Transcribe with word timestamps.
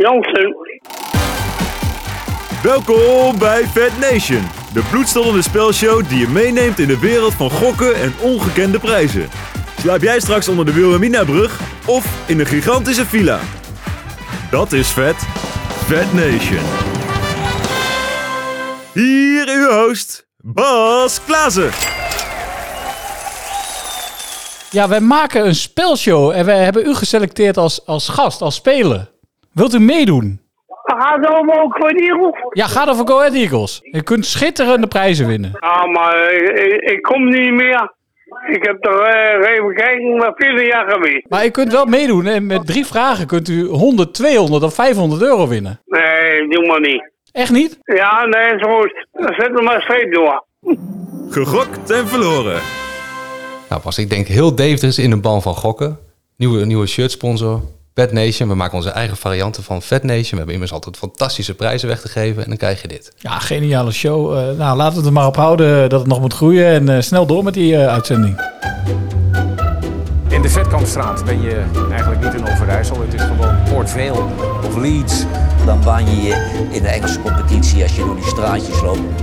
Jansen. 0.00 0.56
Welkom 2.62 3.38
bij 3.38 3.64
Fat 3.64 3.98
Nation, 3.98 4.42
de 4.72 4.88
bloedstollende 4.90 5.42
spelshow 5.42 6.08
die 6.08 6.18
je 6.18 6.28
meeneemt 6.28 6.78
in 6.78 6.86
de 6.86 6.98
wereld 6.98 7.34
van 7.34 7.50
gokken 7.50 7.94
en 7.94 8.12
ongekende 8.22 8.78
prijzen. 8.78 9.28
Slaap 9.78 10.02
jij 10.02 10.20
straks 10.20 10.48
onder 10.48 10.64
de 10.64 10.72
Wilhelmina-brug 10.72 11.60
of 11.86 12.28
in 12.28 12.40
een 12.40 12.46
gigantische 12.46 13.06
villa? 13.06 13.40
Dat 14.50 14.72
is 14.72 14.88
vet. 14.88 15.16
Fat 15.86 16.12
Nation. 16.12 16.64
Hier 18.94 19.48
uw 19.48 19.70
host, 19.70 20.28
Bas 20.36 21.24
Klaassen. 21.24 21.70
Ja, 24.70 24.88
wij 24.88 25.00
maken 25.00 25.46
een 25.46 25.54
spelshow 25.54 26.30
en 26.30 26.44
wij 26.44 26.64
hebben 26.64 26.86
u 26.86 26.94
geselecteerd 26.94 27.56
als, 27.56 27.86
als 27.86 28.08
gast, 28.08 28.42
als 28.42 28.54
speler. 28.54 29.18
Wilt 29.52 29.74
u 29.74 29.78
meedoen? 29.78 30.40
Gaat 30.82 31.26
allemaal 31.26 31.60
ook 31.60 31.76
voor 31.78 31.92
die 31.92 32.14
Ja, 32.50 32.66
ga 32.66 32.84
dan 32.84 32.96
voor 32.96 33.08
Go 33.08 33.18
Ahead 33.18 33.34
Eagles. 33.34 33.78
Je 33.82 34.02
kunt 34.02 34.26
schitterende 34.26 34.86
prijzen 34.86 35.26
winnen. 35.26 35.52
Ah, 35.58 35.92
maar 35.92 36.32
ik, 36.92 37.02
kom 37.02 37.28
niet 37.28 37.52
meer. 37.52 37.94
Ik 38.48 38.64
heb 38.64 38.80
toch 38.80 39.00
eh, 39.00 39.50
even 39.50 39.74
kijken, 39.74 40.16
maar 40.16 40.32
vele 40.34 40.64
jaar 40.64 40.90
geweest. 40.90 41.26
Maar 41.28 41.46
u 41.46 41.50
kunt 41.50 41.72
wel 41.72 41.84
meedoen 41.84 42.26
en 42.26 42.46
met 42.46 42.66
drie 42.66 42.86
vragen 42.86 43.26
kunt 43.26 43.48
u 43.48 43.66
100, 43.66 44.14
200 44.14 44.62
of 44.62 44.74
500 44.74 45.22
euro 45.22 45.48
winnen. 45.48 45.80
Nee, 45.86 46.48
doe 46.48 46.66
maar 46.66 46.80
niet. 46.80 47.10
Echt 47.32 47.50
niet? 47.52 47.78
Ja, 47.84 48.24
nee, 48.24 48.54
is 48.54 48.62
goed. 48.62 49.06
Dan 49.12 49.34
zet 49.34 49.50
hem 49.54 49.64
maar 49.64 49.82
streep 49.82 50.12
door. 50.12 50.44
Gegokt 51.30 51.90
en 51.90 52.08
verloren. 52.08 52.60
Nou, 53.68 53.82
pas 53.82 53.98
ik 53.98 54.10
denk 54.10 54.26
heel 54.26 54.54
Deventer 54.54 54.88
is 54.88 54.98
in 54.98 55.10
de 55.10 55.20
ban 55.20 55.42
van 55.42 55.54
gokken. 55.54 55.98
Nieuwe, 56.36 56.64
nieuwe 56.64 56.86
shirtsponsor, 56.86 57.60
Fat 58.00 58.12
Nation. 58.12 58.48
We 58.48 58.54
maken 58.54 58.76
onze 58.76 58.90
eigen 58.90 59.16
varianten 59.16 59.62
van 59.62 59.82
Fat 59.82 60.02
Nation. 60.02 60.30
We 60.30 60.36
hebben 60.36 60.54
immers 60.54 60.72
altijd 60.72 60.96
fantastische 60.96 61.54
prijzen 61.54 61.88
weg 61.88 62.00
te 62.00 62.08
geven. 62.08 62.42
En 62.42 62.48
dan 62.48 62.58
krijg 62.58 62.82
je 62.82 62.88
dit. 62.88 63.12
Ja, 63.16 63.38
geniale 63.38 63.92
show. 63.92 64.38
Eh, 64.38 64.56
nou, 64.56 64.76
laten 64.76 64.92
we 64.92 64.98
het 64.98 65.06
er 65.06 65.12
maar 65.12 65.26
op 65.26 65.36
houden 65.36 65.88
dat 65.88 66.00
het 66.00 66.08
nog 66.08 66.20
moet 66.20 66.34
groeien. 66.34 66.66
En 66.66 66.88
eh, 66.88 67.00
snel 67.00 67.26
door 67.26 67.44
met 67.44 67.54
die 67.54 67.76
eh, 67.76 67.86
uitzending. 67.86 68.40
In 70.28 70.42
de 70.42 70.48
Vetkampstraat 70.48 71.24
ben 71.24 71.40
je 71.42 71.64
eigenlijk 71.90 72.24
niet 72.24 72.34
in 72.34 72.48
Overijssel. 72.52 73.00
Het 73.00 73.14
is 73.14 73.20
gewoon 73.20 73.54
Port 73.70 73.90
Vale 73.90 74.24
of 74.66 74.76
Leeds. 74.76 75.24
Dan 75.66 75.80
baan 75.84 76.10
je 76.10 76.22
je 76.22 76.66
in 76.70 76.82
de 76.82 76.88
Engelse 76.88 77.20
competitie 77.20 77.82
als 77.82 77.96
je 77.96 78.04
door 78.04 78.16
die 78.16 78.24
straatjes 78.24 78.80
loopt. 78.82 79.22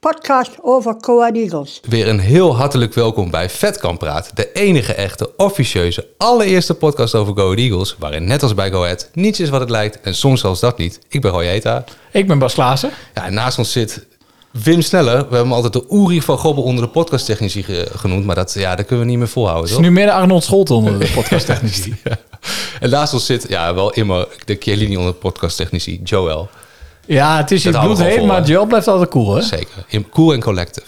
podcast 0.00 0.50
over 0.62 0.96
Coa 0.96 1.32
Eagles. 1.32 1.80
Weer 1.88 2.08
een 2.08 2.18
heel 2.18 2.56
hartelijk 2.56 2.94
welkom 2.94 3.30
bij 3.30 3.50
Vetkamp 3.50 3.98
Praat. 3.98 4.30
De 4.34 4.52
enige 4.52 4.94
echte, 4.94 5.30
officieuze, 5.36 6.06
allereerste 6.16 6.74
podcast 6.74 7.14
over 7.14 7.34
Go 7.34 7.42
Ahead 7.42 7.58
Eagles. 7.58 7.96
Waarin 7.98 8.24
net 8.24 8.42
als 8.42 8.54
bij 8.54 8.70
Go 8.70 8.82
Ahead 8.82 9.10
niets 9.14 9.40
is 9.40 9.48
wat 9.48 9.60
het 9.60 9.70
lijkt. 9.70 10.00
En 10.00 10.14
soms 10.14 10.40
zelfs 10.40 10.60
dat 10.60 10.78
niet. 10.78 10.98
Ik 11.08 11.20
ben 11.20 11.30
Roy 11.30 11.44
Heta. 11.46 11.84
Ik 12.12 12.26
ben 12.26 12.38
Bas 12.38 12.54
Klaassen. 12.54 12.90
Ja, 13.14 13.24
en 13.26 13.34
naast 13.34 13.58
ons 13.58 13.72
zit 13.72 14.06
Wim 14.50 14.82
Sneller. 14.82 15.12
We 15.14 15.18
hebben 15.20 15.38
hem 15.38 15.52
altijd 15.52 15.72
de 15.72 15.84
Uri 15.90 16.22
van 16.22 16.38
Gobbel 16.38 16.62
onder 16.64 16.84
de 16.84 16.90
podcasttechnici 16.90 17.62
ge- 17.62 17.88
genoemd. 17.94 18.24
Maar 18.24 18.34
dat, 18.34 18.52
ja, 18.54 18.76
dat 18.76 18.86
kunnen 18.86 19.04
we 19.04 19.10
niet 19.10 19.20
meer 19.20 19.28
volhouden, 19.28 19.62
Het 19.64 19.70
is 19.70 19.76
toch? 19.76 19.86
nu 19.86 19.92
meer 19.94 20.06
de 20.06 20.12
Arnold 20.12 20.44
Scholten 20.44 20.74
onder 20.74 20.98
de 20.98 21.10
podcasttechnici. 21.14 21.94
Ja. 22.04 22.16
En 22.80 22.90
naast 22.90 23.12
ons 23.12 23.26
zit, 23.26 23.46
ja, 23.48 23.74
wel 23.74 23.90
immer 23.92 24.28
de 24.44 24.56
Chiellini 24.60 24.96
onder 24.96 25.12
de 25.12 25.18
podcasttechnici, 25.18 26.00
Joel. 26.04 26.48
Ja, 27.06 27.36
het 27.36 27.50
is 27.50 27.62
je 27.62 27.70
bloed 27.70 27.98
heet, 28.02 28.24
maar 28.24 28.42
Joel 28.42 28.66
blijft 28.66 28.88
altijd 28.88 29.10
cool, 29.10 29.34
hè? 29.34 29.42
Zeker. 29.42 29.84
Cool 30.10 30.32
en 30.32 30.40
collective. 30.40 30.86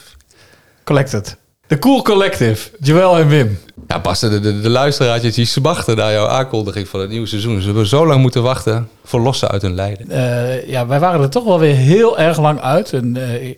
Collected. 0.85 1.37
De 1.67 1.79
Cool 1.79 2.03
Collective. 2.03 2.71
Joel 2.81 3.19
en 3.19 3.29
Wim. 3.29 3.59
Ja, 3.89 4.01
Bas, 4.01 4.21
de, 4.21 4.41
de, 4.41 4.61
de 4.61 4.69
luisteraartjes 4.69 5.35
die 5.35 5.49
wachten 5.63 5.97
naar 5.97 6.13
jouw 6.13 6.27
aankondiging 6.27 6.89
van 6.89 7.01
het 7.01 7.11
nieuwe 7.11 7.27
seizoen. 7.27 7.61
Ze 7.61 7.67
hebben 7.67 7.87
zo 7.87 8.07
lang 8.07 8.21
moeten 8.21 8.43
wachten 8.43 8.89
voor 9.05 9.21
lossen 9.21 9.49
uit 9.51 9.63
hun 9.63 9.75
lijden. 9.75 10.11
Eh, 10.11 10.69
ja, 10.69 10.87
wij 10.87 11.01
waren 11.01 11.21
er 11.21 11.31
toch 11.31 11.45
wel 11.45 11.59
weer 11.59 11.75
heel 11.75 12.19
erg 12.19 12.41
lang 12.41 12.61
uit. 12.61 12.93
En 12.93 13.17
eh, 13.17 13.49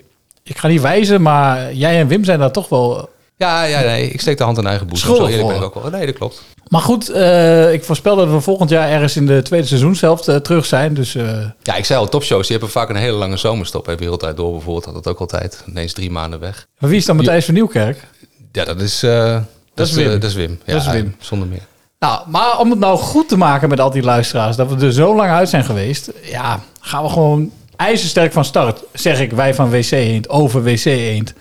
ik- 0.42 0.58
ga 0.58 0.68
niet 0.68 0.80
wijzen, 0.80 1.22
maar 1.22 1.72
jij 1.74 2.00
en 2.00 2.06
Wim 2.08 2.24
zijn 2.24 2.38
daar 2.38 2.50
toch 2.52 2.68
wel... 2.68 3.08
Ja, 3.36 3.64
ja, 3.64 3.80
nee, 3.80 4.08
ik 4.10 4.20
steek 4.20 4.38
de 4.38 4.44
hand 4.44 4.58
in 4.58 4.66
eigen 4.66 4.86
boezem. 4.86 5.16
Zo 5.16 5.26
eerlijk 5.26 5.46
ben 5.48 5.56
ik 5.56 5.62
ook 5.62 5.74
wel. 5.74 5.90
Nee, 5.90 6.06
dat 6.06 6.14
klopt. 6.14 6.42
Maar 6.68 6.80
goed, 6.80 7.08
eh, 7.08 7.72
ik 7.72 7.84
voorspel 7.84 8.16
dat 8.16 8.30
we 8.30 8.40
volgend 8.40 8.70
jaar 8.70 8.90
ergens 8.90 9.16
in 9.16 9.26
de 9.26 9.42
tweede 9.42 9.66
seizoenshelft 9.66 10.28
eh, 10.28 10.36
terug 10.36 10.66
zijn. 10.66 10.94
Dus 10.94 11.14
eh, 11.14 11.24
Ja, 11.62 11.74
ik 11.74 11.84
zei 11.84 11.98
al, 12.00 12.08
topshows, 12.08 12.42
die 12.46 12.56
hebben 12.56 12.74
vaak 12.74 12.88
een 12.88 12.96
hele 12.96 13.16
lange 13.16 13.36
zomerstop. 13.36 13.86
Hè. 13.86 13.96
Wereldtijd 13.96 14.36
door 14.36 14.52
bijvoorbeeld 14.52 14.84
had 14.84 14.94
dat 14.94 15.06
ook 15.08 15.20
altijd. 15.20 15.64
Ineens 15.68 15.92
drie 15.92 16.10
maanden 16.10 16.40
weg. 16.40 16.66
maar 16.78 16.90
wie 16.90 16.98
is 16.98 17.04
dan 17.04 17.16
Matthijs 17.16 17.44
van 17.44 17.54
Nieuwkerk? 17.54 18.06
Ja, 18.52 18.64
dat 18.64 18.80
is, 18.80 19.02
eh, 19.02 19.38
dat, 19.74 19.86
is 19.86 19.92
Wim. 19.92 20.10
dat 20.10 20.22
is 20.24 20.34
Wim. 20.34 20.58
Ja, 20.64 20.72
Dat 20.72 20.82
is 20.82 20.92
Wim. 20.92 21.16
Zonder 21.18 21.48
meer. 21.48 21.62
Nou, 21.98 22.20
maar 22.28 22.58
om 22.58 22.70
het 22.70 22.78
nou 22.78 22.98
goed 22.98 23.28
te 23.28 23.36
maken 23.36 23.68
met 23.68 23.80
al 23.80 23.90
die 23.90 24.02
luisteraars, 24.02 24.56
dat 24.56 24.72
we 24.72 24.86
er 24.86 24.92
zo 24.92 25.16
lang 25.16 25.30
uit 25.30 25.48
zijn 25.48 25.64
geweest, 25.64 26.10
ja, 26.22 26.60
gaan 26.80 27.02
we 27.02 27.08
gewoon 27.08 27.50
ijzersterk 27.76 28.32
van 28.32 28.44
start, 28.44 28.82
zeg 28.92 29.20
ik, 29.20 29.32
wij 29.32 29.54
van 29.54 29.70
WC 29.70 29.90
Eend 29.90 30.28
over 30.28 30.62
WC 30.62 30.84
Eend. 30.84 31.34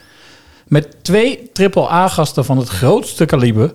Met 0.68 1.04
twee 1.04 1.50
triple 1.54 1.92
A-gasten 1.92 2.46
van 2.46 2.58
het 2.58 2.70
grootste 2.70 3.26
kaliber, 3.26 3.74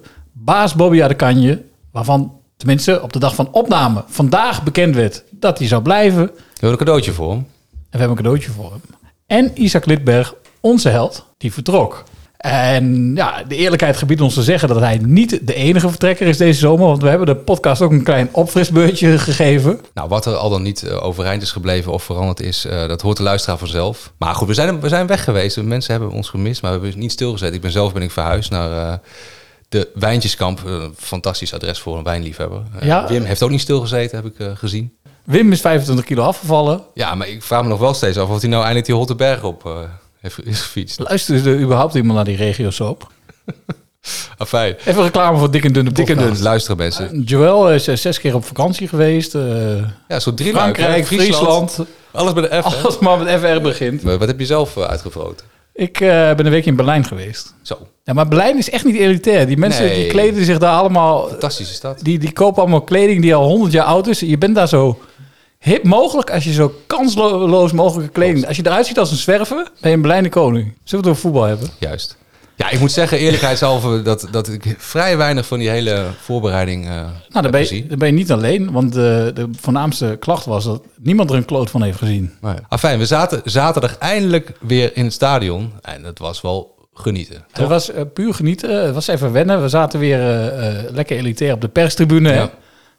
baas 0.49 0.75
Bobby 0.75 1.03
Adekanje, 1.03 1.63
waarvan 1.93 2.33
tenminste 2.57 3.03
op 3.03 3.13
de 3.13 3.19
dag 3.19 3.35
van 3.35 3.49
opname 3.53 4.05
vandaag 4.07 4.63
bekend 4.63 4.95
werd 4.95 5.25
dat 5.31 5.59
hij 5.59 5.69
zou 5.69 5.83
blijven. 5.83 6.27
We 6.27 6.33
hebben 6.53 6.71
een 6.71 6.77
cadeautje 6.77 7.13
voor 7.13 7.31
hem. 7.31 7.39
En 7.39 7.47
we 7.91 7.99
hebben 7.99 8.17
een 8.17 8.23
cadeautje 8.23 8.51
voor 8.51 8.71
hem. 8.71 8.81
En 9.27 9.63
Isaac 9.63 9.87
Lidberg, 9.87 10.35
onze 10.61 10.89
held, 10.89 11.27
die 11.39 11.53
vertrok. 11.53 12.05
En 12.37 13.13
ja, 13.15 13.43
de 13.49 13.57
eerlijkheid 13.57 13.97
gebiedt 13.97 14.21
ons 14.21 14.35
te 14.35 14.43
zeggen 14.43 14.69
dat 14.69 14.81
hij 14.81 15.01
niet 15.03 15.47
de 15.47 15.55
enige 15.55 15.89
vertrekker 15.89 16.27
is 16.27 16.37
deze 16.37 16.59
zomer. 16.59 16.87
Want 16.87 17.03
we 17.03 17.09
hebben 17.09 17.27
de 17.27 17.37
podcast 17.37 17.83
ook 17.83 17.91
een 17.91 18.03
klein 18.03 18.29
opfrisbeurtje 18.33 19.19
gegeven. 19.19 19.81
Nou, 19.95 20.09
wat 20.09 20.27
er 20.27 20.35
al 20.35 20.51
dan 20.51 20.63
niet 20.63 20.83
eh, 20.83 21.05
overeind 21.05 21.43
is 21.43 21.53
gebleven 21.53 21.93
of 21.93 22.03
veranderd 22.03 22.41
is, 22.41 22.65
eh, 22.65 22.89
dat 22.89 23.03
hoort 23.03 23.17
de 23.17 23.23
luisteraar 23.23 23.59
vanzelf. 23.59 24.13
Maar 24.19 24.35
goed, 24.35 24.49
we 24.49 24.55
zijn, 24.55 24.81
we 24.81 24.89
zijn 24.89 25.07
weg 25.07 25.25
geweest. 25.25 25.63
Mensen 25.63 25.93
hebben 25.93 26.11
ons 26.11 26.29
gemist, 26.29 26.63
maar 26.63 26.73
we 26.73 26.83
hebben 26.83 27.01
niet 27.01 27.13
stilgezet. 27.13 27.55
Ik 27.55 27.61
ben 27.61 27.71
zelf 27.71 27.93
ben 27.93 28.03
ik 28.03 28.11
verhuisd 28.11 28.51
naar 28.51 28.93
eh, 28.93 28.99
de 29.69 29.89
Wijntjeskamp. 29.95 30.61
eh, 30.67 30.73
Een 30.73 30.95
fantastisch 30.97 31.55
adres 31.55 31.79
voor 31.81 31.97
een 31.99 32.05
wijnliefhebber. 32.05 32.63
Eh, 32.81 32.87
Ja. 32.87 33.09
Wim 33.09 33.25
heeft 33.25 33.43
ook 33.43 33.51
niet 33.51 33.61
stilgezeten, 33.61 34.17
heb 34.17 34.27
ik 34.27 34.39
eh, 34.39 34.51
gezien. 34.55 34.97
Wim 35.25 35.53
is 35.53 35.61
25 35.61 36.05
kilo 36.05 36.23
afgevallen. 36.23 36.83
Ja, 36.95 37.15
maar 37.15 37.29
ik 37.29 37.43
vraag 37.43 37.63
me 37.63 37.69
nog 37.69 37.79
wel 37.79 37.95
steeds 37.95 38.19
af 38.19 38.29
of 38.29 38.41
hij 38.41 38.49
nou 38.49 38.61
eindelijk 38.61 38.87
die 38.87 38.95
Hottenberg 38.95 39.43
op 39.45 39.67
eh, 39.67 39.73
heeft 40.21 40.47
is 40.47 40.61
gefietst. 40.61 40.99
Luistert 40.99 41.47
er 41.47 41.61
überhaupt 41.61 41.95
iemand 41.95 42.15
naar 42.15 42.25
die 42.25 42.37
regio 42.37 42.71
soap? 42.71 43.07
Afijn. 44.39 44.77
Even 44.85 45.03
reclame 45.03 45.39
voor 45.39 45.51
Dik 45.51 45.65
en 45.65 45.73
Dunne 45.73 45.93
Dik 45.93 46.09
en 46.09 46.43
luisteren 46.43 46.77
mensen. 46.77 47.23
Joël 47.23 47.71
is 47.73 47.89
eh, 47.89 47.97
zes 47.97 48.21
keer 48.21 48.35
op 48.35 48.45
vakantie 48.45 48.89
geweest. 48.89 49.35
eh, 49.35 49.77
Ja, 50.09 50.21
zo 50.21 50.35
drie 50.35 50.53
Frankrijk, 50.53 51.07
Friesland. 51.07 51.79
Alles 52.13 52.33
bij 52.33 52.43
de 52.49 52.63
F? 52.63 52.65
Alles 52.65 52.99
maar 52.99 53.19
met 53.19 53.41
FR 53.41 53.61
begint. 53.61 54.03
Maar 54.03 54.19
Wat 54.19 54.29
heb 54.29 54.39
je 54.39 54.47
zelf 54.47 54.79
uitgevroten? 54.79 55.47
Ik 55.79 56.01
eh, 56.01 56.09
ben 56.09 56.45
een 56.47 56.51
week 56.51 56.67
in 56.67 56.77
Berlijn 56.77 57.05
geweest. 57.05 57.55
Zo, 57.63 57.79
Ja, 58.05 58.13
maar 58.13 58.29
Berlijn 58.29 58.59
is 58.59 58.71
echt 58.71 58.85
niet 58.85 58.97
elitair. 58.97 59.47
Die 59.47 59.57
mensen 59.57 59.85
Nee. 59.85 59.95
die 60.03 60.07
kleden 60.11 60.45
zich 60.45 60.59
daar 60.59 60.77
allemaal 60.77 61.29
fantastische 61.29 61.75
stad. 61.75 61.99
Die, 62.03 62.19
die 62.19 62.33
kopen 62.33 62.63
allemaal 62.63 62.81
kleding 62.83 63.23
die 63.23 63.35
al 63.35 63.47
100 63.49 63.73
jaar 63.73 63.85
oud 63.85 64.07
is. 64.07 64.21
Je 64.21 64.39
bent 64.39 64.55
daar 64.55 64.69
zo 64.69 64.99
hip 65.59 65.85
mogelijk 65.85 66.31
als 66.31 66.45
je 66.45 66.53
zo 66.53 66.73
kansloos 66.87 67.73
mogelijke 67.73 68.13
kleding... 68.13 68.47
Als 68.47 68.57
je 68.57 68.67
eruit 68.67 68.87
ziet 68.87 68.99
als 68.99 69.11
een 69.11 69.17
zwerver, 69.17 69.71
ben 69.81 69.91
je 69.91 69.97
een 69.97 70.03
Berlijner 70.03 70.31
koning. 70.31 70.65
Zullen 70.65 70.75
we 70.85 70.97
het 70.97 71.07
over 71.07 71.21
voetbal 71.21 71.43
hebben? 71.43 71.69
Juist. 71.79 72.17
Ja, 72.59 72.71
ik 72.71 72.81
moet 72.81 72.93
zeggen, 72.93 73.19
eerlijkheidshalve, 73.19 74.03
dat, 74.03 74.29
dat 74.31 74.49
ik 74.49 74.75
vrij 74.79 75.17
weinig 75.17 75.47
van 75.47 75.59
die 75.59 75.69
hele 75.69 76.05
voorbereiding 76.21 76.87
eh 76.87 76.93
Nou, 77.29 77.43
dan 77.43 77.51
ben, 77.51 77.77
je, 77.77 77.97
ben 77.97 78.15
niet 78.15 78.33
alleen. 78.33 78.73
Want 78.73 78.93
de, 78.93 79.31
de 79.35 79.49
voornaamste 79.61 80.17
klacht 80.21 80.45
was 80.45 80.65
dat 80.65 80.83
niemand 81.03 81.31
er 81.31 81.37
een 81.37 81.45
kloot 81.45 81.71
van 81.71 81.83
heeft 81.83 81.99
gezien. 81.99 82.35
Ja. 82.43 82.57
Afijn, 82.69 82.99
we 82.99 83.07
zaten 83.07 83.41
zaterdag 83.45 83.99
eindelijk 83.99 84.53
weer 84.61 84.97
in 84.97 85.05
het 85.05 85.13
stadion. 85.13 85.73
En 85.83 86.03
dat 86.03 86.19
was 86.19 86.41
wel 86.41 86.75
genieten. 86.95 87.45
Het 87.53 87.69
was 87.69 87.91
eh, 87.91 88.03
puur 88.15 88.35
genieten. 88.35 88.85
Het 88.85 88.95
was 88.95 89.07
even 89.07 89.33
wennen. 89.33 89.63
We 89.63 89.69
zaten 89.69 90.01
weer 90.01 90.21
eh, 90.21 90.91
lekker 90.91 91.17
elitair 91.17 91.53
op 91.53 91.61
de 91.61 91.69
perstribune. 91.69 92.33
Ja. 92.33 92.51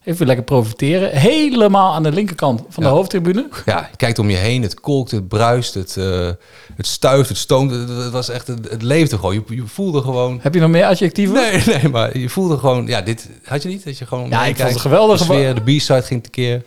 Even 0.09 0.25
lekker 0.25 0.45
profiteren. 0.45 1.09
Helemaal 1.17 1.93
aan 1.93 2.03
de 2.03 2.11
linkerkant 2.11 2.61
van 2.69 2.83
Ja. 2.83 2.89
de 2.89 2.95
hoofdtribune. 2.95 3.47
Ja, 3.65 3.87
je 3.91 3.97
kijkt 3.97 4.19
om 4.19 4.29
je 4.29 4.35
heen, 4.35 4.61
het 4.61 4.79
kolkt, 4.79 5.11
het 5.11 5.27
bruist, 5.27 5.73
het, 5.73 5.97
eh, 5.97 6.29
het 6.75 6.87
stuift, 6.87 7.29
het 7.29 7.37
stoomt. 7.37 7.71
Het, 7.71 7.89
het 7.89 8.11
was 8.11 8.29
echt, 8.29 8.47
het, 8.47 8.69
het 8.69 8.81
leefde 8.81 9.15
gewoon. 9.17 9.33
Je, 9.33 9.55
je 9.55 9.63
voelde 9.65 10.01
gewoon... 10.01 10.39
Heb 10.41 10.53
je 10.53 10.59
nog 10.59 10.69
meer 10.69 10.85
adjectieven? 10.85 11.35
Nee, 11.35 11.63
nee, 11.81 11.89
maar 11.89 12.17
je 12.17 12.29
voelde 12.29 12.57
gewoon... 12.57 12.87
Ja, 12.87 13.01
dit 13.01 13.29
had 13.43 13.63
je 13.63 13.69
niet? 13.69 13.83
Dat 13.85 13.97
je 13.97 14.05
gewoon... 14.05 14.29
Ja, 14.29 14.45
ik 14.45 14.55
vond 14.57 14.69
het 14.69 14.79
geweldig. 14.81 15.17
De 15.17 15.23
sfeer, 15.23 15.55
de 15.55 15.61
B-side 15.77 16.01
ging 16.01 16.23
tekeer. 16.23 16.63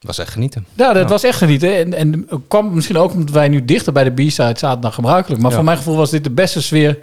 was 0.00 0.18
echt 0.18 0.30
genieten. 0.32 0.66
Ja, 0.74 0.92
dat 0.92 1.08
was 1.10 1.22
echt 1.22 1.38
genieten. 1.38 1.76
En, 1.76 1.94
en 1.94 2.24
het 2.28 2.40
kwam 2.48 2.74
misschien 2.74 2.96
ook 2.98 3.12
omdat 3.12 3.30
wij 3.34 3.48
nu 3.48 3.64
dichter 3.64 3.92
bij 3.92 4.04
de 4.04 4.10
B-side 4.10 4.58
zaten 4.58 4.80
dan 4.80 4.92
gebruikelijk. 4.92 5.40
Maar 5.40 5.50
Ja. 5.50 5.56
voor 5.56 5.64
mijn 5.66 5.76
gevoel 5.76 5.96
was 5.96 6.10
dit 6.10 6.24
de 6.24 6.30
beste 6.30 6.62
sfeer 6.62 6.98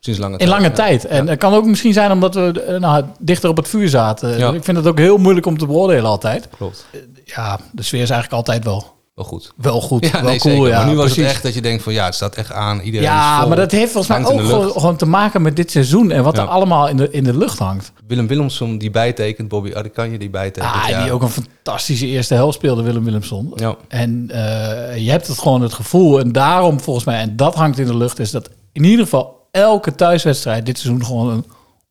Sinds 0.00 0.18
lange 0.20 0.32
in 0.32 0.38
tijd. 0.38 0.50
lange 0.50 0.68
ja. 0.68 0.74
tijd. 0.74 1.04
En 1.04 1.28
het 1.28 1.38
kan 1.38 1.54
ook 1.54 1.64
misschien 1.64 1.92
zijn 1.92 2.10
omdat 2.12 2.34
we 2.34 2.62
eh, 2.62 2.80
nou, 2.80 3.04
dichter 3.20 3.50
op 3.50 3.56
het 3.56 3.68
vuur 3.68 3.88
zaten. 3.88 4.38
Ja. 4.38 4.52
Ik 4.52 4.64
vind 4.64 4.76
het 4.76 4.86
ook 4.86 4.98
heel 4.98 5.18
moeilijk 5.18 5.46
om 5.46 5.58
te 5.58 5.66
beoordelen 5.66 6.04
altijd. 6.04 6.48
Klopt. 6.56 6.86
Ja, 7.24 7.58
de 7.72 7.82
sfeer 7.82 8.02
is 8.02 8.10
eigenlijk 8.10 8.32
altijd 8.32 8.64
wel, 8.64 8.96
Wel 9.14 9.24
goed. 9.24 9.52
wel 9.56 9.80
goed. 9.80 10.04
Ja, 10.06 10.12
wel 10.12 10.22
nee, 10.22 10.38
cool. 10.38 10.54
zeker. 10.54 10.68
Ja, 10.68 10.78
maar 10.78 10.86
nu 10.88 10.94
was 10.96 11.04
precies. 11.04 11.22
het 11.22 11.32
echt 11.32 11.42
dat 11.42 11.54
je 11.54 11.60
denkt 11.60 11.82
van 11.82 11.92
ja, 11.92 12.04
het 12.04 12.14
staat 12.14 12.34
echt 12.34 12.52
aan. 12.52 12.80
Iedereen 12.80 13.06
Ja, 13.06 13.38
vol, 13.38 13.48
maar 13.48 13.56
dat 13.56 13.70
heeft 13.70 13.92
volgens 13.92 14.18
mij 14.18 14.34
in 14.34 14.50
ook 14.52 14.72
gewoon, 14.72 14.96
te 14.96 15.06
maken 15.06 15.42
met 15.42 15.56
dit 15.56 15.70
seizoen 15.70 16.10
en 16.10 16.22
wat 16.22 16.36
Ja. 16.36 16.42
er 16.42 16.48
allemaal 16.48 16.88
in 16.88 16.96
de, 16.96 17.10
in 17.10 17.24
de 17.24 17.36
lucht 17.36 17.58
hangt. 17.58 17.92
Willem 18.06 18.26
Willemson 18.26 18.78
die 18.78 18.90
bijtekent, 18.90 19.48
Bobby 19.48 19.72
Adekanje 19.74 20.18
die 20.18 20.30
bijtekent. 20.30 20.74
Ah, 20.74 20.88
ja. 20.88 21.02
die 21.02 21.12
ook 21.12 21.22
een 21.22 21.28
fantastische 21.28 22.06
eerste 22.06 22.34
helft 22.34 22.54
speelde, 22.54 22.82
Willem 22.82 23.04
Willemson. 23.04 23.52
Ja. 23.54 23.76
En 23.88 24.30
eh, 24.30 24.96
je 25.04 25.10
hebt 25.10 25.26
het 25.26 25.38
gewoon 25.38 25.62
het 25.62 25.72
gevoel, 25.72 26.18
en 26.20 26.32
daarom 26.32 26.80
volgens 26.80 27.04
mij, 27.04 27.20
en 27.20 27.36
dat 27.36 27.54
hangt 27.54 27.78
in 27.78 27.86
de 27.86 27.96
lucht, 27.96 28.18
is 28.18 28.30
dat 28.30 28.50
in 28.72 28.84
ieder 28.84 29.04
geval 29.04 29.36
elke 29.50 29.94
thuiswedstrijd 29.94 30.66
dit 30.66 30.78
seizoen 30.78 31.04
gewoon 31.04 31.28
een 31.28 31.44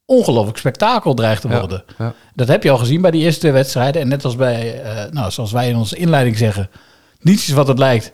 ongelooflijk 0.06 0.58
spektakel 0.58 1.14
dreigt 1.14 1.42
te 1.42 1.50
worden. 1.50 1.84
ja. 1.98 2.14
Dat 2.34 2.48
heb 2.48 2.64
je 2.64 2.72
al 2.72 2.78
gezien 2.78 3.02
bij 3.02 3.12
die 3.12 3.24
eerste 3.24 3.52
wedstrijden. 3.52 4.02
En 4.02 4.08
net 4.08 4.26
als 4.26 4.36
bij, 4.36 4.82
eh, 4.82 5.12
nou, 5.12 5.32
zoals 5.32 5.52
wij 5.52 5.70
in 5.70 5.76
onze 5.76 5.96
inleiding 5.96 6.38
zeggen, 6.38 6.70
niets 7.20 7.48
is 7.48 7.54
wat 7.54 7.68
het 7.68 7.80
lijkt. 7.80 8.12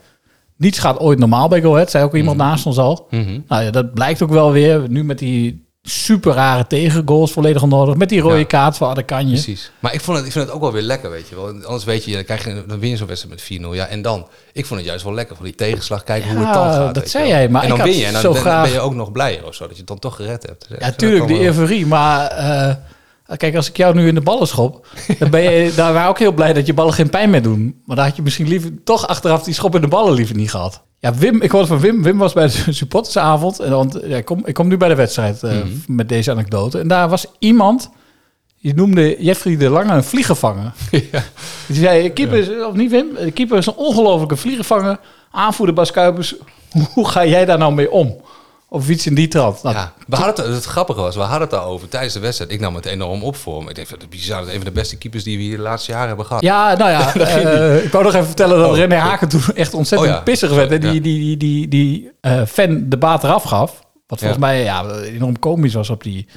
Niets 0.58 0.80
gaat 0.80 1.00
ooit 1.00 1.20
normaal 1.20 1.48
bij 1.48 1.62
Go 1.62 1.74
Ahead, 1.74 1.92
zei 1.92 2.04
ook 2.04 2.16
iemand 2.16 2.38
naast 2.38 2.66
ons 2.66 2.78
al. 2.78 3.08
Mhm. 3.10 3.40
Nou 3.48 3.64
ja, 3.64 3.72
dat 3.72 3.94
blijkt 3.94 4.22
ook 4.22 4.30
wel 4.30 4.52
weer. 4.52 4.90
Nu 4.90 5.04
met 5.04 5.20
die 5.20 5.63
super 5.94 6.34
rare 6.34 6.68
tegengoals 6.68 7.32
volledig 7.32 7.62
onnodig. 7.62 7.96
Met 7.96 8.10
die 8.10 8.20
rode 8.22 8.38
Ja. 8.38 8.44
kaart 8.46 8.78
voor 8.78 8.88
Adekanje. 8.88 9.32
Precies. 9.34 9.72
Maar 9.80 9.94
ik, 9.94 10.02
vond 10.02 10.18
het, 10.18 10.26
ik 10.26 10.32
vind 10.32 10.46
het 10.46 10.54
ook 10.54 10.62
wel 10.62 10.72
weer 10.72 10.82
lekker, 10.82 11.10
weet 11.10 11.28
je 11.30 11.36
wel. 11.36 11.48
Anders 11.48 11.84
weet 11.84 12.04
je, 12.06 12.14
dan, 12.14 12.24
krijg 12.24 12.46
je, 12.46 12.64
dan 12.68 12.80
win 12.80 12.90
je 12.90 12.98
zo'n 12.98 13.08
wedstrijd 13.08 13.50
met 13.50 13.62
4-0. 13.62 13.74
Ja, 13.76 13.86
en 13.86 14.02
dan? 14.02 14.28
Ik 14.54 14.66
vond 14.66 14.80
het 14.80 14.90
juist 14.90 15.04
wel 15.04 15.14
lekker 15.14 15.36
van 15.36 15.46
die 15.46 15.56
tegenslag. 15.56 16.04
Kijken 16.04 16.30
hoe 16.36 16.46
het 16.46 16.54
dan 16.54 16.74
gaat. 16.74 16.96
dat 16.96 17.10
zei 17.10 17.24
wel. 17.24 17.34
jij, 17.34 17.50
maar 17.50 17.64
en 17.64 17.70
dan 17.70 17.82
win 17.84 17.98
je 17.98 18.06
en 18.06 18.12
dan, 18.14 18.22
zo 18.22 18.34
dan 18.34 18.42
graag- 18.42 18.64
ben 18.64 18.74
je 18.74 18.80
ook 18.80 18.94
nog 18.96 19.12
blijer 19.12 19.46
of 19.46 19.54
zo. 19.56 19.64
Dat 19.64 19.72
je 19.72 19.78
het 19.78 19.88
dan 19.88 20.00
toch 20.00 20.16
gered 20.16 20.44
hebt. 20.48 20.66
Dus 20.70 20.78
Ja, 20.80 20.92
tuurlijk, 20.92 21.28
wel- 21.28 21.40
euforie. 21.42 21.86
Maar 21.86 22.28
eh, 22.28 22.76
kijk, 23.38 23.56
als 23.56 23.70
ik 23.70 23.78
jou 23.78 23.96
nu 23.96 24.08
in 24.08 24.16
de 24.16 24.22
ballen 24.22 24.48
schop, 24.48 24.88
dan 25.20 25.30
ben 25.30 25.42
je 25.42 25.74
daar 25.76 26.08
ook 26.10 26.20
heel 26.20 26.32
blij 26.34 26.54
dat 26.54 26.66
je 26.66 26.74
ballen 26.74 26.94
geen 26.94 27.10
pijn 27.10 27.30
meer 27.30 27.42
doen. 27.42 27.82
Maar 27.86 27.96
dan 27.96 28.06
had 28.06 28.16
je 28.16 28.22
misschien 28.22 28.48
liever 28.48 28.72
toch 28.84 29.08
achteraf 29.08 29.44
die 29.44 29.54
schop 29.54 29.76
in 29.76 29.82
de 29.82 29.88
ballen 29.88 30.14
liever 30.14 30.36
niet 30.36 30.50
gehad. 30.52 30.84
Ja, 31.04 31.14
Wim, 31.14 31.42
ik 31.42 31.52
hoorde 31.52 31.68
van 31.68 31.80
Wim. 31.80 32.04
Wim 32.04 32.18
was 32.18 32.34
bij 32.34 32.48
de 32.48 32.74
supportersavond. 32.74 33.60
En 33.60 33.72
want, 33.72 34.00
ja, 34.06 34.18
ik, 34.18 34.26
kom, 34.26 34.42
ik 34.46 34.54
kom 34.54 34.68
nu 34.68 34.78
bij 34.78 34.88
de 34.88 34.96
wedstrijd 34.96 35.44
eh, 35.44 35.52
Mhm. 35.52 35.68
met 35.88 36.10
deze 36.10 36.32
anekdote. 36.32 36.80
En 36.80 36.88
daar 36.88 37.10
was 37.10 37.26
iemand, 37.40 37.90
die 38.62 38.74
noemde 38.74 39.16
Jeffrey 39.24 39.58
de 39.58 39.70
Lange 39.70 39.94
een 39.94 40.04
vliegenvanger. 40.04 40.72
Die 41.68 41.78
zei, 41.82 42.10
keeper 42.14 42.38
is, 42.38 42.50
of 42.68 42.74
niet 42.74 42.92
Wim, 42.92 43.08
de 43.20 43.32
keeper 43.32 43.58
is 43.58 43.66
een 43.66 43.76
ongelofelijke 43.76 44.36
vliegenvanger. 44.36 45.00
Aanvoerder 45.32 45.76
Bas 45.76 45.92
Kuipers, 45.92 46.36
hoe 46.94 47.08
ga 47.08 47.26
jij 47.26 47.46
daar 47.46 47.58
nou 47.58 47.74
mee 47.74 47.92
om? 47.92 48.22
Of 48.74 48.90
iets 48.90 49.06
in 49.06 49.14
die 49.16 49.28
trant. 49.28 49.64
Nou, 49.64 49.76
Ja, 49.76 49.94
we 50.08 50.16
hadden 50.16 50.46
het, 50.46 50.54
het 50.56 50.66
grappige 50.66 51.00
was, 51.02 51.16
we 51.16 51.22
hadden 51.22 51.42
het 51.42 51.50
daarover 51.50 51.90
tijdens 51.90 52.14
de 52.14 52.20
wedstrijd. 52.20 52.52
Ik 52.52 52.60
nam 52.60 52.76
het 52.76 52.86
enorm 52.86 53.24
op 53.24 53.36
voor 53.36 53.64
me. 53.64 53.70
Ik 53.70 53.76
denk, 53.76 53.90
dat 53.90 54.02
is 54.02 54.08
bizar. 54.08 54.38
Dat 54.38 54.48
is 54.48 54.54
een 54.54 54.62
van 54.62 54.68
de 54.74 54.80
beste 54.80 54.98
keepers 54.98 55.24
die 55.24 55.38
we 55.38 55.44
hier 55.44 55.58
de 55.58 55.64
laatste 55.64 55.92
jaren 55.92 56.08
hebben 56.08 56.26
gehad. 56.26 56.42
Ja, 56.42 56.76
nou 56.76 56.92
ja, 56.92 57.14
eh, 57.16 57.84
ik 57.84 57.92
wou 57.92 58.04
nog 58.04 58.14
even 58.14 58.26
vertellen 58.26 58.58
dat 58.60 58.70
Oh, 58.70 58.76
René. 58.76 58.96
Haken 58.96 59.30
toen 59.30 59.42
echt 59.56 59.74
ontzettend 59.74 60.10
Oh 60.12 60.16
ja, 60.18 60.22
pissig 60.22 60.50
werd. 60.54 60.72
En 60.72 60.80
die, 60.80 61.02
die, 61.02 61.20
die, 61.20 61.38
die, 61.38 61.68
die 61.68 62.12
eh, 62.22 62.42
fan 62.48 62.86
de 62.90 62.98
baat 62.98 63.24
eraf 63.24 63.44
gaf. 63.44 63.82
Wat 64.08 64.20
volgens 64.20 64.40
Ja. 64.40 64.46
mij 64.48 64.64
ja, 64.64 64.86
enorm 65.02 65.40
komisch 65.40 65.74
was 65.74 65.90
op 65.90 66.04
die 66.04 66.28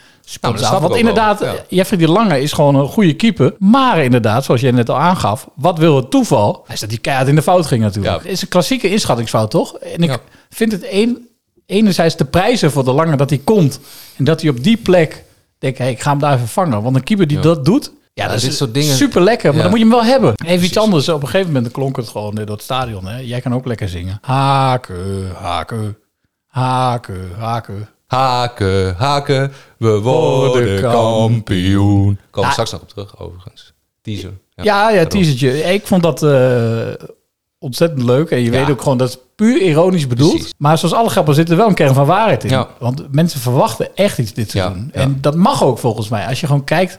Nou, 0.40 0.54
ik 0.54 0.60
Want 0.80 0.96
inderdaad, 0.96 1.40
ja. 1.40 1.54
Jeffrey 1.68 1.98
de 1.98 2.08
Lange 2.10 2.40
is 2.40 2.52
gewoon 2.52 2.74
een 2.74 2.88
goede 2.88 3.14
keeper. 3.14 3.54
Maar 3.58 3.98
inderdaad, 3.98 4.44
zoals 4.44 4.60
jij 4.60 4.70
net 4.70 4.88
al 4.90 4.98
aangaf, 4.98 5.48
wat 5.54 5.78
wil 5.78 5.96
het 5.96 6.10
toeval? 6.10 6.64
Is 6.68 6.80
dat 6.80 6.88
die 6.88 6.98
keihard 6.98 7.28
in 7.28 7.34
de 7.34 7.42
fout 7.42 7.66
ging 7.66 7.82
natuurlijk. 7.82 8.14
Ja. 8.16 8.22
Het 8.22 8.30
is 8.30 8.42
een 8.42 8.48
klassieke 8.48 8.88
inschattingsfout, 8.88 9.50
toch? 9.50 9.76
En 9.78 10.02
ik 10.02 10.18
vind 10.50 10.72
het 10.72 10.86
een, 10.90 11.25
enerzijds 11.66 12.16
de 12.16 12.24
prijzen 12.24 12.70
voor 12.70 12.84
de 12.84 12.92
Lange 12.92 13.16
dat 13.16 13.30
hij 13.30 13.40
komt. 13.44 13.80
En 14.16 14.24
dat 14.24 14.40
hij 14.40 14.50
op 14.50 14.62
die 14.62 14.76
plek 14.76 15.24
denkt, 15.58 15.78
hey, 15.78 15.90
ik 15.90 16.00
ga 16.00 16.10
hem 16.10 16.18
daar 16.18 16.34
even 16.34 16.48
vangen. 16.48 16.82
Want 16.82 16.96
een 16.96 17.02
keeper 17.02 17.26
die 17.26 17.36
Ja. 17.36 17.42
dat 17.42 17.64
doet, 17.64 17.92
ja, 18.14 18.28
dat 18.28 18.40
dit 18.40 18.50
is 18.50 18.56
soort 18.56 18.74
dingen- 18.74 18.94
super 18.96 19.22
lekker. 19.22 19.46
Maar 19.54 19.56
Ja. 19.56 19.62
dan 19.62 19.70
moet 19.70 19.78
je 19.78 19.84
hem 19.86 19.94
wel 19.94 20.04
hebben. 20.04 20.32
Even 20.46 20.66
iets 20.66 20.78
anders. 20.78 21.08
Op 21.08 21.22
een 21.22 21.28
gegeven 21.28 21.52
moment 21.52 21.72
klonk 21.72 21.96
het 21.96 22.08
gewoon 22.08 22.34
door 22.34 22.46
het 22.46 22.62
stadion. 22.62 23.06
Hè? 23.06 23.18
Jij 23.18 23.40
kan 23.40 23.54
ook 23.54 23.66
lekker 23.66 23.88
zingen. 23.88 24.18
Haken, 24.22 25.30
haken, 25.34 25.96
haken, 26.46 27.30
haken. 27.38 27.88
Haken, 28.06 28.94
haken, 28.96 29.52
we 29.78 29.98
worden 30.00 30.80
kampioen. 30.80 32.18
Ah. 32.30 32.50
straks 32.50 32.72
nog 32.72 32.80
op 32.80 32.88
terug, 32.88 33.18
overigens. 33.20 33.72
Teaser. 34.02 34.32
Ja, 34.54 34.64
ja, 34.64 34.90
daarom. 34.92 35.08
teasertje. 35.08 35.62
Ik 35.62 35.86
vond 35.86 36.02
dat 36.02 36.22
eh, 36.22 37.08
ontzettend 37.58 38.02
leuk. 38.02 38.30
En 38.30 38.38
je 38.38 38.44
Ja. 38.44 38.50
weet 38.50 38.70
ook 38.70 38.82
gewoon 38.82 38.98
dat 38.98 39.18
puur 39.36 39.60
ironisch 39.60 40.06
bedoeld. 40.06 40.32
Precies. 40.34 40.52
Maar 40.58 40.78
zoals 40.78 40.94
alle 40.94 41.08
grappen 41.10 41.34
zit 41.34 41.50
er 41.50 41.56
wel 41.56 41.68
een 41.68 41.74
kern 41.74 41.94
van 41.94 42.06
waarheid 42.06 42.44
in. 42.44 42.50
Ja. 42.50 42.68
Want 42.78 43.12
mensen 43.12 43.40
verwachten 43.40 43.96
echt 43.96 44.18
iets 44.18 44.32
dit 44.32 44.50
seizoen. 44.50 44.90
ja. 44.94 45.00
En 45.00 45.18
dat 45.20 45.34
mag 45.34 45.62
ook 45.64 45.78
volgens 45.78 46.08
mij. 46.08 46.26
Als 46.26 46.40
je 46.40 46.46
gewoon 46.46 46.64
kijkt... 46.64 46.98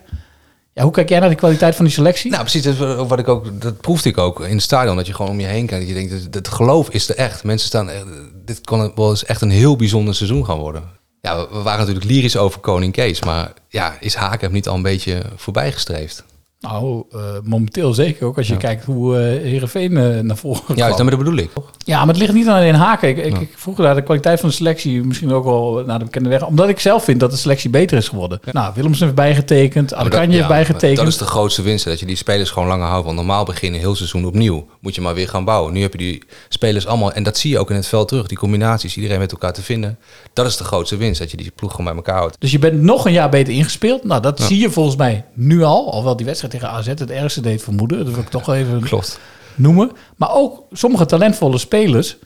Ja, 0.73 0.83
hoe 0.83 0.91
kijk 0.91 1.09
jij 1.09 1.19
naar 1.19 1.29
de 1.29 1.35
kwaliteit 1.35 1.75
van 1.75 1.85
die 1.85 1.93
selectie? 1.93 2.31
Nou, 2.31 2.41
precies. 2.43 2.63
Dat, 2.77 3.07
wat 3.07 3.19
ik 3.19 3.27
ook, 3.27 3.61
dat 3.61 3.81
proefde 3.81 4.09
ik 4.09 4.17
ook 4.17 4.39
in 4.41 4.53
het 4.53 4.61
stadion. 4.61 4.95
Dat 4.95 5.07
je 5.07 5.13
gewoon 5.13 5.31
om 5.31 5.39
je 5.39 5.45
heen 5.45 5.65
kijkt. 5.65 5.87
Dat 5.87 5.95
je 5.97 6.07
denkt, 6.07 6.35
het 6.35 6.47
geloof 6.47 6.89
is 6.89 7.09
er 7.09 7.15
echt. 7.15 7.43
Mensen 7.43 7.67
staan... 7.67 7.89
echt- 7.89 8.05
Dit 8.45 8.61
kan 8.61 8.91
wel 8.95 9.09
eens 9.09 9.25
echt 9.25 9.41
een 9.41 9.49
heel 9.49 9.75
bijzonder 9.75 10.15
seizoen 10.15 10.45
gaan 10.45 10.57
worden. 10.57 10.83
Ja, 11.21 11.37
we, 11.51 11.61
waren 11.61 11.79
natuurlijk 11.79 12.05
lyrisch 12.05 12.37
over 12.37 12.59
Koning 12.59 12.93
Kees. 12.93 13.23
Maar 13.23 13.53
ja, 13.69 13.95
is 13.99 14.15
Haken 14.15 14.51
niet 14.51 14.67
al 14.67 14.75
een 14.75 14.81
beetje 14.81 15.21
voorbijgestreefd? 15.35 16.23
Nou, 16.59 17.03
eh, 17.11 17.19
momenteel 17.43 17.93
zeker 17.93 18.25
ook 18.25 18.37
als 18.37 18.47
je 18.47 18.53
Ja. 18.53 18.59
kijkt 18.59 18.83
hoe 18.85 19.15
eh 19.17 19.21
Heerenveen 19.43 19.97
eh, 19.97 20.19
naar 20.19 20.37
voren 20.37 20.61
nou, 20.75 20.89
maar 20.97 21.09
dat 21.09 21.17
bedoel 21.17 21.37
ik. 21.37 21.53
toch? 21.53 21.71
Ja, 21.77 21.97
maar 21.99 22.07
het 22.07 22.17
ligt 22.17 22.33
niet 22.33 22.47
alleen 22.47 22.75
Haken. 22.75 23.09
Ik, 23.09 23.17
ik, 23.17 23.31
Ja. 23.33 23.39
ik 23.39 23.49
vroeg 23.55 23.77
naar 23.77 23.95
de 23.95 24.01
kwaliteit 24.03 24.39
van 24.39 24.49
de 24.49 24.55
selectie 24.55 25.03
misschien 25.03 25.31
ook 25.33 25.43
wel 25.43 25.83
naar 25.85 25.99
de 25.99 26.05
bekende 26.05 26.29
weg. 26.29 26.45
Omdat 26.45 26.69
ik 26.69 26.79
zelf 26.79 27.03
vind 27.03 27.19
dat 27.19 27.31
de 27.31 27.37
selectie 27.37 27.69
beter 27.69 27.97
is 27.97 28.07
geworden. 28.09 28.39
Nou, 28.51 28.71
Willemsen 28.75 29.03
heeft 29.03 29.15
bijgetekend, 29.15 29.93
Adekanje 29.93 30.27
heeft 30.31 30.41
ja, 30.41 30.47
bijgetekend. 30.47 30.97
Dat 30.97 31.07
is 31.07 31.17
de 31.17 31.25
grootste 31.25 31.61
winst, 31.61 31.85
dat 31.85 31.99
je 31.99 32.05
die 32.05 32.15
spelers 32.15 32.49
gewoon 32.51 32.67
langer 32.67 32.87
houdt. 32.87 33.05
Want 33.05 33.17
normaal 33.17 33.45
beginnen 33.45 33.79
heel 33.79 33.95
seizoen 33.95 34.25
opnieuw. 34.25 34.67
Moet 34.79 34.95
je 34.95 35.01
maar 35.01 35.13
weer 35.15 35.27
gaan 35.29 35.45
bouwen. 35.45 35.73
Nu 35.73 35.81
heb 35.81 35.91
je 35.91 35.97
die 35.97 36.23
spelers 36.49 36.87
allemaal, 36.87 37.11
en 37.11 37.23
dat 37.23 37.37
zie 37.37 37.51
je 37.51 37.59
ook 37.59 37.69
in 37.69 37.75
het 37.75 37.87
veld 37.87 38.07
terug, 38.07 38.27
die 38.27 38.37
combinaties, 38.37 38.95
iedereen 38.95 39.19
met 39.19 39.31
elkaar 39.31 39.53
te 39.53 39.61
vinden. 39.61 39.97
Dat 40.33 40.45
is 40.45 40.57
de 40.57 40.63
grootste 40.63 40.97
winst, 40.97 41.19
dat 41.19 41.31
je 41.31 41.37
die 41.37 41.51
ploeg 41.55 41.71
gewoon 41.71 41.85
bij 41.85 41.95
elkaar 41.95 42.17
houdt. 42.17 42.35
Dus 42.39 42.51
je 42.51 42.59
bent 42.59 42.81
nog 42.81 43.05
een 43.05 43.11
jaar 43.11 43.29
beter 43.29 43.53
ingespeeld. 43.53 44.03
Nou, 44.03 44.21
dat 44.21 44.37
Ja. 44.39 44.45
zie 44.45 44.59
je 44.59 44.69
volgens 44.69 44.95
mij 44.95 45.25
nu 45.33 45.63
al. 45.63 45.85
Alhoewel 45.87 46.15
die 46.15 46.25
wedstrijd 46.25 46.46
tegen 46.49 46.69
AZ 46.69 46.85
het 46.87 47.11
ergste 47.11 47.41
deed 47.41 47.63
vermoeden. 47.63 47.97
Dat 48.05 48.13
wil 48.13 48.23
ik 48.23 48.29
toch 48.29 48.49
even 48.53 48.81
Klopt. 48.81 49.19
noemen. 49.55 49.91
Maar 50.15 50.33
ook 50.33 50.63
sommige 50.71 51.05
talentvolle 51.05 51.57
spelers 51.57 52.17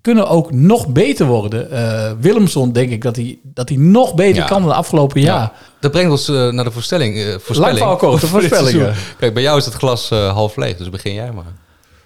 kunnen 0.00 0.28
ook 0.28 0.52
nog 0.52 0.88
beter 0.88 1.26
worden. 1.26 1.70
Eh 1.70 2.12
Willemson 2.20 2.72
denk 2.72 2.90
ik 2.90 3.02
dat 3.02 3.16
hij, 3.16 3.38
dat 3.42 3.68
hij 3.68 3.78
nog 3.78 4.14
beter 4.14 4.42
Ja. 4.42 4.48
kan 4.48 4.60
dan 4.60 4.68
de 4.70 4.74
afgelopen 4.76 5.20
jaar. 5.20 5.40
Ja. 5.40 5.52
Dat 5.80 5.90
brengt 5.90 6.10
ons 6.10 6.28
eh, 6.28 6.48
naar 6.48 6.64
de 6.64 6.70
voorstelling. 6.70 7.16
eh 7.16 7.34
voorspelling. 7.38 7.78
Lang 7.78 8.20
de 8.20 8.26
voorspellingen. 8.26 8.72
seizoen. 8.94 9.14
Kijk, 9.18 9.34
bij 9.34 9.42
jou 9.42 9.58
is 9.58 9.64
het 9.64 9.74
glas 9.74 10.10
eh, 10.10 10.32
half 10.32 10.56
leeg, 10.56 10.76
dus 10.76 10.90
begin 10.90 11.14
jij 11.14 11.32
maar. 11.32 11.44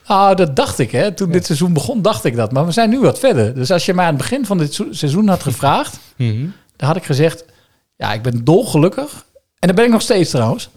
Ah, 0.04 0.36
dat 0.36 0.56
dacht 0.56 0.78
ik, 0.78 0.90
hè. 0.90 1.12
Toen 1.12 1.30
dit 1.30 1.46
seizoen 1.46 1.72
begon, 1.72 2.02
dacht 2.02 2.24
ik 2.24 2.36
dat. 2.36 2.52
Maar 2.52 2.66
we 2.66 2.72
zijn 2.72 2.90
nu 2.90 3.00
wat 3.00 3.18
verder. 3.18 3.54
Dus 3.54 3.70
als 3.70 3.86
je 3.86 3.94
mij 3.94 4.04
aan 4.04 4.14
het 4.14 4.22
begin 4.22 4.46
van 4.46 4.58
dit 4.58 4.74
se- 4.74 4.88
seizoen 4.90 5.28
had 5.28 5.42
gevraagd... 5.42 5.98
dan 6.16 6.88
had 6.88 6.96
ik 6.96 7.04
gezegd... 7.04 7.44
ja, 7.96 8.12
ik 8.12 8.22
ben 8.22 8.44
dolgelukkig. 8.44 9.24
En 9.58 9.66
dat 9.68 9.76
ben 9.76 9.84
ik 9.84 9.90
nog 9.90 10.00
steeds 10.02 10.30
trouwens. 10.30 10.68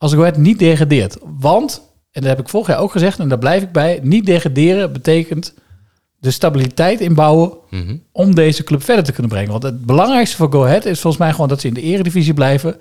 Als 0.00 0.12
ik 0.12 0.18
het 0.18 0.36
niet 0.36 0.58
degradeert. 0.58 1.16
Want, 1.38 1.82
en 2.10 2.20
dat 2.20 2.30
heb 2.30 2.40
ik 2.40 2.48
vorig 2.48 2.66
jaar 2.66 2.78
ook 2.78 2.90
gezegd... 2.90 3.18
en 3.18 3.28
daar 3.28 3.38
blijf 3.38 3.62
ik 3.62 3.72
bij... 3.72 4.00
niet 4.02 4.26
degraderen 4.26 4.92
betekent 4.92 5.54
de 6.18 6.30
stabiliteit 6.30 7.00
inbouwen... 7.00 7.52
Mhm. 7.70 7.96
om 8.12 8.34
deze 8.34 8.64
club 8.64 8.82
verder 8.82 9.04
te 9.04 9.12
kunnen 9.12 9.30
brengen. 9.30 9.50
Want 9.50 9.62
het 9.62 9.86
belangrijkste 9.86 10.36
voor 10.36 10.52
Go 10.52 10.64
Ahead 10.64 10.84
is 10.84 11.00
volgens 11.00 11.22
mij 11.22 11.32
gewoon... 11.32 11.48
dat 11.48 11.60
ze 11.60 11.66
in 11.66 11.74
de 11.74 11.80
eredivisie 11.80 12.34
blijven... 12.34 12.76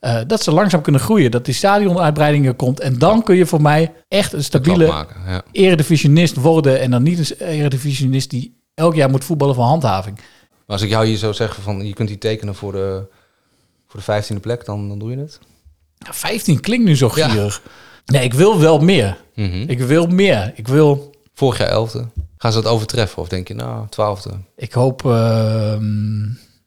Eh, 0.00 0.20
dat 0.26 0.42
ze 0.42 0.52
langzaam 0.52 0.80
kunnen 0.80 1.00
groeien. 1.00 1.30
Dat 1.30 1.44
die 1.44 1.54
stadionuitbreidingen 1.54 2.56
komt. 2.56 2.80
En 2.80 2.98
dan 2.98 3.22
kun 3.22 3.36
je 3.36 3.46
voor 3.46 3.62
mij 3.62 3.92
echt 4.08 4.32
een 4.32 4.44
stabiele 4.44 4.86
maken. 4.86 5.16
Ja. 5.26 5.42
eredivisionist 5.52 6.36
worden 6.36 6.80
en 6.80 6.90
dan 6.90 7.02
niet 7.02 7.18
een 7.18 7.46
eredivisionist 7.46 8.30
die 8.30 8.62
elk 8.74 8.94
jaar 8.94 9.10
moet 9.10 9.24
voetballen 9.24 9.54
voor 9.54 9.64
handhaving. 9.64 10.16
Maar 10.16 10.78
als 10.78 10.82
ik 10.82 10.88
jou 10.88 11.06
hier 11.06 11.16
zou 11.16 11.34
zeggen 11.34 11.62
van 11.62 11.86
je 11.86 11.94
kunt 11.94 12.08
die 12.08 12.18
tekenen 12.18 12.54
voor 12.54 12.72
de, 12.72 13.06
voor 13.86 14.00
de 14.06 14.22
15e 14.22 14.40
plek, 14.40 14.64
dan, 14.64 14.88
dan 14.88 14.98
doe 14.98 15.10
je 15.10 15.18
het. 15.18 15.40
Ja, 16.06 16.12
15 16.12 16.60
klinkt 16.60 16.84
nu 16.84 16.96
zo 16.96 17.10
Ja. 17.14 17.28
gierig. 17.28 17.62
Nee, 18.04 18.22
ik 18.24 18.34
wil 18.34 18.60
wel 18.60 18.78
meer. 18.78 19.16
Mhm. 19.34 19.64
Ik 19.68 19.78
wil 19.78 20.06
meer. 20.06 20.52
Ik 20.54 20.68
wil. 20.68 21.14
Vorig 21.34 21.58
jaar 21.58 21.70
11e. 21.70 22.06
Gaan 22.36 22.52
ze 22.52 22.62
dat 22.62 22.72
overtreffen? 22.72 23.22
Of 23.22 23.28
denk 23.28 23.48
je, 23.48 23.54
nou, 23.54 23.86
12e? 23.90 24.30
Ik 24.56 24.72
hoop. 24.72 25.04
ehm 25.04 26.20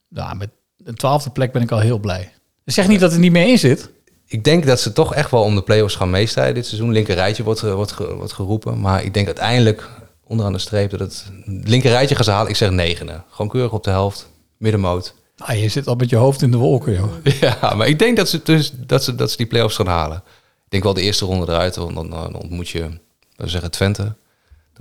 nou, 0.09 0.35
met 0.37 0.49
een 0.83 0.95
twaalfde 0.95 1.29
plek 1.29 1.51
ben 1.51 1.61
ik 1.61 1.71
al 1.71 1.79
heel 1.79 1.99
blij. 1.99 2.31
Zeg 2.65 2.87
niet 2.87 2.99
dat 2.99 3.13
er 3.13 3.19
niet 3.19 3.31
meer 3.31 3.47
in 3.47 3.57
zit. 3.59 3.89
Ik 4.27 4.43
denk 4.43 4.65
dat 4.65 4.79
ze 4.79 4.93
toch 4.93 5.13
echt 5.13 5.31
wel 5.31 5.41
om 5.43 5.55
de 5.55 5.63
play-offs 5.63 5.95
gaan 5.95 6.09
meestrijden 6.09 6.53
dit 6.55 6.65
seizoen. 6.65 6.91
Linker 6.91 7.15
rijtje 7.15 7.43
wordt, 7.43 7.61
wordt, 7.61 7.95
wordt 7.97 8.33
geroepen. 8.33 8.79
Maar 8.79 9.03
ik 9.03 9.13
denk 9.13 9.25
uiteindelijk, 9.25 9.89
onderaan 10.23 10.53
de 10.53 10.59
streep, 10.59 10.89
dat 10.91 10.99
het 10.99 11.25
linker 11.45 11.89
rijtje 11.91 12.15
gaan 12.15 12.23
ze 12.23 12.31
halen. 12.31 12.49
Ik 12.49 12.55
zeg 12.55 12.69
negende. 12.69 13.21
Gewoon 13.29 13.51
keurig 13.51 13.71
op 13.71 13.83
de 13.83 13.89
helft. 13.89 14.29
Middenmoot. 14.57 15.13
Ah, 15.45 15.59
je 15.59 15.69
zit 15.69 15.88
al 15.88 15.95
met 15.95 16.09
je 16.09 16.15
hoofd 16.15 16.41
in 16.41 16.51
de 16.51 16.57
wolken, 16.57 16.93
joh. 16.93 17.13
Ja, 17.41 17.73
maar 17.75 17.88
ik 17.88 18.00
denk 18.00 18.17
dat 18.17 18.29
ze, 18.29 18.41
dus, 18.43 18.71
dat 18.75 19.03
ze, 19.03 19.15
dat 19.15 19.31
ze 19.31 19.38
die 19.38 19.45
play-offs 19.45 19.75
gaan 19.75 19.88
halen. 19.88 20.17
Ik 20.65 20.69
denk 20.69 20.83
wel 20.83 20.93
de 20.93 21.01
eerste 21.01 21.25
ronde 21.25 21.51
eruit, 21.51 21.75
want 21.75 21.95
dan, 21.95 22.09
dan 22.09 22.35
ontmoet 22.35 22.69
je, 22.69 22.79
laten 22.79 23.00
we 23.35 23.47
zeggen, 23.47 23.71
Twente. 23.71 24.15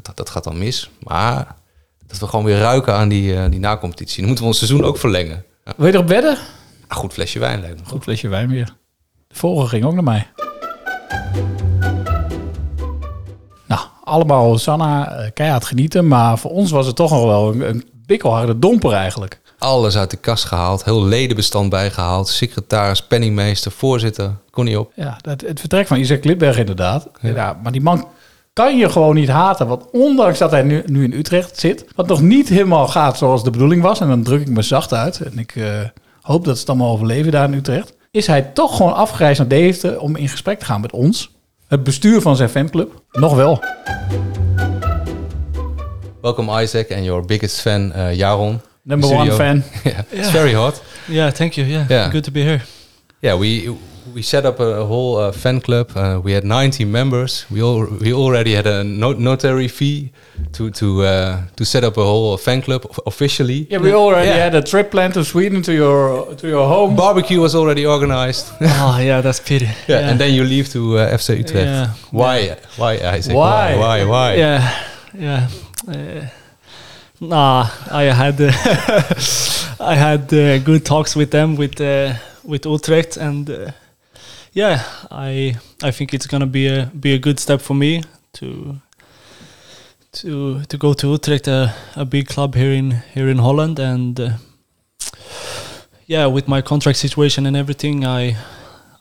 Dat, 0.02 0.16
dat 0.16 0.30
gaat 0.30 0.44
dan 0.44 0.58
mis. 0.58 0.90
Maar 0.98 1.54
dat 2.06 2.18
we 2.18 2.26
gewoon 2.26 2.44
weer 2.44 2.58
ruiken 2.58 2.94
aan 2.94 3.08
die, 3.08 3.36
eh, 3.36 3.50
die 3.50 3.60
nacompetitie. 3.60 4.16
Dan 4.16 4.26
moeten 4.26 4.44
we 4.44 4.50
ons 4.50 4.58
seizoen 4.58 4.84
ook 4.84 4.98
verlengen. 4.98 5.44
Ja. 5.64 5.72
Wil 5.76 5.86
je 5.86 5.92
erop 5.92 6.08
wedden? 6.08 6.38
Ah, 6.86 6.96
goed 6.96 7.12
flesje 7.12 7.38
wijn 7.38 7.60
lijkt 7.60 7.80
me. 7.80 7.86
Goed 7.86 8.02
flesje 8.02 8.28
wijn 8.28 8.48
weer. 8.48 8.76
De 9.28 9.34
vorige 9.34 9.68
ging 9.68 9.84
ook 9.84 9.94
naar 9.94 10.02
mij. 10.02 10.26
Nou, 13.66 13.80
allemaal 14.04 14.58
Sanna, 14.58 15.12
eh, 15.12 15.30
keihard 15.34 15.64
genieten. 15.64 16.08
Maar 16.08 16.38
voor 16.38 16.50
ons 16.50 16.70
was 16.70 16.86
het 16.86 16.96
toch 16.96 17.10
nog 17.10 17.24
wel 17.24 17.52
een, 17.52 17.68
een 17.68 17.84
bikkelharde 18.06 18.58
domper 18.58 18.92
eigenlijk. 18.92 19.40
Alles 19.58 19.96
uit 19.96 20.10
de 20.10 20.16
kast 20.16 20.44
gehaald, 20.44 20.84
heel 20.84 21.04
ledenbestand 21.04 21.70
bijgehaald. 21.70 22.28
Secretaris, 22.28 23.02
penningmeester, 23.02 23.70
voorzitter, 23.70 24.30
kon 24.50 24.64
niet 24.64 24.76
op. 24.76 24.92
Ja, 24.94 25.16
het, 25.20 25.40
het 25.40 25.60
vertrek 25.60 25.86
van 25.86 25.98
Isaac 25.98 26.20
Klipberg 26.20 26.58
inderdaad. 26.58 27.08
Ja. 27.20 27.58
maar 27.62 27.72
die 27.72 27.80
man 27.80 28.08
kan 28.52 28.78
je 28.78 28.88
gewoon 28.88 29.14
niet 29.14 29.28
haten. 29.28 29.66
Want 29.66 29.90
ondanks 29.90 30.38
dat 30.38 30.50
hij 30.50 30.62
nu, 30.62 30.82
nu 30.86 31.04
in 31.04 31.12
Utrecht 31.12 31.58
zit, 31.58 31.84
wat 31.94 32.06
nog 32.06 32.22
niet 32.22 32.48
helemaal 32.48 32.88
gaat 32.88 33.18
zoals 33.18 33.44
de 33.44 33.50
bedoeling 33.50 33.82
was, 33.82 34.00
en 34.00 34.08
dan 34.08 34.22
druk 34.22 34.40
ik 34.40 34.48
me 34.48 34.62
zacht 34.62 34.92
uit, 34.92 35.20
en 35.20 35.38
ik 35.38 35.56
eh, 35.56 35.66
hoop 36.20 36.44
dat 36.44 36.54
ze 36.54 36.60
het 36.60 36.70
allemaal 36.70 36.92
overleven 36.92 37.32
daar 37.32 37.48
in 37.48 37.54
Utrecht, 37.54 37.94
is 38.10 38.26
hij 38.26 38.42
toch 38.42 38.76
gewoon 38.76 38.94
afgereisd 38.94 39.38
naar 39.38 39.48
Deventer 39.48 40.00
om 40.00 40.16
in 40.16 40.28
gesprek 40.28 40.58
te 40.58 40.64
gaan 40.64 40.80
met 40.80 40.92
ons. 40.92 41.30
Het 41.68 41.82
bestuur 41.82 42.20
van 42.20 42.36
zijn 42.36 42.48
fanclub. 42.48 43.02
Nog 43.12 43.34
wel. 43.34 43.62
Welkom 46.22 46.48
Isaac 46.50 46.90
and 46.92 47.04
your 47.04 47.22
biggest 47.22 47.62
fan, 47.62 47.92
uh, 47.92 48.14
Jaron. 48.16 48.60
Number 48.84 49.08
one 49.08 49.30
fan. 49.36 49.64
yeah. 49.84 50.02
It's 50.12 50.30
very 50.30 50.52
hot. 50.52 50.80
Yeah, 51.08 51.30
thank 51.30 51.56
you. 51.56 51.64
Yeah, 51.64 51.86
Yeah. 51.90 52.10
good 52.12 52.24
to 52.24 52.30
be 52.30 52.42
here. 52.42 52.62
Yeah, 53.22 53.34
we 53.38 53.68
we 54.14 54.22
set 54.22 54.44
up 54.44 54.60
a, 54.60 54.80
a 54.82 54.84
whole 54.84 55.16
uh, 55.16 55.32
fan 55.32 55.60
club. 55.60 55.90
Uh, 55.96 56.20
we 56.22 56.32
had 56.32 56.44
19 56.44 56.90
members. 56.90 57.46
We 57.50 57.60
all 57.62 57.86
we 58.00 58.12
already 58.12 58.54
had 58.54 58.66
a 58.66 58.82
no- 58.84 59.12
notary 59.18 59.68
fee 59.68 60.10
to 60.52 60.70
to 60.70 61.02
uh, 61.02 61.36
to 61.56 61.64
set 61.64 61.84
up 61.84 61.96
a 61.96 62.04
whole 62.04 62.36
fan 62.36 62.62
club 62.62 62.82
officially. 63.06 63.66
Yeah, 63.70 63.78
we 63.82 63.92
already 63.94 64.28
Yeah. 64.28 64.44
had 64.44 64.54
a 64.54 64.62
trip 64.62 64.90
planned 64.90 65.14
to 65.14 65.24
Sweden 65.24 65.62
to 65.62 65.72
your 65.72 66.34
to 66.36 66.46
your 66.48 66.68
home. 66.68 66.94
Barbecue 66.96 67.40
was 67.40 67.54
already 67.54 67.86
organized. 67.86 68.46
oh, 68.60 68.98
yeah, 69.02 69.22
that's 69.22 69.40
pity. 69.40 69.68
yeah, 69.88 70.08
and 70.10 70.18
then 70.20 70.32
you 70.34 70.44
leave 70.44 70.68
to 70.70 70.98
uh, 70.98 71.14
FC 71.18 71.38
Utrecht. 71.38 71.66
Yeah. 71.66 71.88
Why? 72.10 72.56
Why? 72.78 72.98
Isaac? 73.18 73.34
Why? 73.34 73.76
Why? 73.76 74.04
Why? 74.04 74.34
Yeah, 74.38 74.70
yeah. 75.18 75.48
Uh, 75.88 76.26
nah, 77.20 77.68
I 77.90 78.04
had 78.04 78.40
uh, 78.40 78.52
I 79.80 79.94
had 79.94 80.32
uh, 80.32 80.58
good 80.58 80.84
talks 80.84 81.16
with 81.16 81.30
them 81.30 81.56
with 81.56 81.80
uh, 81.80 82.14
with 82.44 82.66
Utrecht, 82.66 83.16
and 83.16 83.50
uh, 83.50 83.70
yeah, 84.52 84.82
I 85.10 85.56
I 85.82 85.90
think 85.90 86.14
it's 86.14 86.26
gonna 86.26 86.46
be 86.46 86.66
a 86.68 86.90
be 86.98 87.14
a 87.14 87.18
good 87.18 87.40
step 87.40 87.60
for 87.60 87.74
me 87.74 88.02
to 88.34 88.76
to 90.12 90.62
to 90.62 90.78
go 90.78 90.94
to 90.94 91.08
Utrecht, 91.08 91.48
a, 91.48 91.74
a 91.96 92.04
big 92.04 92.28
club 92.28 92.54
here 92.54 92.72
in 92.72 93.02
here 93.14 93.28
in 93.28 93.38
Holland, 93.38 93.78
and 93.78 94.20
uh, 94.20 94.30
yeah, 96.06 96.26
with 96.26 96.48
my 96.48 96.62
contract 96.62 96.98
situation 96.98 97.46
and 97.46 97.56
everything, 97.56 98.04
I 98.04 98.36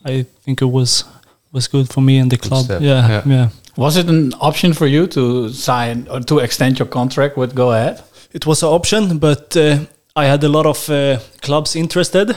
I 0.06 0.26
think 0.44 0.62
it 0.62 0.72
was 0.72 1.06
was 1.52 1.68
good 1.68 1.90
for 1.90 2.02
me 2.02 2.18
and 2.18 2.32
the 2.32 2.38
club. 2.38 2.66
Yeah, 2.70 3.08
yeah. 3.08 3.24
yeah. 3.26 3.50
Was 3.78 3.98
it 3.98 4.10
an 4.10 4.34
option 4.40 4.74
for 4.74 4.88
you 4.88 5.08
to 5.08 5.50
sign 5.50 6.08
or 6.12 6.20
to 6.22 6.40
extend 6.40 6.80
your 6.80 6.88
contract 6.88 7.38
with 7.38 7.56
Go 7.56 7.72
Ahead? 7.72 8.02
it 8.34 8.46
was 8.46 8.64
an 8.64 8.70
option, 8.70 9.18
but 9.20 9.56
uh, 9.58 9.78
I 10.16 10.26
had 10.26 10.44
a 10.44 10.50
lot 10.50 10.66
of 10.66 10.90
uh, 10.90 11.20
clubs 11.42 11.76
interested. 11.76 12.36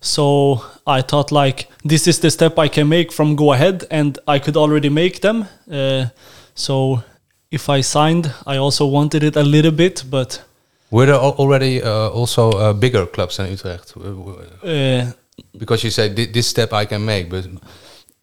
So 0.00 0.62
I 0.86 1.02
thought 1.02 1.32
like 1.32 1.68
this 1.84 2.06
is 2.06 2.18
the 2.20 2.30
step 2.30 2.58
I 2.58 2.68
can 2.68 2.88
make 2.88 3.10
from 3.12 3.36
go 3.36 3.52
ahead, 3.52 3.84
and 3.90 4.18
I 4.28 4.38
could 4.38 4.56
already 4.56 4.88
make 4.90 5.20
them. 5.20 5.46
Uh, 5.70 6.06
so 6.54 7.02
if 7.50 7.68
I 7.68 7.82
signed, 7.82 8.30
I 8.46 8.56
also 8.58 8.86
wanted 8.86 9.22
it 9.22 9.36
a 9.36 9.42
little 9.42 9.72
bit, 9.72 10.04
but 10.10 10.42
Were 10.90 11.06
there 11.06 11.16
already 11.16 11.82
uh, 11.82 12.10
also 12.10 12.50
uh, 12.50 12.72
bigger 12.72 13.06
clubs 13.06 13.36
than 13.36 13.50
Utrecht? 13.50 13.94
Uh, 13.96 14.66
uh, 14.68 15.12
Because 15.58 15.82
you 15.84 15.90
said 15.90 16.14
this 16.16 16.46
step 16.46 16.72
I 16.72 16.84
can 16.86 17.04
make, 17.04 17.28
but 17.30 17.46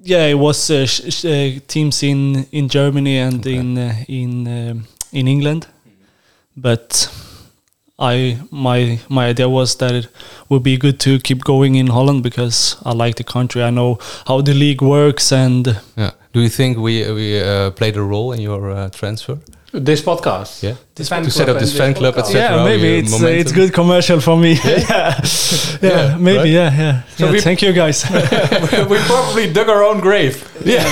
yeah, 0.04 0.26
it 0.26 0.38
was 0.38 0.70
uh, 0.70 0.86
sh- 0.86 1.10
sh- 1.10 1.26
uh, 1.26 1.60
teams 1.68 2.04
in 2.04 2.46
in 2.52 2.70
Germany 2.70 3.18
and 3.18 3.46
in 3.46 3.78
uh, 3.78 3.96
in 4.08 4.48
um, 4.48 4.88
in 5.12 5.28
England, 5.28 5.68
but 6.58 7.10
I 8.00 8.38
my 8.52 9.00
my 9.10 9.30
idea 9.30 9.48
was 9.48 9.76
that 9.76 9.92
it 9.92 10.08
would 10.50 10.64
be 10.64 10.78
good 10.78 11.00
to 11.00 11.20
keep 11.20 11.44
going 11.44 11.76
in 11.76 11.88
Holland 11.88 12.24
because 12.24 12.78
I 12.84 12.94
like 12.94 13.16
the 13.16 13.24
country. 13.24 13.62
I 13.64 13.70
know 13.70 14.00
how 14.28 14.42
the 14.42 14.54
league 14.54 14.82
works, 14.82 15.32
and 15.32 15.80
yeah. 15.98 16.12
Do 16.34 16.40
you 16.42 16.50
think 16.50 16.78
we 16.78 17.12
we 17.12 17.40
uh, 17.42 17.72
played 17.72 17.98
a 17.98 18.02
role 18.02 18.32
in 18.36 18.42
your 18.42 18.72
uh, 18.72 18.90
transfer? 18.90 19.38
This 19.74 20.02
podcast. 20.02 20.64
Yeah. 20.64 20.76
This 20.96 21.08
to 21.08 21.16
fan 21.16 21.30
set 21.32 21.46
club 21.46 21.56
up 21.56 21.62
this 21.62 21.78
fan 21.78 21.94
club, 21.94 22.18
etc. 22.18 22.42
yeah, 22.42 22.64
maybe 22.64 22.98
it's 23.00 23.14
uh, 23.14 23.18
momentum. 23.20 23.40
it's 23.42 23.52
good 23.54 23.74
commercial 23.74 24.20
for 24.20 24.38
me. 24.38 24.54
yeah, 24.64 24.82
yeah, 25.82 25.90
Yeah, 25.90 26.18
maybe, 26.18 26.38
right? 26.40 26.50
yeah, 26.50 26.78
yeah. 26.78 27.02
So 27.16 27.26
yeah 27.26 27.32
we- 27.32 27.42
thank 27.42 27.62
you 27.62 27.72
guys. 27.74 28.04
we 28.90 28.98
probably 29.08 29.52
dug 29.54 29.70
our 29.70 29.84
own 29.84 30.02
grave. 30.02 30.36
yeah, 30.66 30.84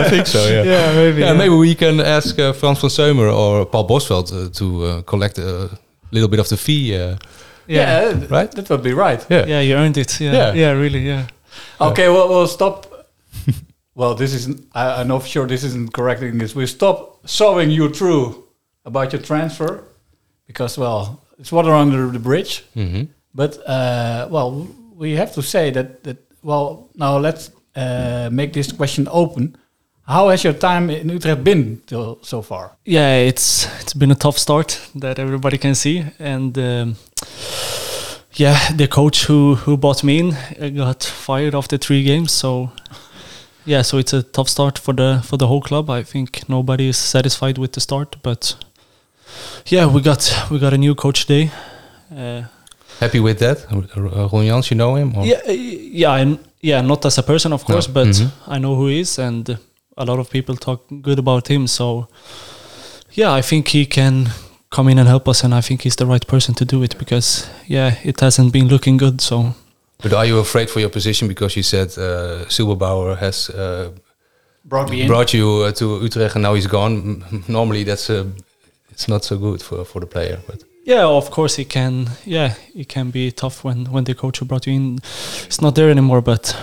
I 0.00 0.08
think 0.08 0.26
so. 0.26 0.38
Yeah. 0.48 0.62
yeah, 0.64 0.94
maybe. 0.94 1.20
Yeah, 1.20 1.34
maybe 1.34 1.54
we 1.54 1.74
can 1.74 2.00
ask 2.00 2.38
uh, 2.38 2.52
Frans 2.54 2.80
van 2.80 2.90
Seumer 2.90 3.30
or 3.30 3.66
Paul 3.66 3.86
Bosveld 3.86 4.32
uh, 4.32 4.48
to 4.58 4.84
uh, 4.84 5.02
collect 5.02 5.38
a 5.38 5.68
little 6.10 6.28
bit 6.28 6.40
of 6.40 6.48
the 6.48 6.56
fee. 6.56 6.96
Uh, 6.96 7.16
Yeah, 7.66 8.14
Right? 8.30 8.50
That 8.54 8.68
would 8.70 8.82
be 8.82 8.94
right. 8.94 9.26
yeah. 9.30 9.46
yeah, 9.46 9.60
you 9.62 9.76
earned 9.76 9.96
it. 9.98 10.18
Yeah, 10.20 10.32
Yeah. 10.32 10.54
yeah, 10.56 10.72
really, 10.80 11.06
yeah. 11.06 11.26
Okay, 11.78 12.08
well, 12.08 12.28
we'll 12.28 12.46
stop. 12.48 12.86
well, 13.98 14.14
this 14.14 14.32
isn't. 14.34 14.60
I, 14.72 15.00
I 15.00 15.02
know 15.04 15.18
for 15.20 15.26
sure 15.28 15.46
this 15.48 15.64
isn't 15.64 15.92
correct 15.92 16.22
English. 16.22 16.54
We 16.54 16.66
stop 16.66 16.98
sowing 17.26 17.70
you 17.70 17.88
through 17.90 18.44
about 18.84 19.12
your 19.12 19.22
transfer 19.22 19.84
because, 20.46 20.78
well, 20.80 21.20
it's 21.38 21.50
water 21.52 21.74
under 21.74 22.10
the 22.12 22.18
bridge. 22.18 22.64
Mhm. 22.74 23.08
But 23.34 23.58
uh, 23.66 24.28
well, 24.30 24.66
we 24.96 25.16
have 25.16 25.32
to 25.34 25.42
say 25.42 25.70
that 25.72 26.02
that. 26.04 26.16
Well, 26.42 26.88
now 26.94 27.18
let's 27.20 27.50
uh, 27.76 28.28
make 28.32 28.52
this 28.52 28.72
question 28.72 29.08
open. 29.10 29.56
How 30.06 30.28
has 30.30 30.44
your 30.44 30.54
time 30.54 30.90
in 30.90 31.08
Utrecht 31.10 31.42
been 31.44 31.80
till 31.86 32.18
so 32.22 32.42
far? 32.42 32.70
yeah, 32.86 33.26
it's 33.28 33.66
it's 33.82 33.94
been 33.98 34.10
a 34.12 34.14
tough 34.14 34.38
start 34.38 34.80
that 35.00 35.18
everybody 35.18 35.58
can 35.58 35.74
see, 35.74 36.04
and 36.20 36.56
um, 36.58 36.96
yeah, 38.34 38.56
the 38.76 38.86
coach 38.88 39.26
who 39.28 39.56
who 39.66 39.76
bought 39.76 40.04
me 40.04 40.18
in 40.18 40.34
uh, 40.62 40.68
got 40.68 41.04
fired 41.04 41.54
after 41.54 41.78
three 41.78 42.02
games. 42.04 42.32
So 42.32 42.70
yeah, 43.66 43.82
so 43.82 43.98
it's 43.98 44.12
a 44.12 44.22
tough 44.22 44.48
start 44.48 44.78
for 44.78 44.94
the 44.94 45.20
for 45.24 45.36
the 45.38 45.46
whole 45.46 45.60
club. 45.60 45.90
I 45.90 46.02
think 46.02 46.48
nobody 46.48 46.88
is 46.88 46.96
satisfied 46.96 47.58
with 47.58 47.72
the 47.72 47.80
start, 47.80 48.16
but 48.22 48.56
yeah, 49.66 49.86
we 49.86 50.00
got 50.00 50.32
we 50.50 50.58
got 50.58 50.72
a 50.72 50.78
new 50.78 50.94
coach 50.94 51.26
today. 51.26 51.50
Uh, 52.16 52.42
Happy 53.00 53.20
with 53.20 53.38
that? 53.38 53.66
Ron 54.32 54.46
Jans, 54.46 54.70
you 54.70 54.76
know 54.76 54.96
him? 54.96 55.14
Or? 55.16 55.24
yeah, 55.24 55.40
uh, 55.46 55.52
yeah, 55.52 56.14
and 56.16 56.38
yeah, 56.60 56.80
not 56.80 57.04
as 57.06 57.18
a 57.18 57.22
person, 57.22 57.52
of 57.52 57.64
course, 57.64 57.86
No. 57.88 57.94
but 57.94 58.08
Mhm. 58.08 58.30
I 58.48 58.58
know 58.58 58.74
who 58.74 58.88
he 58.88 59.00
is, 59.00 59.18
and 59.18 59.56
a 59.96 60.04
lot 60.04 60.18
of 60.18 60.28
people 60.30 60.56
talk 60.56 60.82
good 61.02 61.18
about 61.18 61.48
him. 61.48 61.66
So, 61.68 62.08
yeah, 63.12 63.38
I 63.38 63.42
think 63.42 63.68
he 63.68 63.86
can 63.86 64.30
come 64.70 64.90
in 64.90 64.98
and 64.98 65.08
help 65.08 65.28
us, 65.28 65.44
and 65.44 65.54
I 65.54 65.60
think 65.60 65.82
he's 65.82 65.96
the 65.96 66.06
right 66.06 66.26
person 66.26 66.54
to 66.54 66.64
do 66.64 66.82
it 66.82 66.98
because, 66.98 67.46
yeah, 67.68 67.94
it 68.04 68.20
hasn't 68.20 68.52
been 68.52 68.68
looking 68.68 68.98
good. 68.98 69.20
So, 69.20 69.54
But 70.02 70.12
are 70.12 70.26
you 70.26 70.38
afraid 70.38 70.70
for 70.70 70.80
your 70.80 70.90
position 70.90 71.28
because 71.28 71.56
you 71.56 71.62
said 71.62 71.88
uh, 71.98 72.44
Silberbauer 72.48 73.16
has 73.18 73.50
uh, 73.50 73.90
Brought 74.64 74.90
me 74.90 75.00
in. 75.02 75.06
brought 75.08 75.32
you 75.34 75.64
uh, 75.66 75.72
to 75.72 75.84
Utrecht 76.02 76.34
and 76.36 76.42
now 76.42 76.54
he's 76.54 76.66
gone? 76.68 77.24
Normally 77.48 77.84
that's 77.84 78.08
uh, 78.10 78.24
it's 78.90 79.08
not 79.08 79.24
so 79.24 79.36
good 79.38 79.62
for, 79.62 79.84
for 79.84 80.00
the 80.00 80.06
player. 80.06 80.38
But 80.46 80.62
yeah, 80.84 81.04
of 81.06 81.30
course, 81.30 81.58
it 81.58 81.68
can. 81.68 82.10
Yeah, 82.24 82.54
it 82.74 82.88
can 82.88 83.10
be 83.10 83.30
tough 83.32 83.64
when 83.64 83.86
when 83.92 84.04
the 84.04 84.14
coach 84.14 84.38
who 84.38 84.46
brought 84.46 84.66
you 84.66 84.74
in 84.74 84.98
is 85.48 85.60
not 85.60 85.74
there 85.74 85.90
anymore. 85.90 86.20
But 86.22 86.54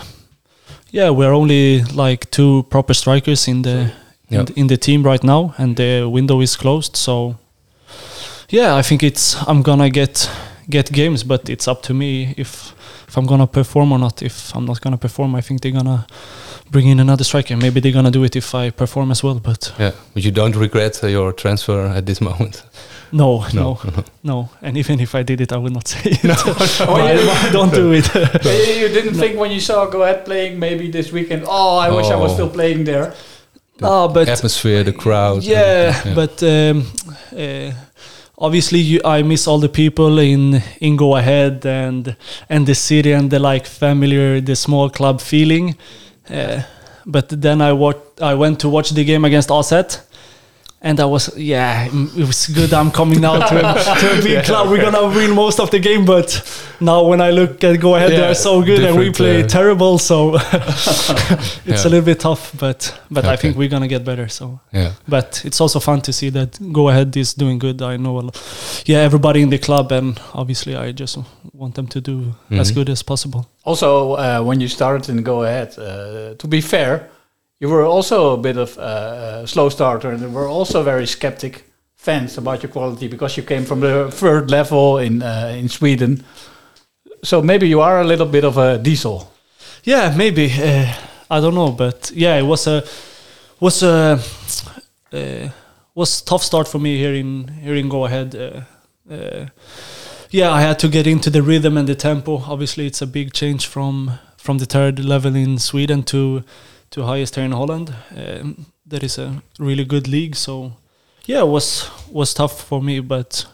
yeah, 0.91 1.09
we're 1.09 1.33
only 1.35 1.81
like 1.93 2.29
two 2.31 2.63
proper 2.69 2.93
strikers 2.93 3.47
in 3.47 3.61
the 3.63 3.91
Yeah. 4.29 4.39
in, 4.39 4.45
the, 4.45 4.53
in 4.59 4.67
the 4.67 4.77
team 4.77 5.03
right 5.03 5.23
now, 5.23 5.53
and 5.57 5.75
the 5.75 6.05
window 6.09 6.41
is 6.41 6.55
closed. 6.57 6.95
So 6.95 7.35
yeah, 8.49 8.79
I 8.79 8.81
think 8.83 9.03
it's 9.03 9.35
I'm 9.47 9.61
gonna 9.61 9.89
get 9.89 10.29
get 10.69 10.91
games, 10.91 11.23
but 11.23 11.49
it's 11.49 11.67
up 11.67 11.81
to 11.83 11.93
me 11.93 12.33
if 12.37 12.73
if 13.07 13.17
I'm 13.17 13.25
gonna 13.25 13.47
perform 13.47 13.91
or 13.91 13.99
not. 13.99 14.21
If 14.21 14.55
I'm 14.55 14.65
not 14.65 14.81
gonna 14.81 14.97
perform, 14.97 15.35
I 15.35 15.41
think 15.41 15.61
they're 15.61 15.71
gonna 15.71 16.05
bring 16.71 16.87
in 16.87 16.99
another 16.99 17.23
striker. 17.23 17.55
Maybe 17.57 17.79
they're 17.79 17.91
gonna 17.93 18.11
do 18.11 18.23
it 18.23 18.35
if 18.35 18.53
I 18.55 18.71
perform 18.71 19.11
as 19.11 19.23
well. 19.23 19.39
But 19.39 19.73
yeah, 19.79 19.91
but 20.13 20.23
you 20.23 20.31
don't 20.31 20.55
regret 20.55 21.03
uh, 21.03 21.07
your 21.07 21.31
transfer 21.33 21.85
at 21.87 22.05
this 22.05 22.19
moment. 22.21 22.63
no, 23.11 23.45
no, 23.53 23.79
No. 23.83 24.03
no. 24.23 24.49
And 24.61 24.77
even 24.77 24.99
if 24.99 25.13
I 25.15 25.23
did 25.23 25.39
it, 25.41 25.51
I 25.53 25.57
would 25.57 25.73
not 25.73 25.87
say 25.87 26.11
it. 26.11 26.19
Oh, 26.25 26.93
Why- 26.93 27.13
you- 27.13 27.51
don't 27.53 27.73
do 27.73 27.91
it. 27.93 28.07
you, 28.45 28.81
you 28.81 28.89
didn't 28.89 29.13
think 29.15 29.37
when 29.39 29.51
you 29.51 29.59
saw 29.59 29.85
Go 29.85 30.01
Ahead 30.03 30.25
playing 30.25 30.59
maybe 30.59 30.89
this 30.91 31.11
weekend. 31.11 31.43
Oh, 31.47 31.77
I 31.77 31.89
wish 31.89 32.07
I 32.07 32.15
was 32.15 32.31
Oh. 32.31 32.35
still 32.35 32.49
playing 32.49 32.83
there. 32.85 33.13
Ah, 33.81 34.07
but 34.07 34.29
Atmosphere, 34.29 34.83
the 34.83 34.93
crowd. 34.93 35.43
yeah, 35.43 36.01
yeah. 36.05 36.15
but 36.15 36.41
um, 36.43 36.85
uh, 37.37 37.71
obviously 38.37 38.79
you, 38.79 39.01
I 39.05 39.23
miss 39.23 39.47
all 39.47 39.59
the 39.59 39.69
people 39.69 40.19
in 40.19 40.61
in 40.79 40.95
Go 40.97 41.15
Ahead 41.15 41.65
and 41.65 42.15
and 42.49 42.65
the 42.67 42.75
city 42.75 43.11
and 43.13 43.29
the 43.29 43.39
like 43.39 43.65
familiar 43.67 44.41
the 44.41 44.55
small 44.55 44.89
club 44.89 45.21
feeling. 45.21 45.75
Uh, 46.29 46.61
but 47.05 47.29
then 47.29 47.61
I 47.61 47.71
wa- 47.73 48.01
I 48.21 48.33
went 48.33 48.59
to 48.61 48.69
watch 48.69 48.89
the 48.91 49.03
game 49.03 49.25
against 49.25 49.51
Osset. 49.51 50.01
And 50.87 50.99
I 50.99 51.05
was, 51.05 51.35
yeah, 51.35 51.87
mm, 51.89 52.15
it 52.15 52.25
was 52.27 52.45
good. 52.47 52.71
I'm 52.71 52.91
coming 52.91 53.19
now 53.19 53.39
to 53.39 53.55
a, 53.57 53.99
to 54.01 54.19
a 54.19 54.21
big 54.21 54.45
club. 54.45 54.69
We're 54.69 54.83
gonna 54.91 55.07
win 55.17 55.31
most 55.31 55.59
of 55.59 55.69
the 55.71 55.79
game, 55.79 56.05
but 56.05 56.29
now 56.79 57.03
when 57.09 57.21
I 57.21 57.31
look 57.31 57.63
at 57.63 57.79
go 57.79 57.95
ahead, 57.95 58.11
Yeah, 58.11 58.19
they're 58.19 58.35
so 58.35 58.61
good, 58.61 58.83
and 58.83 58.95
we 58.99 59.09
play 59.11 59.41
uh, 59.43 59.47
terrible. 59.47 59.97
So 59.97 60.35
it's 61.65 61.65
Yeah. 61.65 61.87
a 61.87 61.89
little 61.89 62.05
bit 62.05 62.19
tough, 62.19 62.51
but 62.59 62.93
but 63.09 63.25
I 63.25 63.35
think 63.35 63.57
we're 63.57 63.69
gonna 63.69 63.87
get 63.87 64.03
better. 64.05 64.27
So 64.29 64.59
Yeah. 64.73 64.91
but 65.07 65.41
it's 65.45 65.59
also 65.61 65.79
fun 65.79 66.01
to 66.01 66.11
see 66.13 66.29
that 66.31 66.59
go 66.71 66.89
ahead 66.89 67.17
is 67.17 67.33
doing 67.33 67.59
good. 67.59 67.81
I 67.81 67.97
know, 67.97 68.19
a 68.19 68.21
lo- 68.21 68.31
yeah, 68.85 68.99
everybody 69.05 69.41
in 69.41 69.49
the 69.49 69.57
club, 69.59 69.91
and 69.91 70.19
obviously 70.33 70.75
I 70.75 70.91
just 70.91 71.17
want 71.53 71.73
them 71.75 71.87
to 71.87 71.99
do 72.01 72.35
as 72.51 72.71
Mhm. 72.71 72.75
good 72.75 72.89
as 72.89 73.03
possible. 73.03 73.45
Also, 73.63 74.13
uh, 74.17 74.41
when 74.47 74.61
you 74.61 74.67
started 74.67 75.09
in 75.09 75.23
Go 75.23 75.43
Ahead, 75.43 75.77
uh, 75.79 76.35
to 76.37 76.47
be 76.47 76.61
fair, 76.61 77.09
you 77.59 77.69
were 77.69 77.83
also 77.83 78.33
a 78.33 78.37
bit 78.37 78.57
of 78.57 78.77
a 78.77 79.43
slow 79.47 79.69
starter, 79.69 80.11
and 80.11 80.33
were 80.33 80.47
also 80.47 80.83
very 80.83 81.07
skeptic 81.07 81.63
fans 81.95 82.37
about 82.37 82.61
your 82.63 82.71
quality 82.71 83.07
because 83.07 83.37
you 83.37 83.43
came 83.43 83.65
from 83.65 83.79
the 83.79 84.11
third 84.11 84.51
level 84.51 84.97
in 84.97 85.21
uh, 85.21 85.55
in 85.57 85.69
Sweden. 85.69 86.23
So 87.23 87.41
maybe 87.41 87.67
you 87.67 87.81
are 87.81 88.01
a 88.01 88.07
little 88.07 88.27
bit 88.27 88.43
of 88.43 88.57
a 88.57 88.77
diesel. 88.77 89.31
Yeah, 89.83 90.13
maybe 90.15 90.45
uh, 90.45 90.93
I 91.29 91.39
don't 91.39 91.55
know, 91.55 91.71
but 91.71 92.11
yeah, 92.13 92.37
it 92.37 92.45
was 92.45 92.67
a 92.67 92.83
was 93.59 93.83
a 93.83 94.19
uh, 95.13 95.49
was 95.95 96.21
tough 96.21 96.43
start 96.43 96.67
for 96.67 96.79
me 96.79 96.97
here 96.97 97.13
in 97.13 97.47
here 97.63 97.75
in 97.75 97.89
Go 97.89 98.05
Ahead. 98.05 98.35
Uh, 98.35 98.61
uh, 99.13 99.45
yeah, 100.29 100.51
I 100.51 100.61
had 100.61 100.79
to 100.79 100.87
get 100.87 101.07
into 101.07 101.29
the 101.29 101.41
rhythm 101.41 101.77
and 101.77 101.87
the 101.87 101.95
tempo. 101.95 102.43
Obviously, 102.47 102.85
it's 102.85 103.01
a 103.01 103.07
big 103.07 103.33
change 103.33 103.67
from 103.67 104.11
from 104.37 104.57
the 104.59 104.65
third 104.65 104.99
level 104.99 105.35
in 105.35 105.57
Sweden 105.57 106.03
to 106.03 106.43
to 106.95 107.03
highest 107.03 107.35
here 107.35 107.45
in 107.45 107.51
Holland. 107.51 107.93
Um, 108.17 108.65
that 108.89 109.03
is 109.03 109.17
a 109.17 109.41
really 109.59 109.85
good 109.85 110.07
league, 110.07 110.35
so 110.35 110.71
yeah, 111.25 111.41
it 111.41 111.47
was 111.47 111.89
was 112.11 112.33
tough 112.33 112.61
for 112.67 112.81
me, 112.81 113.01
but 113.01 113.45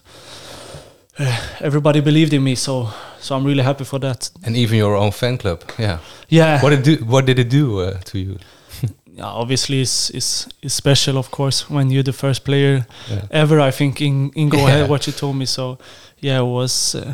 uh, 1.19 1.38
everybody 1.60 2.01
believed 2.01 2.33
in 2.33 2.43
me, 2.43 2.55
so 2.55 2.89
so 3.19 3.36
I'm 3.36 3.43
really 3.45 3.63
happy 3.63 3.83
for 3.83 4.00
that. 4.00 4.29
And 4.45 4.55
even 4.55 4.77
your 4.77 4.95
own 4.95 5.12
fan 5.12 5.38
club. 5.38 5.60
Yeah. 5.77 6.00
Yeah. 6.29 6.62
What 6.62 6.69
did 6.71 6.83
do, 6.83 7.05
what 7.05 7.25
did 7.25 7.39
it 7.39 7.50
do 7.50 7.79
uh, 7.81 8.00
to 8.05 8.17
you? 8.19 8.38
yeah, 9.05 9.25
obviously 9.25 9.81
it's, 9.81 10.10
it's, 10.10 10.48
it's 10.63 10.74
special, 10.74 11.17
of 11.17 11.29
course, 11.29 11.69
when 11.69 11.91
you're 11.91 12.03
the 12.03 12.13
first 12.13 12.43
player 12.43 12.86
Yeah. 13.10 13.21
ever, 13.29 13.60
I 13.60 13.71
think, 13.71 14.01
in, 14.01 14.31
in 14.36 14.50
Go 14.50 14.57
Yeah. 14.62 14.67
Ahead, 14.67 14.89
what 14.89 15.05
you 15.05 15.13
told 15.13 15.36
me. 15.36 15.45
So, 15.45 15.77
yeah, 16.19 16.39
it 16.39 16.45
was. 16.45 16.95
Uh, 16.95 17.13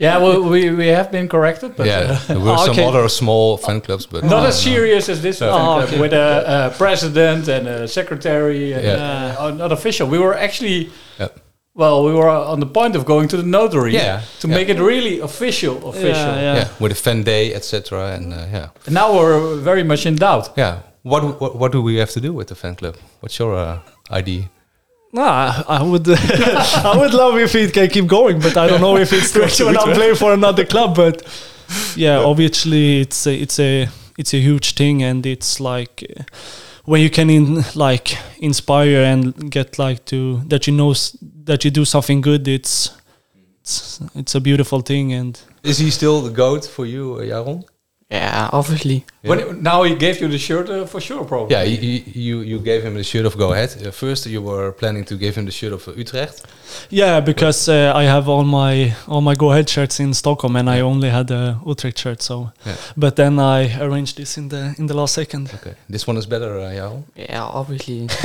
Yeah, 0.00 0.16
well, 0.16 0.42
we, 0.48 0.70
we 0.70 0.86
have 0.88 1.10
been 1.12 1.28
corrected, 1.28 1.76
but 1.76 1.86
yeah, 1.86 1.98
uh, 1.98 2.26
there 2.26 2.40
were 2.40 2.56
some 2.66 2.70
okay. 2.70 2.84
other 2.88 3.06
small 3.08 3.58
fan 3.58 3.80
clubs, 3.82 4.06
but 4.06 4.24
not 4.24 4.44
uh, 4.44 4.48
as 4.48 4.62
serious 4.62 5.08
as 5.10 5.20
this 5.20 5.40
Yeah. 5.40 5.52
fan 5.52 5.60
Oh, 5.68 5.80
okay. 5.82 6.00
with 6.00 6.12
a, 6.14 6.70
a 6.72 6.78
president 6.78 7.48
and 7.48 7.66
a 7.68 7.86
secretary. 7.86 8.72
And, 8.72 8.82
Yeah. 8.84 9.36
uh, 9.38 9.50
not 9.62 9.72
official. 9.72 10.08
We 10.08 10.18
were 10.18 10.34
actually, 10.46 10.88
Yeah. 11.18 11.28
well, 11.74 12.02
we 12.08 12.12
were 12.14 12.30
on 12.52 12.60
the 12.60 12.66
point 12.66 12.96
of 12.96 13.04
going 13.04 13.28
to 13.28 13.36
the 13.36 13.42
notary 13.58 13.92
Yeah, 13.92 14.22
to 14.40 14.48
yeah. 14.48 14.54
make 14.58 14.70
it 14.70 14.78
really 14.80 15.20
official. 15.20 15.76
Official. 15.88 16.32
Yeah, 16.34 16.54
yeah. 16.56 16.68
with 16.80 16.92
a 16.92 17.00
fan 17.06 17.22
day, 17.22 17.52
etc. 17.54 18.14
And 18.16 18.32
uh, 18.32 18.46
yeah, 18.52 18.68
And 18.86 18.94
now 18.94 19.12
we're 19.12 19.56
very 19.70 19.84
much 19.84 20.06
in 20.06 20.16
doubt. 20.16 20.48
yeah. 20.56 20.76
What, 21.02 21.22
what 21.40 21.52
what 21.60 21.72
do 21.72 21.80
we 21.82 21.98
have 22.00 22.10
to 22.12 22.20
do 22.20 22.32
with 22.38 22.46
the 22.48 22.54
fan 22.54 22.74
club? 22.74 22.94
What's 23.20 23.38
your 23.38 23.54
uh, 23.54 23.78
idea? 24.20 24.42
No, 25.12 25.22
I, 25.22 25.64
I 25.68 25.82
would 25.82 26.08
I 26.08 26.96
would 26.96 27.14
love 27.14 27.36
if 27.38 27.54
it 27.54 27.72
can 27.72 27.88
keep 27.88 28.06
going, 28.06 28.40
but 28.40 28.56
I 28.56 28.68
don't 28.68 28.80
know 28.80 28.96
if 28.96 29.12
it's 29.12 29.32
true 29.32 29.66
when 29.66 29.76
I'm 29.76 29.94
playing 29.94 30.16
for 30.16 30.32
another 30.32 30.64
club. 30.64 30.96
But 30.96 31.22
yeah, 31.96 32.18
obviously 32.18 33.00
it's 33.00 33.26
a, 33.26 33.34
it's 33.34 33.58
a 33.58 33.88
it's 34.18 34.34
a 34.34 34.38
huge 34.38 34.74
thing, 34.74 35.02
and 35.02 35.26
it's 35.26 35.60
like 35.60 36.04
uh, 36.16 36.22
when 36.84 37.00
you 37.00 37.10
can 37.10 37.30
in, 37.30 37.64
like 37.74 38.16
inspire 38.38 39.02
and 39.02 39.50
get 39.50 39.78
like 39.78 40.04
to 40.06 40.42
that 40.48 40.66
you 40.66 40.72
know 40.72 40.94
that 41.44 41.64
you 41.64 41.70
do 41.70 41.84
something 41.84 42.20
good. 42.20 42.46
It's 42.46 42.90
it's, 43.62 44.00
it's 44.14 44.34
a 44.34 44.40
beautiful 44.40 44.80
thing, 44.80 45.12
and 45.12 45.40
Is 45.62 45.78
he 45.78 45.90
still 45.90 46.22
the 46.22 46.30
goat 46.30 46.64
for 46.64 46.86
you, 46.86 47.14
uh, 47.16 47.22
Jaron? 47.22 47.64
Yeah, 48.10 48.48
obviously. 48.52 49.04
When, 49.22 49.62
now 49.62 49.84
he 49.84 49.94
gave 49.94 50.20
you 50.20 50.26
the 50.28 50.38
shirt 50.38 50.68
uh, 50.68 50.84
for 50.86 51.00
sure, 51.00 51.24
probably. 51.24 51.54
Yeah, 51.54 51.62
you, 51.62 51.78
you- 51.78 52.04
you 52.14 52.40
you 52.40 52.58
gave 52.58 52.82
him 52.82 52.94
the 52.94 53.04
shirt 53.04 53.24
of 53.26 53.36
Go 53.36 53.52
Ahead. 53.52 53.70
Uh, 53.86 53.90
first, 53.92 54.26
you 54.26 54.42
were 54.42 54.72
planning 54.72 55.04
to 55.04 55.14
give 55.16 55.36
him 55.36 55.44
the 55.44 55.52
shirt 55.52 55.72
of 55.72 55.86
uh, 55.86 55.92
Utrecht. 55.92 56.42
yeah, 56.90 57.20
because 57.20 57.68
uh, 57.68 57.92
I 57.94 58.04
have 58.04 58.28
all 58.28 58.44
my 58.44 58.92
all 59.06 59.20
my 59.20 59.36
go 59.36 59.52
ahead 59.52 59.68
shirts 59.68 60.00
in 60.00 60.14
Stockholm, 60.14 60.56
and 60.56 60.68
I 60.68 60.80
only 60.80 61.08
had 61.10 61.30
a 61.30 61.60
Utrecht 61.66 61.98
shirt. 61.98 62.22
So, 62.22 62.50
Yeah. 62.66 62.74
but 62.96 63.14
then 63.14 63.38
I 63.38 63.78
arranged 63.80 64.16
this 64.16 64.36
in 64.36 64.48
the 64.48 64.74
in 64.78 64.86
the 64.86 64.94
last 64.94 65.14
second. 65.14 65.50
Okay, 65.54 65.74
this 65.88 66.06
one 66.08 66.18
is 66.18 66.26
better, 66.26 66.58
uh, 66.58 66.72
Jaron. 66.74 67.02
Yeah, 67.14 67.44
obviously. 67.60 68.08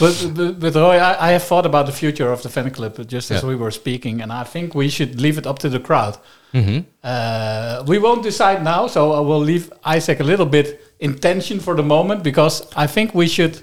But, 0.00 0.30
but, 0.34 0.60
but 0.60 0.74
Roy, 0.74 0.96
I, 0.98 1.28
I 1.28 1.30
have 1.32 1.42
thought 1.44 1.66
about 1.66 1.86
the 1.86 1.92
future 1.92 2.32
of 2.32 2.42
the 2.42 2.48
fan 2.48 2.70
club 2.70 2.96
just 3.08 3.30
as 3.30 3.42
Yeah. 3.42 3.48
we 3.48 3.56
were 3.56 3.70
speaking, 3.70 4.20
and 4.22 4.32
I 4.32 4.44
think 4.44 4.74
we 4.74 4.88
should 4.88 5.20
leave 5.20 5.38
it 5.38 5.46
up 5.46 5.58
to 5.60 5.68
the 5.68 5.80
crowd. 5.80 6.16
Mm-hmm. 6.56 6.78
Uh, 7.02 7.84
we 7.86 7.98
won't 7.98 8.22
decide 8.22 8.62
now, 8.64 8.86
so 8.88 9.12
I 9.12 9.20
will 9.20 9.44
leave 9.44 9.70
Isaac 9.84 10.20
a 10.20 10.24
little 10.24 10.46
bit 10.46 10.80
in 11.00 11.18
tension 11.18 11.60
for 11.60 11.74
the 11.76 11.82
moment 11.82 12.22
because 12.22 12.62
I 12.84 12.86
think 12.86 13.14
we 13.14 13.28
should 13.28 13.60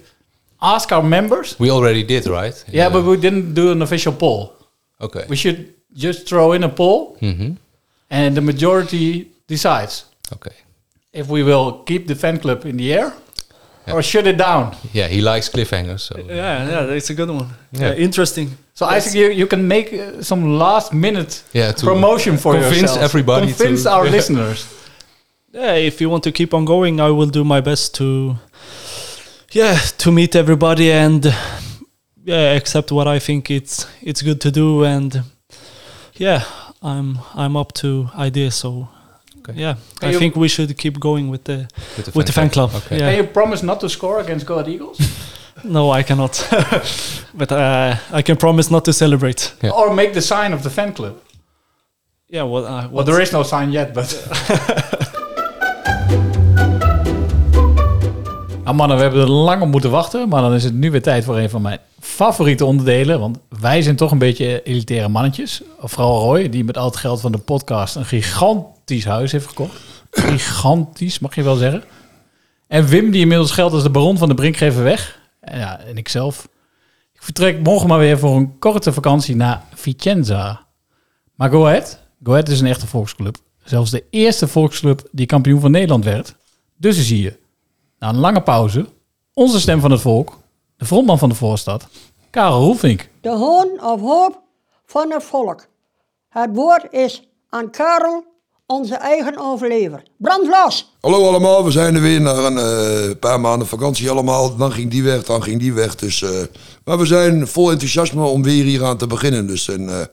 ask 0.62 0.92
our 0.92 1.04
members. 1.04 1.56
We 1.60 1.70
already 1.72 2.04
did, 2.04 2.26
right? 2.28 2.56
Yeah, 2.72 2.90
but 2.94 3.04
we 3.04 3.18
didn't 3.18 3.54
do 3.54 3.72
an 3.72 3.82
official 3.82 4.14
poll. 4.14 4.54
okay. 5.02 5.26
We 5.30 5.36
should 5.36 5.74
just 5.96 6.28
throw 6.30 6.54
in 6.54 6.64
a 6.64 6.70
poll, 6.70 7.18
Mm-hmm. 7.22 7.52
and 8.10 8.36
the 8.36 8.42
majority 8.42 9.28
decides 9.48 10.06
Okay. 10.36 10.56
if 11.12 11.28
we 11.30 11.44
will 11.44 11.84
keep 11.86 12.08
the 12.08 12.16
fan 12.16 12.38
club 12.40 12.66
in 12.66 12.78
the 12.78 12.94
air 12.94 13.08
Yeah. 13.10 13.23
Or 13.88 14.02
shut 14.02 14.26
it 14.28 14.38
down. 14.38 14.76
Yeah, 14.94 15.08
he 15.10 15.22
likes 15.22 15.50
cliffhangers. 15.50 16.00
So 16.02 16.16
Yeah, 16.18 16.70
yeah, 16.70 16.82
that's 16.86 17.10
a 17.10 17.14
good 17.14 17.30
one. 17.30 17.50
Yeah. 17.72 17.82
Yeah, 17.92 18.04
interesting. 18.06 18.50
So 18.74 18.86
Isaac, 18.86 19.14
you, 19.16 19.30
you 19.32 19.48
can 19.48 19.68
make 19.68 19.94
uh, 19.94 20.22
some 20.24 20.58
last 20.58 20.94
minute 20.94 21.44
yeah, 21.54 21.72
to 21.74 21.86
promotion 21.86 22.38
for 22.38 22.54
convince 22.54 22.82
yourself. 22.82 23.04
everybody 23.04 23.48
Convince 23.48 23.84
to- 23.84 23.92
our 23.92 24.06
Yeah. 24.10 24.12
listeners. 24.12 24.66
Yeah, 25.52 25.76
if 25.76 26.02
you 26.02 26.10
want 26.10 26.24
to 26.24 26.32
keep 26.32 26.54
on 26.54 26.66
going, 26.66 27.00
I 27.00 27.10
will 27.12 27.30
do 27.30 27.44
my 27.44 27.62
best 27.62 27.94
to, 27.96 28.38
yeah, 29.52 29.78
to 29.98 30.12
meet 30.12 30.36
everybody 30.36 30.92
and 30.92 31.26
yeah, 32.26 32.56
accept 32.56 32.92
what 32.92 33.08
I 33.08 33.20
think 33.20 33.50
it's 33.52 33.86
it's 34.02 34.22
good 34.24 34.40
to 34.42 34.52
do 34.52 34.84
and 34.84 35.22
yeah, 36.16 36.42
I'm 36.82 37.20
I'm 37.36 37.56
up 37.56 37.74
to 37.74 38.10
ideas. 38.18 38.56
So 38.56 38.88
Okay. 39.50 39.60
yeah, 39.60 39.76
Can 40.00 40.10
I 40.10 40.12
you- 40.14 40.20
think 40.20 40.36
we 40.36 40.48
should 40.48 40.78
keep 40.78 41.00
going 41.00 41.30
with 41.32 41.44
the 41.44 41.68
with 41.98 42.06
the 42.06 42.12
with 42.18 42.26
the 42.28 42.32
fan 42.34 42.50
club. 42.50 42.72
Okay. 42.76 42.98
Yeah. 43.00 43.10
Can 43.12 43.16
you 43.26 43.32
promise 43.32 43.62
not 43.66 43.80
to 43.80 43.90
score 43.90 44.20
against 44.22 44.46
God 44.46 44.68
Eagles? 44.68 45.00
No, 45.64 45.92
I 45.92 46.04
cannot, 46.04 46.48
but 47.34 47.52
uh, 47.52 47.96
I 48.12 48.22
can 48.22 48.36
promise 48.38 48.70
not 48.72 48.84
to 48.86 48.92
celebrate. 48.92 49.54
Yeah. 49.62 49.72
Or 49.72 49.94
make 49.94 50.12
the 50.14 50.22
sign 50.22 50.52
of 50.54 50.62
the 50.62 50.70
fan 50.70 50.94
club? 50.94 51.16
Yeah, 52.28 52.44
well, 52.44 52.66
uh, 52.66 52.90
Well, 52.90 53.06
there 53.06 53.22
is 53.22 53.32
no 53.32 53.44
sign 53.44 53.72
yet, 53.72 53.94
but... 53.94 54.10
Ah, 58.64 58.76
mannen, 58.76 58.98
we 58.98 59.04
hebben 59.04 59.22
er 59.22 59.30
lang 59.30 59.62
op 59.62 59.68
moeten 59.68 59.92
wachten. 59.92 60.30
Maar 60.30 60.42
dan 60.42 60.54
is 60.54 60.64
het 60.64 60.74
nu 60.74 60.92
weer 60.92 61.02
tijd 61.02 61.24
voor 61.24 61.38
een 61.38 61.50
van 61.50 61.62
mijn 61.62 61.80
favoriete 62.00 62.66
onderdelen. 62.66 63.20
Want 63.20 63.38
wij 63.60 63.82
zijn 63.82 63.96
toch 63.96 64.12
een 64.12 64.18
beetje 64.18 64.64
elitaire 64.64 65.08
mannetjes. 65.08 65.62
Vooral 65.80 66.20
Roy, 66.20 66.50
die 66.50 66.64
met 66.64 66.78
al 66.78 66.86
het 66.86 66.96
geld 66.96 67.22
van 67.22 67.32
de 67.32 67.38
podcast 67.38 67.96
een 67.96 68.06
gigantisch 68.06 69.06
huis 69.06 69.32
heeft 69.32 69.48
gekocht. 69.48 69.82
Gigantisch, 70.12 71.20
mag 71.20 71.36
je 71.36 71.44
wel 71.44 71.56
zeggen. 71.56 71.84
En 72.68 72.86
Wim, 72.86 73.12
die 73.12 73.22
inmiddels 73.22 73.52
geld 73.52 73.74
als 73.74 73.84
de 73.84 73.90
baron 73.90 74.18
van 74.18 74.28
de 74.28 74.34
Brink 74.34 74.58
geven 74.58 74.84
weg. 74.84 75.20
En, 75.40 75.60
ja, 75.60 75.80
en 75.80 75.98
ik 75.98 76.10
zelf. 76.10 76.48
Ik 77.14 77.24
vertrek 77.24 77.64
morgen 77.64 77.88
maar 77.88 78.00
weer 78.00 78.20
voor 78.20 78.36
een 78.36 78.60
korte 78.60 78.94
vakantie 78.94 79.36
naar 79.36 79.64
Vicenza. 79.74 80.66
Maar 81.36 81.50
Go 81.50 81.66
Ahead, 81.66 82.00
Go 82.24 82.32
Ahead 82.32 82.50
is 82.50 82.60
een 82.60 82.68
echte 82.68 82.88
volksclub. 82.88 83.38
Zelfs 83.64 83.92
de 83.92 84.04
eerste 84.10 84.48
volksclub 84.48 85.08
die 85.12 85.26
kampioen 85.26 85.62
van 85.62 85.72
Nederland 85.72 86.04
werd. 86.04 86.36
Dus 86.78 86.98
is 86.98 87.10
hier, 87.10 87.38
na 88.04 88.10
een 88.10 88.20
lange 88.20 88.42
pauze, 88.42 88.86
onze 89.34 89.60
stem 89.60 89.80
van 89.80 89.92
het 89.92 90.02
volk, 90.02 90.38
de 90.78 90.86
frontman 90.86 91.18
van 91.18 91.30
de 91.30 91.36
voorstad, 91.36 91.88
Karel 92.30 92.60
Roelvink. 92.60 93.10
De 93.22 93.30
hoon 93.30 93.70
of 93.84 94.02
hoop 94.02 94.42
van 94.86 95.12
het 95.12 95.24
volk. 95.24 95.66
Het 96.30 96.50
woord 96.54 96.86
is 96.92 97.24
aan 97.50 97.70
Karel, 97.70 98.24
onze 98.66 98.96
eigen 98.96 99.38
overlever. 99.38 100.04
Brand 100.18 100.48
los! 100.48 100.94
Hallo 101.02 101.28
allemaal, 101.28 101.64
we 101.64 101.72
zijn 101.72 101.96
er 101.96 102.02
weer 102.02 102.22
na 102.22 102.34
een 102.34 102.58
eh, 102.58 103.16
paar 103.20 103.40
maanden 103.40 103.68
vakantie 103.68 104.10
allemaal. 104.10 104.56
Dan 104.56 104.72
ging 104.72 104.92
die 104.92 105.04
weg, 105.04 105.24
dan 105.24 105.44
ging 105.44 105.60
die 105.60 105.74
weg. 105.74 105.96
Dus, 105.96 106.22
eh, 106.22 106.30
maar 106.86 106.98
we 106.98 107.06
zijn 107.06 107.48
vol 107.48 107.72
enthousiasme 107.72 108.24
om 108.24 108.44
weer 108.44 108.64
hier 108.64 108.86
aan 108.86 108.98
te 108.98 109.08
beginnen. 109.08 109.48
Dus 109.48 109.70
en, 109.70 109.90
eh, 109.90 110.06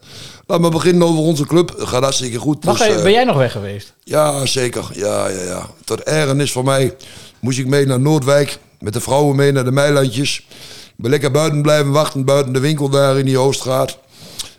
laten 0.47 0.65
we 0.65 0.71
beginnen 0.71 1.09
over 1.09 1.23
onze 1.23 1.47
club. 1.47 1.79
Het 1.79 1.89
gaat 1.89 2.03
hartstikke 2.03 2.39
goed. 2.39 2.65
Wacht 2.65 2.87
dus, 2.87 3.03
ben 3.03 3.13
jij 3.13 3.25
nog 3.25 3.37
weg 3.37 3.53
geweest? 3.53 3.95
Ja, 4.05 4.47
zeker. 4.47 4.91
Ja, 4.93 5.29
ja, 5.29 5.43
ja. 5.43 5.67
Tot 5.85 6.01
ergernis 6.01 6.53
voor 6.53 6.65
mij 6.65 6.97
moest 7.41 7.59
ik 7.59 7.67
mee 7.67 7.87
naar 7.87 8.01
Noordwijk. 8.01 8.59
Met 8.79 8.93
de 8.93 9.01
vrouwen 9.01 9.37
mee 9.37 9.53
naar 9.53 9.65
de 9.65 9.73
Meilandjes. 9.73 10.39
Ik 10.87 10.95
ben 10.97 11.11
lekker 11.11 11.31
buiten 11.31 11.63
blijven 11.63 11.93
wachten, 11.93 12.25
buiten 12.25 12.53
de 12.53 12.61
winkel 12.61 12.89
daar 12.89 13.19
in 13.19 13.25
die 13.25 13.37
Hoofdstraat. 13.37 13.99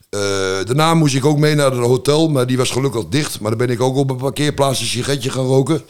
Eh, 0.10 0.20
daarna 0.66 0.94
moest 0.94 1.16
ik 1.16 1.26
ook 1.26 1.38
mee 1.38 1.56
naar 1.56 1.72
het 1.72 1.86
hotel, 1.86 2.30
maar 2.30 2.48
die 2.48 2.58
was 2.58 2.70
gelukkig 2.70 3.06
dicht. 3.10 3.40
Maar 3.40 3.50
dan 3.50 3.60
ben 3.60 3.70
ik 3.70 3.82
ook 3.82 3.96
op 3.96 4.10
een 4.10 4.18
parkeerplaats 4.18 4.80
een 4.80 4.86
sigaretje 4.86 5.30
gaan 5.30 5.46
roken. 5.46 5.82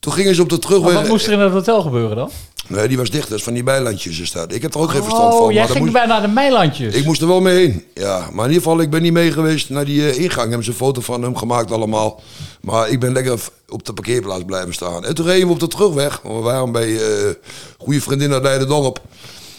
Toen 0.00 0.12
gingen 0.12 0.34
ze 0.34 0.42
op 0.42 0.48
de 0.48 0.58
terugweg... 0.58 0.94
wat 0.94 1.08
moest 1.08 1.26
er 1.26 1.32
in 1.32 1.38
het 1.38 1.52
hotel 1.52 1.82
gebeuren 1.82 2.16
dan? 2.16 2.30
Nee, 2.68 2.88
die 2.88 2.96
was 2.96 3.10
dicht. 3.10 3.28
Dat 3.28 3.38
is 3.38 3.44
van 3.44 3.52
die 3.54 3.62
bijlandjes 3.62 4.20
is 4.20 4.32
dat. 4.32 4.52
Ik 4.52 4.62
heb 4.62 4.74
er 4.74 4.80
ook 4.80 4.90
geen 4.90 5.02
verstand 5.02 5.30
van. 5.32 5.38
Oh, 5.40 5.44
maar 5.44 5.52
jij 5.54 5.62
dat 5.62 5.70
ging 5.70 5.84
moest- 5.84 5.96
bij 5.96 6.06
naar 6.06 6.22
de 6.22 6.28
Meilandjes. 6.28 6.94
Ik 6.94 7.04
moest 7.04 7.20
er 7.20 7.26
wel 7.28 7.40
mee 7.40 7.56
heen. 7.56 7.84
Ja, 7.94 8.18
maar 8.18 8.44
in 8.44 8.50
ieder 8.50 8.62
geval, 8.62 8.80
ik 8.80 8.90
ben 8.90 9.02
niet 9.02 9.12
mee 9.12 9.32
geweest 9.32 9.70
naar 9.70 9.84
die 9.84 10.08
eh, 10.10 10.18
ingang. 10.18 10.46
Hebben 10.46 10.64
ze 10.64 10.70
een 10.70 10.76
foto 10.76 11.00
van 11.00 11.22
hem 11.22 11.36
gemaakt 11.36 11.70
allemaal. 11.72 12.22
Maar 12.60 12.88
ik 12.88 13.00
ben 13.00 13.12
lekker 13.12 13.40
op 13.68 13.84
de 13.84 13.92
parkeerplaats 13.92 14.44
blijven 14.46 14.74
staan. 14.74 15.04
En 15.04 15.14
toen 15.14 15.26
reden 15.26 15.46
we 15.46 15.52
op 15.52 15.60
de 15.60 15.68
terugweg. 15.68 16.20
We 16.22 16.28
waren 16.32 16.72
bij 16.72 16.96
eh 16.96 17.30
goede 17.78 18.00
vriendin 18.00 18.32
uit 18.32 18.42
Leiden-Dorp. 18.42 19.00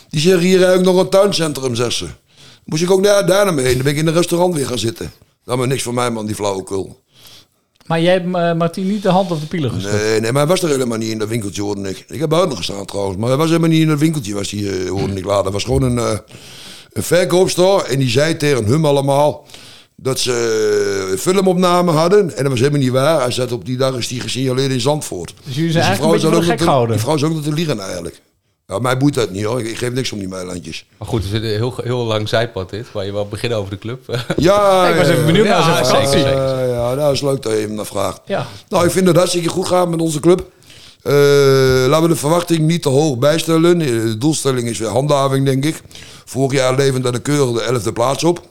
Die 0.09 0.21
zeggen 0.21 0.41
hier 0.43 0.57
eigenlijk 0.63 0.85
nog 0.85 0.99
een 1.03 1.09
tuincentrum, 1.09 1.75
zegt 1.75 1.93
ze. 1.95 2.05
Moest 2.65 2.83
ik 2.83 2.91
ook 2.91 3.03
daar, 3.03 3.25
daar 3.25 3.45
naar 3.45 3.53
mee 3.53 3.65
heen. 3.65 3.73
Dan 3.73 3.83
ben 3.83 3.93
ik 3.93 3.99
in 3.99 4.07
een 4.07 4.13
restaurant 4.13 4.55
weer 4.55 4.65
gaan 4.67 4.77
zitten. 4.79 5.11
Dat 5.45 5.57
was 5.57 5.67
niks 5.67 5.83
voor 5.83 5.93
mij, 5.93 6.11
man, 6.11 6.25
die 6.25 6.35
flauwekul. 6.35 6.99
Maar 7.85 8.01
jij 8.01 8.13
hebt 8.13 8.35
eh, 8.35 8.53
Martien 8.53 8.87
niet 8.87 9.01
de 9.03 9.09
hand 9.09 9.31
op 9.31 9.39
de 9.39 9.45
pielen 9.45 9.71
geschud. 9.71 9.91
Nee, 9.91 10.19
nee, 10.19 10.31
maar 10.31 10.41
hij 10.41 10.51
was 10.51 10.63
er 10.63 10.69
helemaal 10.69 10.97
niet 10.97 11.11
in 11.11 11.17
dat 11.17 11.27
winkeltje, 11.27 11.61
hoorde 11.61 11.89
ik. 11.89 12.05
Ik 12.07 12.19
heb 12.19 12.29
buiten 12.29 12.57
gestaan 12.57 12.85
trouwens, 12.85 13.17
maar 13.17 13.27
hij 13.29 13.37
was 13.37 13.47
helemaal 13.47 13.69
niet 13.69 13.81
in 13.81 13.87
dat 13.87 13.99
winkeltje, 13.99 14.33
was 14.33 14.51
hij, 14.51 14.59
eh, 14.83 14.89
hoorde 14.89 15.13
ik 15.15 15.25
later. 15.25 15.43
Het 15.43 15.53
was 15.53 15.63
gewoon 15.63 15.81
een, 15.81 15.97
eh 15.97 16.17
een 16.93 17.03
verkoopstore 17.03 17.83
en 17.83 17.99
die 17.99 18.09
zei 18.09 18.37
tegen 18.37 18.65
hem 18.65 18.85
allemaal 18.85 19.45
dat 19.95 20.19
ze 20.19 21.09
eh, 21.11 21.19
filmopname 21.19 21.91
hadden. 21.91 22.19
En 22.35 22.41
dat 22.43 22.47
was 22.51 22.59
helemaal 22.59 22.79
niet 22.79 22.89
waar. 22.91 23.21
Hij 23.21 23.31
zat 23.31 23.51
op 23.51 23.65
die 23.65 23.77
dag 23.77 23.97
is 23.97 24.07
die 24.07 24.19
gesignaleerd 24.19 24.71
in 24.71 24.79
Zandvoort. 24.81 25.33
Dus 25.45 25.55
jullie 25.55 25.71
zijn 25.71 25.83
die 25.83 25.91
eigenlijk 25.91 26.23
een 26.23 26.29
beetje 26.29 26.37
ook 26.37 26.43
gek 26.49 26.57
te- 26.57 26.63
gehouden. 26.63 26.95
Die 26.95 27.03
vrouw 27.03 27.15
is 27.15 27.23
ook 27.23 27.33
nog 27.33 27.43
te 27.43 27.53
liegen 27.53 27.79
eigenlijk. 27.79 28.21
Ja, 28.67 28.79
mij 28.79 28.97
boeit 28.97 29.13
dat 29.13 29.29
niet 29.29 29.43
hoor. 29.43 29.59
Ik, 29.59 29.67
ik 29.67 29.77
geef 29.77 29.91
niks 29.91 30.11
om 30.11 30.19
die 30.19 30.27
meilandjes. 30.27 30.85
Maar 30.97 31.07
goed, 31.07 31.23
er 31.23 31.29
zit 31.29 31.41
een 31.43 31.49
heel, 31.49 31.73
heel 31.83 32.03
lang 32.05 32.29
zijpad 32.29 32.69
dit, 32.69 32.91
waar 32.91 33.05
je 33.05 33.11
wel 33.13 33.27
beginnen 33.27 33.57
over 33.57 33.69
de 33.71 33.77
club. 33.77 34.23
Ja, 34.37 34.87
Ik 34.89 34.95
was 34.95 35.07
even 35.07 35.25
benieuwd 35.25 35.45
ja, 35.45 35.51
naar 35.53 35.63
zijn 35.63 35.75
ja, 35.77 35.83
vakantie. 35.85 36.19
Ja, 36.19 36.63
ja, 36.63 36.95
dat 36.95 37.11
is 37.13 37.21
leuk 37.21 37.41
dat 37.41 37.51
je 37.51 37.57
hem 37.59 37.73
naar 37.73 37.85
vraagt. 37.85 38.21
Ja. 38.25 38.47
Nou, 38.69 38.85
ik 38.85 38.91
vind 38.91 39.05
dat 39.05 39.13
het 39.13 39.17
hartstikke 39.23 39.49
goed 39.49 39.67
gaat 39.67 39.89
met 39.89 40.01
onze 40.01 40.19
club. 40.19 40.49
Eh, 41.01 41.13
laten 41.87 42.01
we 42.01 42.07
de 42.07 42.15
verwachting 42.15 42.59
niet 42.59 42.81
te 42.81 42.89
hoog 42.89 43.17
bijstellen. 43.17 43.81
Eh, 43.81 43.87
De 43.87 44.17
doelstelling 44.17 44.67
is 44.69 44.79
weer 44.79 44.89
handhaving, 44.89 45.45
denk 45.45 45.63
ik. 45.65 45.81
Vorig 46.25 46.59
jaar 46.59 46.75
levende 46.75 47.11
de 47.11 47.19
keurig 47.21 47.51
de 47.51 47.79
11e 47.89 47.93
plaats 47.93 48.23
op. 48.23 48.41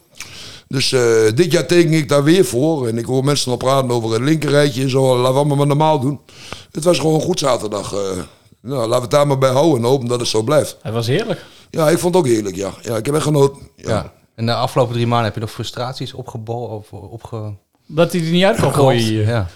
Dus 0.69 0.93
eh, 0.93 1.03
dit 1.35 1.53
jaar 1.53 1.67
teken 1.67 1.93
ik 1.93 2.09
daar 2.09 2.25
weer 2.25 2.45
voor. 2.45 2.89
En 2.89 2.99
ik 2.99 3.05
hoor 3.05 3.25
mensen 3.25 3.51
al 3.51 3.57
praten 3.57 3.91
over 3.91 4.15
een 4.15 4.25
linkerrijtje 4.25 4.83
en 4.83 4.91
zo. 4.91 5.17
Laten 5.17 5.33
we 5.33 5.39
allemaal 5.39 5.57
maar 5.57 5.67
normaal 5.67 6.01
doen. 6.01 6.21
Het 6.71 6.85
was 6.85 6.99
gewoon 6.99 7.15
een 7.15 7.21
goed 7.21 7.39
zaterdag. 7.39 7.93
eh. 7.93 8.01
Nou, 8.65 8.79
laten 8.79 8.95
we 8.95 9.01
het 9.01 9.11
daar 9.11 9.27
maar 9.27 9.39
bij 9.39 9.51
houden 9.51 9.83
en 9.83 9.89
hopen 9.89 10.09
dat 10.09 10.21
het 10.21 10.29
zo 10.29 10.43
blijft. 10.43 10.77
Het 10.83 10.93
was 10.93 11.07
heerlijk. 11.07 11.45
Ja, 11.71 11.89
ik 11.89 11.99
vond 11.99 12.15
het 12.15 12.25
ook 12.25 12.31
heerlijk, 12.31 12.57
ja. 12.57 12.71
Ja, 12.83 12.97
ik 12.97 13.07
heb 13.07 13.15
echt 13.15 13.25
genoten. 13.25 13.69
Ja. 13.77 13.91
Ja. 13.91 14.13
En 14.35 14.47
de 14.47 14.55
afgelopen 14.55 14.95
drie 14.95 15.07
maanden 15.07 15.25
heb 15.27 15.35
je 15.35 15.41
nog 15.41 15.51
frustraties 15.51 16.15
opgebouwd 16.15 16.71
of 16.71 16.93
opge... 16.93 17.55
Dat 17.87 18.13
hij 18.13 18.21
er 18.21 18.31
niet 18.31 18.45
uit 18.45 18.61
kan 18.61 18.75
gooien 18.75 19.03
hier. 19.03 19.27
Ja. 19.27 19.47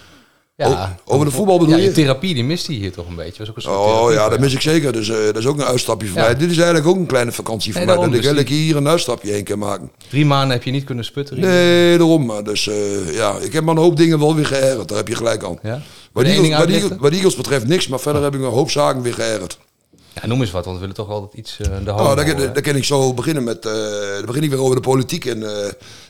O- 0.67 0.87
over 1.05 1.25
de 1.25 1.31
voetbal 1.31 1.59
bedoel 1.59 1.75
ja, 1.77 1.83
je? 1.83 1.91
therapie, 1.91 2.33
die 2.33 2.43
mist 2.43 2.67
hij 2.67 2.75
hier 2.75 2.91
toch 2.91 3.07
een 3.07 3.15
beetje. 3.15 3.37
Was 3.39 3.49
ook 3.49 3.55
een 3.55 3.61
soort 3.61 3.75
Oh 3.75 4.11
ja, 4.13 4.29
dat 4.29 4.39
mis 4.39 4.53
ik 4.53 4.61
zeker. 4.61 4.91
Dus 4.91 5.09
eh, 5.09 5.15
dat 5.25 5.37
is 5.37 5.45
ook 5.45 5.57
een 5.57 5.65
uitstapje 5.65 6.07
voor 6.07 6.17
Ja. 6.17 6.23
mij. 6.23 6.35
Dit 6.35 6.49
is 6.51 6.57
eigenlijk 6.57 6.87
ook 6.87 6.95
een 6.95 7.05
kleine 7.05 7.31
vakantie 7.31 7.71
voor 7.73 7.85
Nee, 7.85 7.89
mij. 7.89 7.95
Dat 8.05 8.05
ik 8.05 8.11
dus 8.21 8.25
eigenlijk 8.25 8.55
hier 8.55 8.75
een 8.75 8.87
uitstapje 8.87 9.31
heen 9.31 9.43
kan 9.43 9.59
maken. 9.59 9.91
Drie 10.09 10.25
maanden 10.25 10.49
heb 10.51 10.63
je 10.63 10.71
niet 10.71 10.83
kunnen 10.83 11.05
sputteren. 11.05 11.43
Nee, 11.43 11.97
daarom. 11.97 12.43
Dus 12.43 12.67
eh, 12.67 13.13
ja, 13.13 13.35
ik 13.41 13.53
heb 13.53 13.63
maar 13.63 13.75
een 13.75 13.81
hoop 13.81 13.97
dingen 13.97 14.19
wel 14.19 14.35
weer 14.35 14.45
geërgerd. 14.45 14.87
Daar 14.87 14.97
heb 14.97 15.07
je 15.07 15.15
gelijk 15.15 15.43
aan. 15.43 15.59
Ja? 15.63 15.81
Wat 16.11 16.25
je 16.25 16.31
Eagles, 16.31 17.23
wat, 17.23 17.35
betreft 17.35 17.67
niks, 17.67 17.87
maar 17.87 17.99
verder 17.99 18.23
heb 18.23 18.33
ik 18.35 18.41
een 18.41 18.47
hoop 18.49 18.71
zaken 18.71 19.01
weer 19.01 19.13
geërgerd. 19.13 19.57
Ja, 20.21 20.27
noem 20.27 20.41
eens 20.41 20.51
wat, 20.51 20.63
want 20.65 20.75
we 20.75 20.81
willen 20.81 20.95
toch 20.95 21.09
altijd 21.09 21.33
iets 21.33 21.57
eh 21.59 21.65
de 21.65 21.71
hand 21.71 21.85
Nou, 21.85 21.95
daar, 21.95 22.05
houden, 22.05 22.35
kan- 22.35 22.53
daar 22.53 22.61
kan 22.63 22.75
ik 22.75 22.83
zo 22.83 23.13
beginnen 23.13 23.43
met. 23.43 23.63
dan 23.63 24.25
begin 24.25 24.43
ik 24.43 24.49
weer 24.49 24.61
over 24.61 24.75
de 24.75 24.81
politiek. 24.81 25.25
En, 25.25 25.43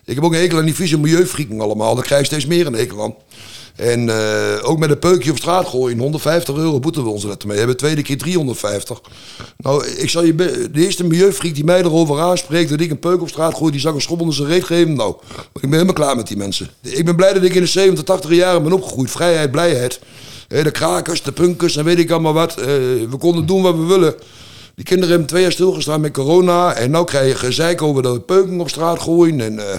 ik 0.05 0.15
heb 0.15 0.23
ook 0.23 0.33
een 0.33 0.39
hekel 0.39 0.57
aan 0.57 0.65
die 0.65 0.75
vieze 0.75 0.97
milieufrieken 0.99 1.61
allemaal. 1.61 1.95
Daar 1.95 2.03
krijg 2.03 2.19
ik 2.21 2.25
steeds 2.27 2.45
meer 2.45 2.67
een 2.67 2.73
hekel 2.73 3.03
aan. 3.03 3.15
En 3.79 4.09
eh, 4.09 4.69
ook 4.69 4.79
met 4.79 4.89
een 4.89 4.99
peukje 4.99 5.31
op 5.31 5.37
straat 5.37 5.67
gooien. 5.67 5.99
150 5.99 6.55
euro 6.55 6.79
boeten 6.79 7.03
we 7.03 7.09
ons 7.09 7.23
er 7.23 7.29
mee. 7.29 7.37
We 7.47 7.57
hebben 7.57 7.77
tweede 7.77 8.01
keer 8.01 8.17
350. 8.17 9.01
Nou, 9.57 9.87
ik 9.87 10.09
zal 10.09 10.23
je 10.23 10.35
de 10.35 10.69
eerste 10.73 11.03
milieufriek 11.03 11.55
die 11.55 11.63
mij 11.63 11.79
erover 11.79 12.19
aanspreekt 12.19 12.69
dat 12.69 12.79
ik 12.79 12.89
een 12.89 12.99
peuk 12.99 13.21
op 13.21 13.29
straat 13.29 13.55
gooi, 13.55 13.71
die 13.71 13.87
ik 13.87 13.93
een 13.93 14.01
schop 14.01 14.19
onder 14.19 14.35
zijn 14.35 14.47
reet 14.47 14.63
geven. 14.63 14.93
Nou, 14.93 15.15
ik 15.53 15.61
ben 15.61 15.71
helemaal 15.71 15.93
klaar 15.93 16.15
met 16.15 16.27
die 16.27 16.37
mensen. 16.37 16.69
Ik 16.81 17.05
ben 17.05 17.15
blij 17.15 17.33
dat 17.33 17.43
ik 17.43 17.55
in 17.55 17.61
de 17.61 17.67
70, 17.67 18.03
80 18.03 18.31
jaren 18.31 18.63
ben 18.63 18.73
opgegroeid. 18.73 19.11
Vrijheid, 19.11 19.51
blijheid. 19.51 19.99
De 20.47 20.71
krakers, 20.71 21.23
de 21.23 21.31
punkers 21.31 21.75
en 21.75 21.85
weet 21.85 21.99
ik 21.99 22.11
allemaal 22.11 22.33
wat. 22.33 22.57
Eh, 22.57 22.65
we 23.09 23.17
konden 23.19 23.45
doen 23.45 23.61
wat 23.61 23.75
we 23.75 23.85
willen. 23.85 24.15
Die 24.75 24.85
kinderen 24.85 25.09
hebben 25.09 25.27
twee 25.27 25.41
jaar 25.41 25.51
stilgestaan 25.51 26.01
met 26.01 26.13
corona. 26.13 26.73
En 26.73 26.91
nu 26.91 27.03
krijg 27.03 27.27
je 27.27 27.35
gezeik 27.35 27.81
over 27.81 28.03
dat 28.03 28.13
we 28.13 28.19
peuken 28.19 28.59
op 28.59 28.69
straat 28.69 29.01
gooien. 29.01 29.41
En 29.41 29.59
eh, 29.59 29.75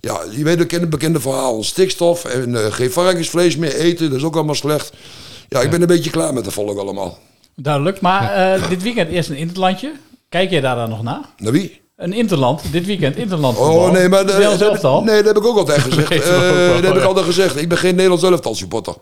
ja, 0.00 0.20
je 0.30 0.44
weet 0.44 0.62
ook 0.62 0.70
het 0.70 0.90
bekende 0.90 1.20
verhaal. 1.20 1.62
Stikstof 1.62 2.24
en 2.24 2.64
eh, 2.64 2.72
geen 2.72 2.90
varkensvlees 2.90 3.56
meer 3.56 3.74
eten. 3.74 4.08
Dat 4.08 4.18
is 4.18 4.24
ook 4.24 4.34
allemaal 4.34 4.54
slecht. 4.54 4.92
Ja, 5.48 5.60
ik 5.60 5.70
ben 5.70 5.80
een 5.80 5.86
beetje 5.86 6.10
klaar 6.10 6.32
met 6.32 6.44
de 6.44 6.50
volk 6.50 6.78
allemaal. 6.78 7.18
Duidelijk. 7.54 8.00
Maar 8.00 8.32
eh, 8.32 8.68
dit 8.68 8.82
weekend 8.82 9.10
eerst 9.10 9.28
een 9.28 9.36
interlandje. 9.36 9.92
Kijk 10.28 10.50
jij 10.50 10.60
daar 10.60 10.76
dan 10.76 10.88
nog 10.88 11.02
naar? 11.02 11.24
Naar 11.36 11.52
wie? 11.52 11.80
Een 11.96 12.12
interland. 12.12 12.62
Dit 12.70 12.86
weekend 12.86 13.16
interland. 13.16 13.58
Oh 13.58 13.90
nee, 13.90 14.08
maar 14.08 14.24
nee, 14.24 14.34
dat 15.22 15.26
heb 15.26 15.36
ik 15.36 15.44
ook 15.44 15.56
altijd 15.56 15.80
gezegd. 15.88 16.10
Eh, 16.10 16.28
wel, 16.28 16.74
dat 16.74 16.84
heb 16.84 16.96
ik 16.96 17.02
altijd 17.02 17.26
gezegd. 17.26 17.56
Ik 17.60 17.68
ben 17.68 17.78
geen 17.78 17.94
Nederlands 17.94 18.24
elftal 18.24 18.54
supporter. 18.54 18.94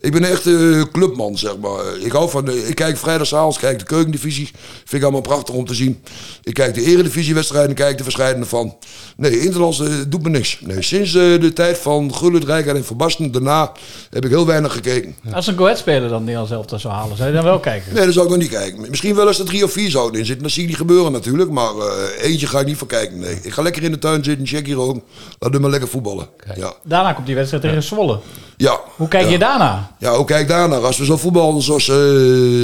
Ik 0.00 0.12
ben 0.12 0.24
echt 0.24 0.46
een 0.46 0.88
clubman, 0.92 1.38
zeg 1.38 1.56
maar. 1.58 1.96
Ik 2.00 2.12
hou 2.12 2.30
van, 2.30 2.50
ik 2.50 2.74
kijk 2.74 2.96
vrijdagavond, 2.96 3.58
kijk 3.58 3.78
de 3.78 3.84
keukendivisie. 3.84 4.50
Vind 4.74 4.92
ik 4.92 5.02
allemaal 5.02 5.20
prachtig 5.20 5.54
om 5.54 5.66
te 5.66 5.74
zien. 5.74 6.02
Ik 6.42 6.54
kijk 6.54 6.74
de 6.74 6.82
eredivisiewedstrijden, 6.82 7.74
kijk 7.74 7.96
de 7.98 8.02
verschillende 8.02 8.46
van. 8.46 8.76
Nee, 9.16 9.40
Interlands 9.40 9.80
eh, 9.80 9.88
doet 10.08 10.22
me 10.22 10.28
niks. 10.28 10.58
Nee, 10.60 10.82
sinds 10.82 11.12
de 11.12 11.50
tijd 11.54 11.78
van 11.78 12.14
Gullit, 12.14 12.44
Rijkaard 12.44 12.76
en 12.76 12.84
Van 12.84 12.96
Basten, 12.96 13.32
daarna 13.32 13.72
heb 14.10 14.24
ik 14.24 14.30
heel 14.30 14.46
weinig 14.46 14.72
gekeken. 14.72 15.16
Als 15.32 15.46
een 15.46 15.56
Go 15.56 15.64
Ahead 15.64 15.78
speler 15.78 16.08
dan 16.08 16.20
Nederlands 16.20 16.52
elftal 16.52 16.78
zou 16.78 16.94
halen, 16.94 17.16
zou 17.16 17.28
je 17.28 17.34
dan 17.34 17.44
wel 17.44 17.60
kijken? 17.60 17.94
Nee, 17.94 18.04
dat 18.04 18.14
zou 18.14 18.24
ik 18.24 18.30
nog 18.32 18.40
niet 18.40 18.50
kijken. 18.50 18.86
Misschien 18.90 19.14
wel 19.14 19.26
eens 19.28 19.38
er 19.38 19.44
drie 19.44 19.64
of 19.64 19.72
vier 19.72 19.90
zouden 19.90 20.20
in 20.20 20.26
zitten. 20.26 20.42
Dat 20.42 20.52
zie 20.52 20.62
ik 20.62 20.68
niet 20.68 20.76
gebeuren 20.76 21.12
natuurlijk. 21.12 21.50
Maar 21.50 21.70
eh, 21.76 22.34
eentje 22.40 22.46
ga 22.56 22.60
ik 22.60 22.66
niet 22.66 22.76
voor 22.76 22.86
kijken. 22.86 23.18
Nee. 23.18 23.38
Ik 23.42 23.52
ga 23.52 23.62
lekker 23.62 23.82
in 23.82 23.90
de 23.90 23.98
tuin 23.98 24.24
zitten, 24.24 24.46
check 24.46 24.66
hier 24.66 24.80
ook. 24.80 24.96
Laat 25.38 25.52
hem 25.52 25.60
maar 25.62 25.70
lekker 25.70 25.88
voetballen. 25.88 26.26
Ja. 26.56 26.72
Daarna 26.82 27.12
komt 27.12 27.26
die 27.26 27.34
wedstrijd 27.34 27.62
tegen 27.62 27.82
Zwolle. 27.82 28.18
Ja. 28.56 28.80
Hoe 28.96 29.08
kijk 29.08 29.24
Ja. 29.24 29.30
je 29.30 29.38
daarna? 29.38 29.90
Ja, 29.98 30.14
hoe 30.16 30.24
kijk 30.24 30.48
daarnaar? 30.48 30.84
Als 30.84 30.98
we 30.98 31.04
zo 31.04 31.16
voetballen 31.16 31.62
zoals 31.62 31.88
eh, 31.88 31.96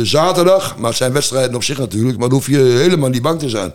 zaterdag, 0.03 0.77
maar 0.77 0.89
het 0.89 0.97
zijn 0.99 1.13
wedstrijden 1.13 1.55
op 1.55 1.63
zich 1.63 1.79
natuurlijk, 1.79 2.19
maar 2.19 2.29
dan 2.29 2.37
hoef 2.39 2.47
je 2.47 2.59
helemaal 2.59 3.09
niet 3.09 3.23
bang 3.23 3.39
te 3.39 3.49
zijn. 3.49 3.73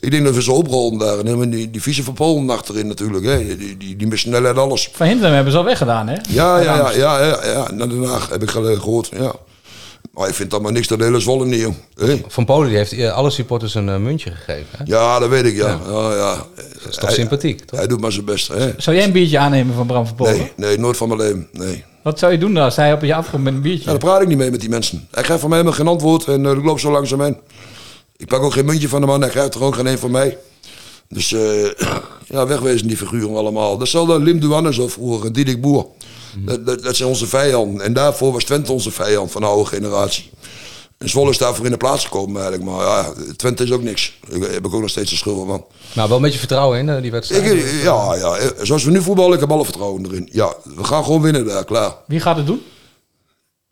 Ik 0.00 0.10
denk 0.10 0.24
dat 0.24 0.34
we 0.34 0.42
zo 0.42 0.52
oprollen 0.52 0.98
daar 0.98 1.18
en 1.18 1.26
hebben 1.26 1.50
die, 1.50 1.70
die 1.70 1.82
vieze 1.82 2.02
van 2.02 2.14
Polen 2.14 2.50
achterin 2.50 2.86
natuurlijk. 2.86 3.24
Hè. 3.24 3.56
Die, 3.56 3.76
die, 3.76 3.96
die 3.96 4.06
met 4.06 4.18
snelheid 4.18 4.56
alles. 4.56 4.90
Van 4.92 5.06
Hintem 5.06 5.32
hebben 5.32 5.52
ze 5.52 5.58
al 5.58 5.64
weggedaan, 5.64 6.08
hè? 6.08 6.16
Ja, 6.28 6.58
ja, 6.60 6.74
ja, 6.74 6.90
ja, 6.90 7.24
ja, 7.24 7.46
ja. 7.46 7.70
Naar 7.72 7.88
Den 7.88 8.04
Haag 8.04 8.28
heb 8.28 8.42
ik 8.42 8.50
gehoord. 8.50 9.10
Ja. 9.16 9.32
Maar 10.12 10.28
ik 10.28 10.34
vind 10.34 10.50
dat 10.50 10.62
maar 10.62 10.72
niks 10.72 10.88
dat 10.88 11.00
hele 11.00 11.20
Zwolle 11.20 11.46
niet, 11.46 11.60
joh. 11.60 11.74
Hé? 11.94 12.20
Van 12.26 12.44
Polen 12.44 12.68
die 12.68 12.76
heeft 12.76 12.92
eh, 12.92 13.12
alle 13.14 13.30
supporters 13.30 13.74
een 13.74 13.88
eh, 13.88 13.96
muntje 13.96 14.30
gegeven. 14.30 14.66
Hè? 14.76 14.84
Ja, 14.84 15.18
dat 15.18 15.28
weet 15.28 15.44
ik, 15.44 15.54
ja. 15.54 15.80
Ja. 15.86 16.10
ja. 16.10 16.16
ja, 16.16 16.46
Dat 16.82 16.90
is 16.90 16.96
toch 16.96 17.10
sympathiek, 17.12 17.62
Hij 17.70 17.86
doet 17.86 18.00
maar 18.00 18.12
zijn 18.12 18.24
best. 18.24 18.48
Hè? 18.48 18.72
Zou 18.76 18.96
jij 18.96 19.04
een 19.04 19.12
biertje 19.12 19.38
aannemen 19.38 19.74
van 19.74 19.86
Bram 19.86 20.06
van 20.06 20.14
Polen? 20.14 20.36
Nee, 20.36 20.52
nee, 20.56 20.78
nooit 20.78 20.96
van 20.96 21.08
mijn 21.08 21.20
leven. 21.20 21.48
Nee. 21.52 21.84
Wat 22.02 22.18
zou 22.18 22.32
je 22.32 22.38
doen 22.38 22.54
dan 22.54 22.64
als 22.64 22.76
hij 22.76 22.92
op 22.92 23.02
je 23.02 23.14
afkomt 23.14 23.42
met 23.42 23.52
een 23.54 23.60
biertje? 23.60 23.84
Ja, 23.84 23.90
daar 23.90 23.98
praat 23.98 24.22
ik 24.22 24.28
niet 24.28 24.38
mee 24.38 24.50
met 24.50 24.60
die 24.60 24.68
mensen. 24.68 25.08
Hij 25.10 25.22
krijgt 25.22 25.40
van 25.40 25.50
mij 25.50 25.58
helemaal 25.58 25.78
geen 25.80 25.92
antwoord 25.92 26.24
en 26.24 26.44
uh, 26.44 26.50
ik 26.52 26.64
loop 26.64 26.80
zo 26.80 26.90
langzaam 26.90 27.20
heen. 27.20 27.36
Ik 28.16 28.26
pak 28.26 28.42
ook 28.42 28.52
geen 28.52 28.64
muntje 28.64 28.88
van 28.88 29.00
de 29.00 29.06
man, 29.06 29.20
hij 29.20 29.30
krijgt 29.30 29.54
er 29.54 29.62
ook 29.62 29.74
geen 29.74 29.86
een 29.86 29.98
van 29.98 30.10
mij. 30.10 30.38
Dus 31.08 31.32
eh, 31.32 31.64
ja, 32.34 32.46
wegwezen 32.46 32.88
die 32.88 32.96
figuren 32.96 33.36
allemaal. 33.36 33.78
Dat 33.78 33.88
zal 33.88 34.06
de 34.06 34.20
Lim 34.20 34.40
Duanne 34.40 34.72
zo 34.72 34.88
vroeger, 34.88 35.32
Diederik 35.32 35.60
Boer. 35.60 35.86
Dat, 36.38 36.66
dat, 36.66 36.82
dat 36.82 36.96
zijn 36.96 37.08
onze 37.08 37.26
vijanden. 37.26 37.80
En 37.84 37.92
daarvoor 37.92 38.32
was 38.32 38.44
Twente 38.44 38.72
onze 38.72 38.90
vijand 38.90 39.30
van 39.30 39.40
de 39.40 39.46
oude 39.46 39.68
generatie. 39.68 40.30
En 40.98 41.08
Zwolle 41.08 41.30
is 41.30 41.38
daarvoor 41.38 41.64
in 41.64 41.70
de 41.70 41.76
plaats 41.76 42.04
gekomen 42.04 42.40
eigenlijk. 42.42 42.70
Maar 42.70 42.86
ja, 42.86 43.12
Twente 43.36 43.62
is 43.64 43.72
ook 43.72 43.82
niks. 43.82 44.18
Daar 44.28 44.50
heb 44.50 44.66
ik 44.66 44.74
ook 44.74 44.80
nog 44.80 44.90
steeds 44.90 45.10
de 45.10 45.16
schuld 45.16 45.46
van. 45.46 45.64
Nou, 45.92 46.08
wel 46.08 46.16
een 46.16 46.22
beetje 46.22 46.38
vertrouwen 46.38 46.78
in 46.78 46.88
eh, 46.88 47.02
die 47.02 47.10
wedstrijd. 47.10 47.44
Ik, 47.52 47.82
ja, 47.82 48.14
ja, 48.14 48.38
zoals 48.62 48.84
we 48.84 48.90
nu 48.90 49.02
voetballen, 49.02 49.34
ik 49.34 49.40
heb 49.40 49.50
alle 49.50 49.64
vertrouwen 49.64 50.06
erin. 50.06 50.28
Ja, 50.32 50.54
we 50.76 50.84
gaan 50.84 51.04
gewoon 51.04 51.22
winnen 51.22 51.46
daar, 51.46 51.64
klaar. 51.64 51.94
Wie 52.06 52.20
gaat 52.20 52.36
het 52.36 52.46
doen? 52.46 52.62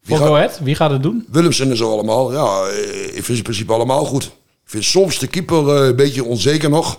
Wie 0.03 0.17
gaat- 0.17 0.29
Ahead? 0.29 0.59
Wie 0.63 0.75
gaat 0.75 0.91
het 0.91 1.03
doen? 1.03 1.27
Willemsen 1.31 1.71
en 1.71 1.77
zo 1.77 1.91
allemaal. 1.93 2.33
Ja, 2.33 2.67
ik 3.07 3.13
vind 3.13 3.27
ze 3.27 3.33
in 3.33 3.43
principe 3.43 3.73
allemaal 3.73 4.05
goed. 4.05 4.25
Ik 4.25 4.71
vind 4.77 4.85
soms 4.85 5.19
de 5.19 5.27
keeper 5.27 5.77
eh, 5.77 5.87
een 5.87 5.97
beetje 5.97 6.25
onzeker 6.25 6.71
nog. 6.71 6.99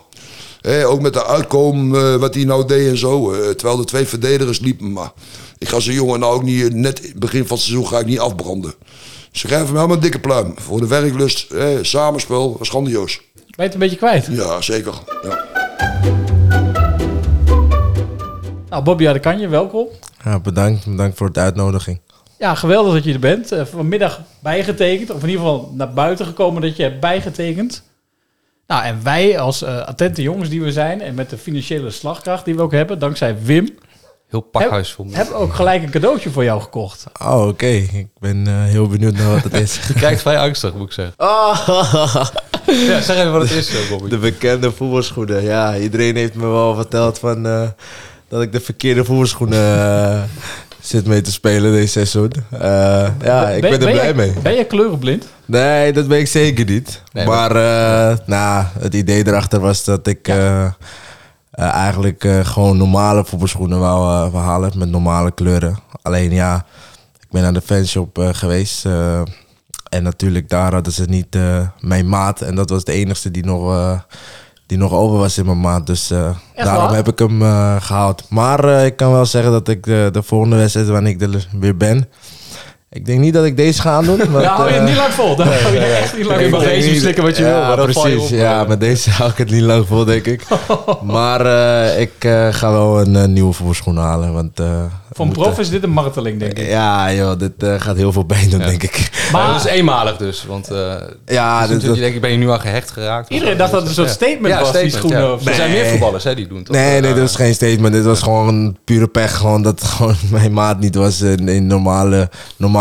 Eh, 0.61 0.89
ook 0.89 1.01
met 1.01 1.13
de 1.13 1.25
uitkomen 1.25 2.13
eh, 2.13 2.15
wat 2.19 2.33
hij 2.33 2.43
nou 2.43 2.67
deed 2.67 2.87
en 2.89 2.97
zo. 2.97 3.31
eh, 3.31 3.49
terwijl 3.49 3.77
de 3.77 3.85
twee 3.85 4.05
verdedigers 4.05 4.59
liepen. 4.59 4.91
Maar 4.91 5.11
ik 5.57 5.67
ga 5.67 5.79
zo'n 5.79 5.93
jongen 5.93 6.19
nou 6.19 6.33
ook 6.33 6.43
niet, 6.43 6.63
eh, 6.63 6.69
net 6.73 7.13
begin 7.15 7.45
van 7.47 7.55
het 7.57 7.65
seizoen 7.65 7.87
ga 7.87 7.99
ik 7.99 8.05
niet 8.05 8.19
afbranden. 8.19 8.73
Ze 9.31 9.47
geven 9.47 9.65
me 9.65 9.73
helemaal 9.75 9.95
een 9.95 10.01
dikke 10.01 10.19
pluim. 10.19 10.53
Voor 10.55 10.79
de 10.79 10.87
werklust, 10.87 11.51
eh, 11.51 11.67
samenspel, 11.81 12.55
was 12.57 12.69
grandioos. 12.69 13.21
Ben 13.35 13.45
je 13.55 13.61
het 13.63 13.73
een 13.73 13.79
beetje 13.79 13.97
kwijt? 13.97 14.27
Ja, 14.31 14.61
zeker. 14.61 14.93
Ja. 15.23 15.45
Nou, 18.69 18.83
Bobby 18.83 19.07
Adekanje, 19.07 19.47
welkom. 19.47 19.87
Ja, 20.23 20.39
bedankt, 20.39 20.85
bedankt 20.85 21.17
voor 21.17 21.31
de 21.31 21.39
uitnodiging. 21.39 21.99
Ja, 22.39 22.55
geweldig 22.55 22.93
dat 22.93 23.03
je 23.03 23.13
er 23.13 23.19
bent. 23.19 23.51
Vanmiddag 23.71 24.21
bijgetekend, 24.39 25.09
of 25.11 25.23
in 25.23 25.29
ieder 25.29 25.41
geval 25.45 25.71
naar 25.75 25.93
buiten 25.93 26.25
gekomen 26.25 26.61
dat 26.61 26.75
je 26.75 26.83
hebt 26.83 26.99
bijgetekend. 26.99 27.83
Nou, 28.71 28.83
en 28.83 28.99
wij 29.03 29.39
als 29.39 29.61
eh, 29.61 29.81
attente 29.81 30.21
jongens 30.21 30.49
die 30.49 30.61
we 30.61 30.71
zijn, 30.71 31.01
en 31.01 31.15
met 31.15 31.29
de 31.29 31.37
financiële 31.37 31.89
slagkracht 31.89 32.45
die 32.45 32.55
we 32.55 32.61
ook 32.61 32.71
hebben, 32.71 32.99
dankzij 32.99 33.35
Wim, 33.43 33.69
Heel 34.31 34.41
pakhuis. 34.41 34.97
Heb 35.11 35.31
ook 35.31 35.53
gelijk 35.53 35.83
een 35.83 35.89
cadeautje 35.89 36.29
voor 36.29 36.43
jou 36.43 36.61
gekocht. 36.61 37.05
Oh, 37.21 37.47
oké. 37.47 37.65
Ik 37.65 38.07
ben 38.19 38.47
eh, 38.47 38.53
heel 38.63 38.87
benieuwd 38.87 39.13
naar 39.13 39.29
wat 39.29 39.43
het 39.43 39.53
is. 39.53 39.79
Je 39.87 39.93
kijkt 39.93 40.21
vrij 40.21 40.39
angstig, 40.39 40.73
moet 40.73 40.87
ik 40.87 40.93
zeggen. 40.93 41.13
Oh. 41.17 41.67
Ja, 42.65 43.01
zeg 43.01 43.17
even 43.17 43.31
wat 43.31 43.41
het 43.41 43.51
is, 43.51 43.75
eh, 43.75 43.89
Bobby. 43.89 44.09
De 44.09 44.17
bekende 44.17 44.71
voetbalschoenen. 44.71 45.43
Ja, 45.43 45.77
iedereen 45.77 46.15
heeft 46.15 46.35
me 46.35 46.47
wel 46.47 46.75
verteld 46.75 47.19
van, 47.19 47.45
eh, 47.45 47.67
dat 48.27 48.41
ik 48.41 48.51
de 48.51 48.59
verkeerde 48.59 49.05
voetbalschoenen 49.05 50.29
zit 50.81 51.05
mee 51.05 51.21
te 51.21 51.31
spelen 51.31 51.71
deze 51.71 51.87
seizoen. 51.87 52.31
Eh, 52.49 52.59
ja, 53.21 53.49
ik 53.49 53.61
ben, 53.61 53.71
er 53.71 53.77
blij 53.77 54.07
je, 54.07 54.13
mee. 54.13 54.33
Ben 54.41 54.55
je 54.55 54.65
kleurenblind? 54.65 55.25
Nee, 55.45 55.93
dat 55.93 56.07
ben 56.07 56.19
ik 56.19 56.27
zeker 56.27 56.65
niet. 56.65 57.01
Nee, 57.11 57.25
maar 57.25 57.53
nou, 58.25 58.65
het 58.79 58.93
idee 58.93 59.27
erachter 59.27 59.59
was 59.59 59.83
dat 59.83 60.07
ik 60.07 60.27
eh, 60.27 60.67
eigenlijk 61.51 62.25
gewoon 62.43 62.77
normale 62.77 63.25
voetbalschoenen 63.25 63.79
wou, 63.79 64.25
eh, 64.25 64.31
wou 64.31 64.45
halen 64.45 64.71
met 64.77 64.89
normale 64.89 65.31
kleuren. 65.31 65.77
Alleen 66.01 66.31
ja, 66.31 66.65
ik 67.19 67.27
ben 67.31 67.41
naar 67.41 67.53
de 67.53 67.61
fanshop 67.61 68.29
geweest. 68.31 68.85
en 69.89 70.03
natuurlijk 70.03 70.49
daar 70.49 70.73
hadden 70.73 70.93
ze 70.93 71.03
niet 71.03 71.37
mijn 71.79 72.09
maat. 72.09 72.41
En 72.41 72.55
dat 72.55 72.69
was 72.69 72.83
de 72.83 72.91
enige 72.91 73.31
die 73.31 73.45
nog, 73.45 73.97
die 74.71 74.79
nog 74.79 74.93
over 74.93 75.17
was 75.17 75.37
in 75.37 75.45
mijn 75.45 75.59
maat. 75.59 75.87
Dus 75.87 76.11
eh, 76.11 76.29
daarom 76.55 76.85
waar? 76.85 76.95
heb 76.95 77.07
ik 77.07 77.19
hem 77.19 77.41
eh, 77.41 77.75
gehaald. 77.79 78.23
Maar 78.29 78.63
eh, 78.63 78.85
ik 78.85 78.95
kan 78.95 79.11
wel 79.11 79.25
zeggen 79.25 79.51
dat 79.51 79.67
ik 79.67 79.83
de, 79.83 80.09
de 80.11 80.23
volgende 80.23 80.55
wedstrijd 80.55 80.87
wanneer 80.87 81.11
ik 81.11 81.21
er 81.21 81.47
weer 81.59 81.77
ben... 81.77 82.07
Ik 82.93 83.05
denk 83.05 83.19
niet 83.19 83.33
dat 83.33 83.45
ik 83.45 83.57
deze 83.57 83.81
ga 83.81 84.01
doen. 84.01 84.17
want, 84.31 84.31
Daar 84.31 84.45
hou 84.45 84.67
je 84.67 84.73
het 84.73 84.81
eh, 84.81 84.87
niet 84.87 84.97
lang 84.97 85.13
vol. 85.13 85.35
Daar 85.35 85.61
hou 85.61 85.73
je 85.73 85.79
echt 85.79 86.17
niet 86.17 86.25
lang 86.25 86.41
Je 86.41 86.49
vol. 86.49 86.59
mag 86.59 86.67
eens 86.67 86.99
slikken 86.99 87.23
wat 87.23 87.37
je 87.37 87.43
wil, 87.43 87.53
maar 87.53 87.75
dan 87.75 87.87
je 87.87 87.93
precies. 87.93 88.21
op, 88.23 88.29
Ja, 88.29 88.63
met 88.67 88.79
deze 88.79 89.09
hou 89.09 89.29
ik 89.29 89.37
het 89.37 89.51
niet 89.51 89.61
lang 89.61 89.87
vol, 89.87 90.05
denk 90.05 90.25
ik. 90.25 90.43
maar 91.03 91.45
eh, 91.45 91.99
ik 92.01 92.11
eh, 92.19 92.47
ga 92.51 92.71
wel 92.71 93.01
een 93.01 93.33
nieuwe 93.33 93.53
voetbalschoen 93.53 93.97
halen. 93.97 94.33
Want, 94.33 94.59
eh, 94.59 94.83
Voor 95.11 95.25
een 95.25 95.31
prof 95.31 95.59
is 95.59 95.69
dit 95.69 95.83
een 95.83 95.89
marteling, 95.89 96.39
denk 96.39 96.57
ik. 96.57 96.67
Ja, 96.67 97.13
joh, 97.13 97.39
dit 97.39 97.51
eh, 97.63 97.73
gaat 97.77 97.95
heel 97.95 98.11
veel 98.11 98.23
pijn 98.23 98.49
doen, 98.49 98.59
denk 98.59 98.83
ik. 98.83 99.09
Maar 99.31 99.41
Maar 99.41 99.53
dat 99.53 99.65
is 99.65 99.71
eenmalig 99.71 100.17
dus, 100.17 100.45
want 100.47 100.69
eh 100.71 100.77
Ja, 100.77 100.87
dus 100.95 101.67
dit- 101.69 101.75
natuurlijk, 101.77 101.81
dat- 101.85 101.95
je 101.95 102.01
denkt, 102.01 102.15
ik 102.15 102.21
ben 102.21 102.31
je 102.31 102.37
nu 102.37 102.51
aan 102.51 102.59
gehecht 102.61 102.91
geraakt. 102.91 103.29
Iedereen 103.29 103.57
dacht 103.57 103.71
dat 103.71 103.79
het 103.79 103.89
een 103.89 103.95
soort 103.95 104.09
statement 104.09 104.59
was, 104.59 104.71
die 104.71 104.89
schoenen 104.89 105.19
ja. 105.21 105.37
Er 105.45 105.53
zijn 105.55 105.71
meer 105.71 105.85
voetballers 105.85 106.23
hè, 106.23 106.35
die 106.35 106.47
doen 106.47 106.63
toch? 106.63 106.75
Nee, 106.75 107.01
nee, 107.01 107.11
dat 107.13 107.19
was 107.21 107.35
geen 107.35 107.53
statement. 107.53 107.93
Dit 107.93 108.03
was 108.05 108.21
gewoon 108.21 108.47
een 108.47 108.77
pure 108.83 109.07
pech. 109.07 109.37
Gewoon 109.37 109.61
dat 109.61 109.83
gewoon 109.83 110.15
mijn 110.31 110.53
maat 110.53 110.79
niet 110.79 110.95
was 110.95 111.21
in, 111.21 111.49
in 111.49 111.67
normale, 111.67 112.29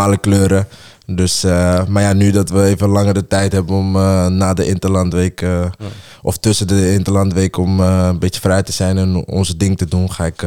normale 0.01 0.21
kleuren. 0.21 0.67
Dus, 1.07 1.45
eh, 1.45 1.87
maar 1.87 2.03
ja, 2.03 2.13
nu 2.13 2.31
dat 2.31 2.51
we 2.51 2.65
even 2.65 2.89
langer 2.89 3.15
de 3.15 3.27
tijd 3.27 3.53
hebben 3.53 3.75
om 3.77 3.97
eh, 3.97 4.27
na 4.27 4.55
de 4.55 4.67
Interlandweek, 4.67 5.41
eh, 5.41 5.67
of 6.23 6.39
tussen 6.39 6.67
de 6.67 6.93
Interlandweek, 6.93 7.57
om 7.57 7.81
een 7.81 8.19
beetje 8.19 8.41
vrij 8.41 8.63
te 8.63 8.73
zijn 8.73 8.99
en 8.99 9.27
onze 9.27 9.57
ding 9.57 9.79
te 9.79 9.87
doen, 9.87 10.13
ga 10.13 10.25
ik 10.25 10.47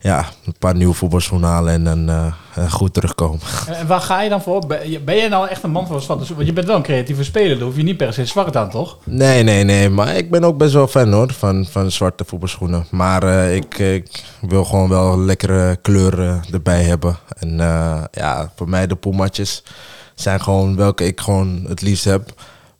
ja, 0.00 0.24
een 0.44 0.54
paar 0.58 0.74
nieuwe 0.76 0.94
voetbalschoenen 0.94 1.48
halen 1.48 1.72
en 1.72 1.84
dan 1.84 2.08
eh, 2.08 2.26
eh, 2.54 2.72
goed 2.72 2.94
terugkomen. 2.94 3.40
En 3.66 3.86
waar 3.86 4.00
ga 4.00 4.22
je 4.22 4.28
dan 4.28 4.42
voor? 4.42 4.66
Ben 4.66 4.90
je- 4.90 5.02
jij 5.06 5.28
nou 5.28 5.48
echt 5.48 5.62
een 5.62 5.70
man 5.70 5.86
van 5.86 6.00
zwart? 6.02 6.28
Want 6.28 6.46
je 6.46 6.52
bent 6.52 6.66
wel 6.66 6.76
een 6.76 6.82
creatieve 6.82 7.24
speler. 7.24 7.56
Daar 7.56 7.66
hoef 7.66 7.76
je 7.76 7.82
niet 7.82 7.96
per 7.96 8.12
se 8.12 8.24
zwart 8.26 8.56
aan, 8.56 8.70
toch? 8.70 8.96
Nee, 9.04 9.42
nee, 9.42 9.64
nee. 9.64 9.88
Maar 9.90 10.16
ik 10.16 10.30
ben 10.30 10.44
ook 10.44 10.58
best 10.58 10.72
wel 10.72 10.86
fan 10.86 11.12
hoor, 11.12 11.32
van, 11.32 11.66
van 11.70 11.90
zwarte 11.90 12.24
voetbalschoenen. 12.24 12.86
Maar 12.90 13.22
eh, 13.22 13.54
ik, 13.56 13.78
ik 13.78 14.22
wil 14.40 14.64
gewoon 14.64 14.88
wel 14.88 15.18
lekkere 15.18 15.76
kleuren 15.82 16.42
erbij 16.52 16.82
hebben. 16.82 17.16
En 17.38 17.60
eh, 17.60 18.02
ja, 18.10 18.50
voor 18.56 18.68
mij 18.68 18.86
de 18.86 18.96
Puma's 18.96 19.62
zijn 20.14 20.40
gewoon 20.40 20.76
welke 20.76 21.04
ik 21.06 21.20
gewoon 21.20 21.64
het 21.68 21.82
liefst 21.82 22.04
heb. 22.04 22.32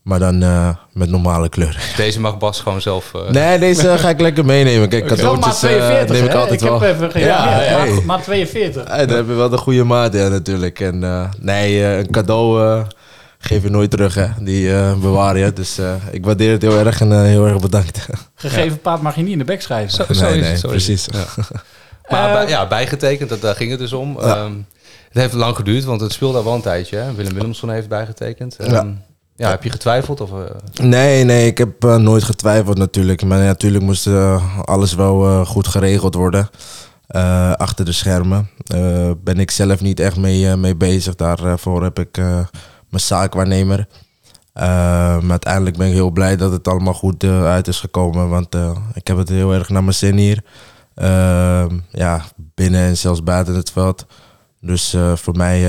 Maar 0.08 0.18
dan 0.18 0.42
eh, 0.42 0.68
met 0.92 1.10
normale 1.10 1.48
kleuren. 1.48 1.80
Deze 1.96 2.20
mag 2.20 2.38
Bas 2.38 2.60
gewoon 2.60 2.80
zelf... 2.80 3.14
eh, 3.14 3.30
Nee, 3.40 3.58
deze 3.58 3.88
ga 3.98 4.08
ik 4.08 4.20
lekker 4.20 4.44
meenemen. 4.44 4.88
Kijk, 4.88 5.06
cadeautjes 5.06 5.52
eh, 5.62 5.68
42, 5.70 6.16
neem 6.16 6.24
ik 6.24 6.34
altijd 6.34 6.62
ik 6.62 6.68
wel. 6.68 6.80
heb 6.80 7.02
even 7.02 7.20
ja, 7.20 7.26
ja, 7.62 7.78
hey. 7.78 7.90
maat, 7.90 8.04
maat 8.04 8.22
42. 8.24 8.88
Hey, 8.88 9.06
dan 9.06 9.16
heb 9.16 9.26
je 9.26 9.32
wel 9.34 9.48
de 9.48 9.56
goede 9.56 9.84
maat, 9.84 10.12
ja, 10.12 10.28
natuurlijk. 10.28 10.80
En 10.80 11.04
eh, 11.04 11.24
nee, 11.40 11.84
een 11.84 12.10
cadeau 12.10 12.84
geef 13.38 13.62
je 13.62 13.70
nooit 13.70 13.90
terug, 13.90 14.14
hè. 14.14 14.26
Die 14.40 14.72
eh, 14.74 14.94
bewaar 14.94 15.38
je. 15.38 15.52
Dus 15.52 15.78
eh, 15.78 15.92
ik 16.10 16.24
waardeer 16.24 16.52
het 16.52 16.62
heel 16.62 16.78
erg 16.78 17.00
en 17.00 17.24
heel 17.24 17.46
erg 17.46 17.60
bedankt. 17.60 18.06
Gegeven 18.34 18.80
paard 18.80 19.02
mag 19.02 19.14
je 19.16 19.22
niet 19.22 19.32
in 19.32 19.38
de 19.38 19.44
bek 19.44 19.62
schrijven. 19.62 19.90
Zo, 20.06 20.12
zo 20.14 20.24
Nee, 20.24 20.34
is 20.34 20.40
nee, 20.40 20.50
het, 20.50 20.60
zo 20.60 20.66
is 20.66 20.72
precies. 20.72 21.06
het. 21.06 21.14
Ja. 21.14 21.44
Maar 22.08 22.32
bij- 22.32 22.48
ja, 22.48 22.66
bijgetekend, 22.66 23.28
dat, 23.28 23.40
daar 23.40 23.54
ging 23.54 23.70
het 23.70 23.78
dus 23.78 23.92
om. 23.92 24.16
Ja. 24.20 24.36
Ehm, 24.36 24.52
het 25.12 25.22
heeft 25.22 25.32
lang 25.32 25.56
geduurd, 25.56 25.84
want 25.84 26.00
het 26.00 26.12
speelde 26.12 26.38
al 26.38 26.44
wel 26.44 26.54
een 26.54 26.60
tijdje. 26.60 26.96
Hè? 26.96 27.14
Willem 27.14 27.34
Willemsson 27.34 27.70
heeft 27.70 27.88
bijgetekend. 27.88 28.56
Ehm, 28.56 28.70
Ja. 28.72 28.86
Ja. 29.38 29.50
heb 29.50 29.62
je 29.62 29.70
getwijfeld? 29.70 30.20
Of, 30.20 30.30
eh, 30.30 30.84
Nee, 30.84 31.24
nee, 31.24 31.46
ik 31.46 31.58
heb 31.58 31.84
eh, 31.84 31.96
nooit 31.96 32.22
getwijfeld 32.22 32.78
natuurlijk. 32.78 33.24
Maar 33.24 33.38
natuurlijk 33.38 33.84
moest 33.84 34.06
eh, 34.06 34.58
alles 34.64 34.94
wel 34.94 35.44
goed 35.44 35.68
geregeld 35.68 36.14
worden. 36.14 36.48
achter 37.56 37.84
de 37.84 37.92
schermen. 37.92 38.50
Ben 39.24 39.38
ik 39.38 39.50
zelf 39.50 39.80
niet 39.80 40.00
echt 40.00 40.16
mee, 40.16 40.56
mee 40.56 40.76
bezig. 40.76 41.14
Daarvoor 41.14 41.82
heb 41.82 41.98
ik 41.98 42.16
mijn 42.16 43.02
zaakwaarnemer. 43.02 43.86
Maar 44.52 45.30
uiteindelijk 45.30 45.76
ben 45.76 45.86
ik 45.86 45.92
heel 45.92 46.10
blij 46.10 46.36
dat 46.36 46.52
het 46.52 46.68
allemaal 46.68 46.94
goed 46.94 47.24
uit 47.24 47.68
is 47.68 47.80
gekomen. 47.80 48.28
Want 48.28 48.54
ik 48.94 49.06
heb 49.06 49.16
het 49.16 49.28
heel 49.28 49.52
erg 49.52 49.68
naar 49.68 49.82
mijn 49.82 49.94
zin 49.94 50.16
hier. 50.16 50.42
Ja, 51.90 52.24
binnen 52.54 52.80
en 52.80 52.96
zelfs 52.96 53.22
buiten 53.22 53.54
het 53.54 53.70
veld. 53.70 54.06
Dus 54.60 54.96
voor 55.14 55.36
mij 55.36 55.68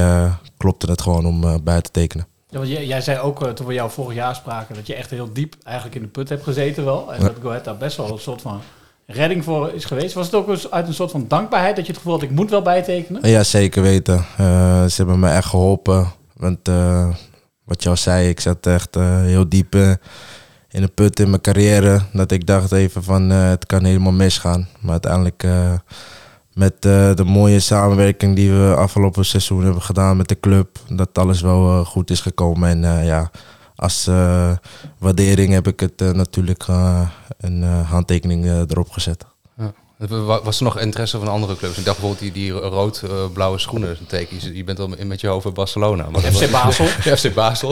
klopte 0.57 0.89
het 0.91 1.01
gewoon 1.01 1.25
om 1.25 1.63
bij 1.63 1.81
te 1.81 1.91
tekenen. 1.91 2.27
Ja, 2.49 2.57
want 2.57 2.69
jij, 2.69 2.85
jij 2.85 3.01
zei 3.01 3.19
ook 3.19 3.43
eh, 3.43 3.49
toen 3.49 3.65
we 3.65 3.73
jou 3.73 3.91
vorig 3.91 4.15
jaar 4.15 4.35
spraken 4.35 4.75
dat 4.75 4.87
je 4.87 4.95
echt 4.95 5.09
heel 5.09 5.33
diep 5.33 5.55
eigenlijk 5.63 5.95
in 5.95 6.01
de 6.01 6.07
put 6.07 6.29
hebt 6.29 6.43
gezeten 6.43 6.85
wel. 6.85 7.13
En 7.13 7.21
Ja. 7.21 7.27
dat 7.27 7.35
Go 7.41 7.49
Ahead 7.49 7.63
daar 7.63 7.77
best 7.77 7.97
wel 7.97 8.11
een 8.11 8.19
soort 8.19 8.41
van 8.41 8.61
redding 9.05 9.43
voor 9.43 9.71
is 9.73 9.85
geweest. 9.85 10.13
Was 10.13 10.25
het 10.25 10.35
ook 10.35 10.47
eens 10.47 10.71
uit 10.71 10.87
een 10.87 10.93
soort 10.93 11.11
van 11.11 11.25
dankbaarheid 11.27 11.75
dat 11.75 11.85
je 11.85 11.91
het 11.91 12.01
gevoel 12.01 12.13
had 12.15 12.23
ik 12.23 12.31
moet 12.31 12.49
wel 12.49 12.61
bijtekenen? 12.61 13.29
Ja, 13.29 13.43
zeker 13.43 13.81
weten. 13.81 14.25
Eh, 14.37 14.85
ze 14.85 14.93
hebben 14.95 15.19
me 15.19 15.29
echt 15.29 15.47
geholpen. 15.47 16.11
Want 16.35 16.67
eh, 16.67 17.09
wat 17.65 17.83
je 17.83 17.89
al 17.89 17.97
zei, 17.97 18.29
ik 18.29 18.39
zat 18.39 18.65
echt 18.65 18.95
heel 18.95 19.49
diep 19.49 19.75
in 19.75 20.83
een 20.83 20.93
put 20.93 21.19
in 21.19 21.29
mijn 21.29 21.41
carrière. 21.41 22.01
Dat 22.13 22.31
ik 22.31 22.45
dacht 22.45 22.71
even 22.71 23.03
van 23.03 23.29
het 23.29 23.65
kan 23.65 23.83
helemaal 23.85 24.11
misgaan. 24.11 24.67
Maar 24.79 24.91
uiteindelijk 24.91 25.43
met 26.53 26.85
eh, 26.85 27.15
de 27.15 27.23
mooie 27.23 27.59
samenwerking 27.59 28.35
die 28.35 28.51
we 28.51 28.75
afgelopen 28.75 29.25
seizoen 29.25 29.63
hebben 29.63 29.81
gedaan 29.81 30.17
met 30.17 30.27
de 30.27 30.39
club. 30.39 30.79
Dat 30.89 31.17
alles 31.17 31.41
wel 31.41 31.67
eh, 31.67 31.85
goed 31.85 32.09
is 32.09 32.21
gekomen. 32.21 32.69
En 32.69 32.83
eh, 32.83 33.05
ja, 33.05 33.31
als 33.75 34.05
waardering 34.97 35.53
heb 35.53 35.67
ik 35.67 35.79
het 35.79 35.99
natuurlijk 35.99 36.65
een 37.37 37.63
handtekening 37.63 38.45
erop 38.45 38.89
gezet. 38.89 39.25
Was 40.43 40.57
er 40.57 40.63
nog 40.63 40.79
interesse 40.79 41.17
van 41.19 41.27
andere 41.27 41.55
clubs? 41.55 41.77
Ik 41.77 41.85
dacht 41.85 41.99
bijvoorbeeld 41.99 42.33
die, 42.33 42.43
die 42.43 42.51
rood-blauwe 42.51 43.57
schoenen, 43.57 43.91
is 43.91 43.99
een 43.99 44.05
teken. 44.05 44.55
Je- 44.55 44.63
bent 44.63 44.79
al 44.79 44.89
met 45.05 45.21
je 45.21 45.27
hoofd 45.27 45.43
bij 45.43 45.51
Barcelona. 45.53 46.09
Maar 46.11 46.21
FC 46.21 46.51
Basel. 46.51 46.85
FC 47.17 47.33
Basel. 47.33 47.69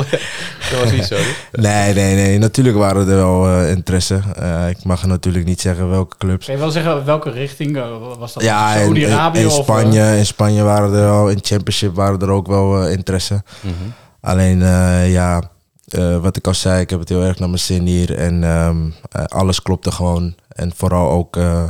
Dat 0.72 0.80
was 0.84 0.92
niet 0.92 1.04
zo. 1.06 1.16
Nee, 1.52 1.94
nee, 1.94 2.16
nee. 2.16 2.38
Natuurlijk 2.38 2.78
waren 2.78 3.08
er 3.08 3.16
wel 3.16 3.48
eh, 3.48 3.70
interesse. 3.70 4.20
Eh, 4.36 4.70
ik 4.70 4.84
mag 4.84 5.06
natuurlijk 5.06 5.46
niet 5.46 5.62
zeggen 5.62 5.90
welke 5.90 6.18
clubs. 6.18 6.46
Kun 6.46 6.54
je 6.54 6.60
wel 6.60 6.72
zeggen 6.72 7.06
welke 7.06 7.30
richting? 7.30 7.78
eh, 7.78 7.84
was 8.20 8.34
dat 8.34 8.44
Ja, 8.44 8.74
in, 8.76 8.96
in 8.96 9.16
of... 9.16 9.34
eh, 9.36 9.50
Spanje, 9.50 10.18
in 10.18 10.26
Spanje 10.26 10.63
waren 10.63 10.94
er 10.94 11.10
al, 11.10 11.30
in 11.30 11.40
Championship 11.42 11.96
waren 11.96 12.20
er 12.20 12.30
ook 12.30 12.48
wel 12.48 12.84
eh, 12.84 12.92
interesse. 12.92 13.44
Mhm. 13.62 13.74
Alleen, 14.22 14.62
eh, 14.62 15.12
ja, 15.12 15.42
eh, 15.88 16.18
wat 16.18 16.38
ik 16.38 16.48
al 16.48 16.54
zei, 16.54 16.82
ik 16.82 16.90
heb 16.90 17.00
het 17.00 17.10
heel 17.10 17.24
erg 17.24 17.40
naar 17.40 17.50
mijn 17.50 17.62
zin 17.62 17.86
hier. 17.86 18.18
En 18.18 18.44
ehm, 18.44 18.78
eh, 19.12 19.24
alles 19.26 19.62
klopte 19.62 19.92
gewoon. 19.92 20.36
En 20.50 20.72
vooral 20.76 21.10
ook 21.10 21.36
eh, 21.38 21.63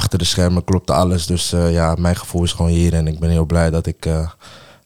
achter 0.00 0.18
de 0.18 0.24
schermen 0.24 0.64
klopte 0.64 0.92
alles. 0.92 1.26
Dus 1.26 1.52
eh, 1.52 1.72
ja, 1.72 1.94
mijn 1.98 2.16
gevoel 2.16 2.42
is 2.42 2.52
gewoon 2.52 2.70
hier. 2.70 2.94
En 2.94 3.06
ik 3.06 3.18
ben 3.18 3.30
heel 3.30 3.44
blij 3.44 3.70
dat 3.70 3.86
ik 3.86 4.06
eh, 4.06 4.18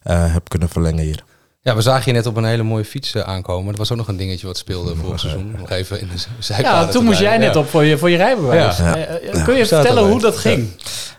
eh, 0.03 0.33
heb 0.33 0.48
kunnen 0.48 0.68
verlengen 0.68 1.05
hier. 1.05 1.24
Ja, 1.62 1.74
we 1.74 1.83
zagen 1.83 2.03
je 2.07 2.12
net 2.12 2.27
op 2.27 2.37
een 2.37 2.44
hele 2.44 2.62
mooie 2.62 2.85
fiets 2.85 3.16
aankomen. 3.16 3.72
Er 3.72 3.79
was 3.79 3.90
ook 3.90 3.96
nog 3.96 4.09
een 4.09 4.16
dingetje 4.16 4.46
wat 4.46 4.57
speelde 4.57 4.96
vorig 4.96 5.20
seizoen. 5.20 5.55
Nog 5.59 5.70
even 5.70 6.00
in 6.00 6.09
de 6.09 6.55
ja, 6.62 6.87
toen 6.87 7.05
moest 7.05 7.20
jij 7.20 7.38
net 7.38 7.55
Ja. 7.55 7.61
op 7.61 7.68
voor 7.68 7.85
je, 7.85 7.98
voor 7.98 8.11
je 8.11 8.16
rijbewijs. 8.16 8.77
Ja. 8.77 8.96
Ja. 8.96 9.44
Kun 9.44 9.57
je 9.57 9.66
vertellen 9.66 10.05
hoe 10.09 10.20
dat 10.20 10.37
ging? 10.37 10.68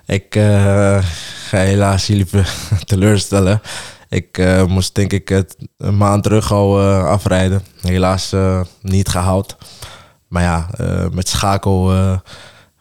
Ik 0.05 0.35
eh, 0.35 1.03
ga 1.47 1.57
helaas 1.57 2.07
jullie 2.07 2.27
teleurstellen. 2.85 3.61
Ik 4.09 4.37
eh, 4.37 4.65
moest 4.65 4.95
denk 4.95 5.13
ik 5.13 5.29
het 5.29 5.55
een 5.77 5.97
maand 5.97 6.23
terug 6.23 6.51
al 6.51 6.81
afrijden. 7.03 7.63
Helaas 7.81 8.31
eh, 8.33 8.61
niet 8.81 9.09
gehaald. 9.09 9.55
Maar 10.27 10.43
ja, 10.43 10.67
eh, 10.77 11.05
met 11.11 11.29
schakel 11.29 11.91
eh, 11.91 12.17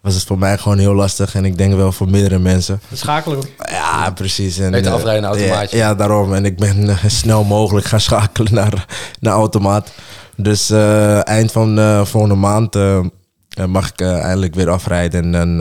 was 0.05 0.15
het 0.15 0.25
voor 0.25 0.39
mij 0.39 0.59
gewoon 0.59 0.79
heel 0.79 0.95
lastig. 0.95 1.35
En 1.35 1.45
ik 1.45 1.59
denk 1.59 1.75
wel 1.75 1.93
voor 1.93 2.09
meerdere 2.11 2.39
mensen. 2.39 2.81
De 2.89 2.97
schakelen. 2.97 3.39
Ja, 3.71 4.11
precies. 4.11 4.59
En, 4.59 4.71
Beter 4.71 4.87
eh, 4.91 4.97
afrijden 4.97 5.25
automaatje. 5.25 5.77
Ja, 5.77 5.87
ja, 5.89 5.95
daarom. 5.95 6.35
En 6.35 6.45
ik 6.45 6.57
ben 6.57 6.89
eh, 6.89 6.97
snel 7.07 7.45
mogelijk 7.45 7.87
gaan 7.87 8.01
schakelen 8.11 8.55
naar, 8.55 8.87
naar 9.21 9.35
automaat. 9.35 9.91
Dus 10.37 10.71
eh, 10.71 11.29
eind 11.29 11.53
van 11.53 11.79
eh, 11.79 12.05
volgende 12.05 12.35
maand 12.35 12.77
mag 13.69 13.89
ik 13.89 14.01
eindelijk 14.01 14.55
weer 14.55 14.71
afrijden. 14.71 15.35
En 15.35 15.57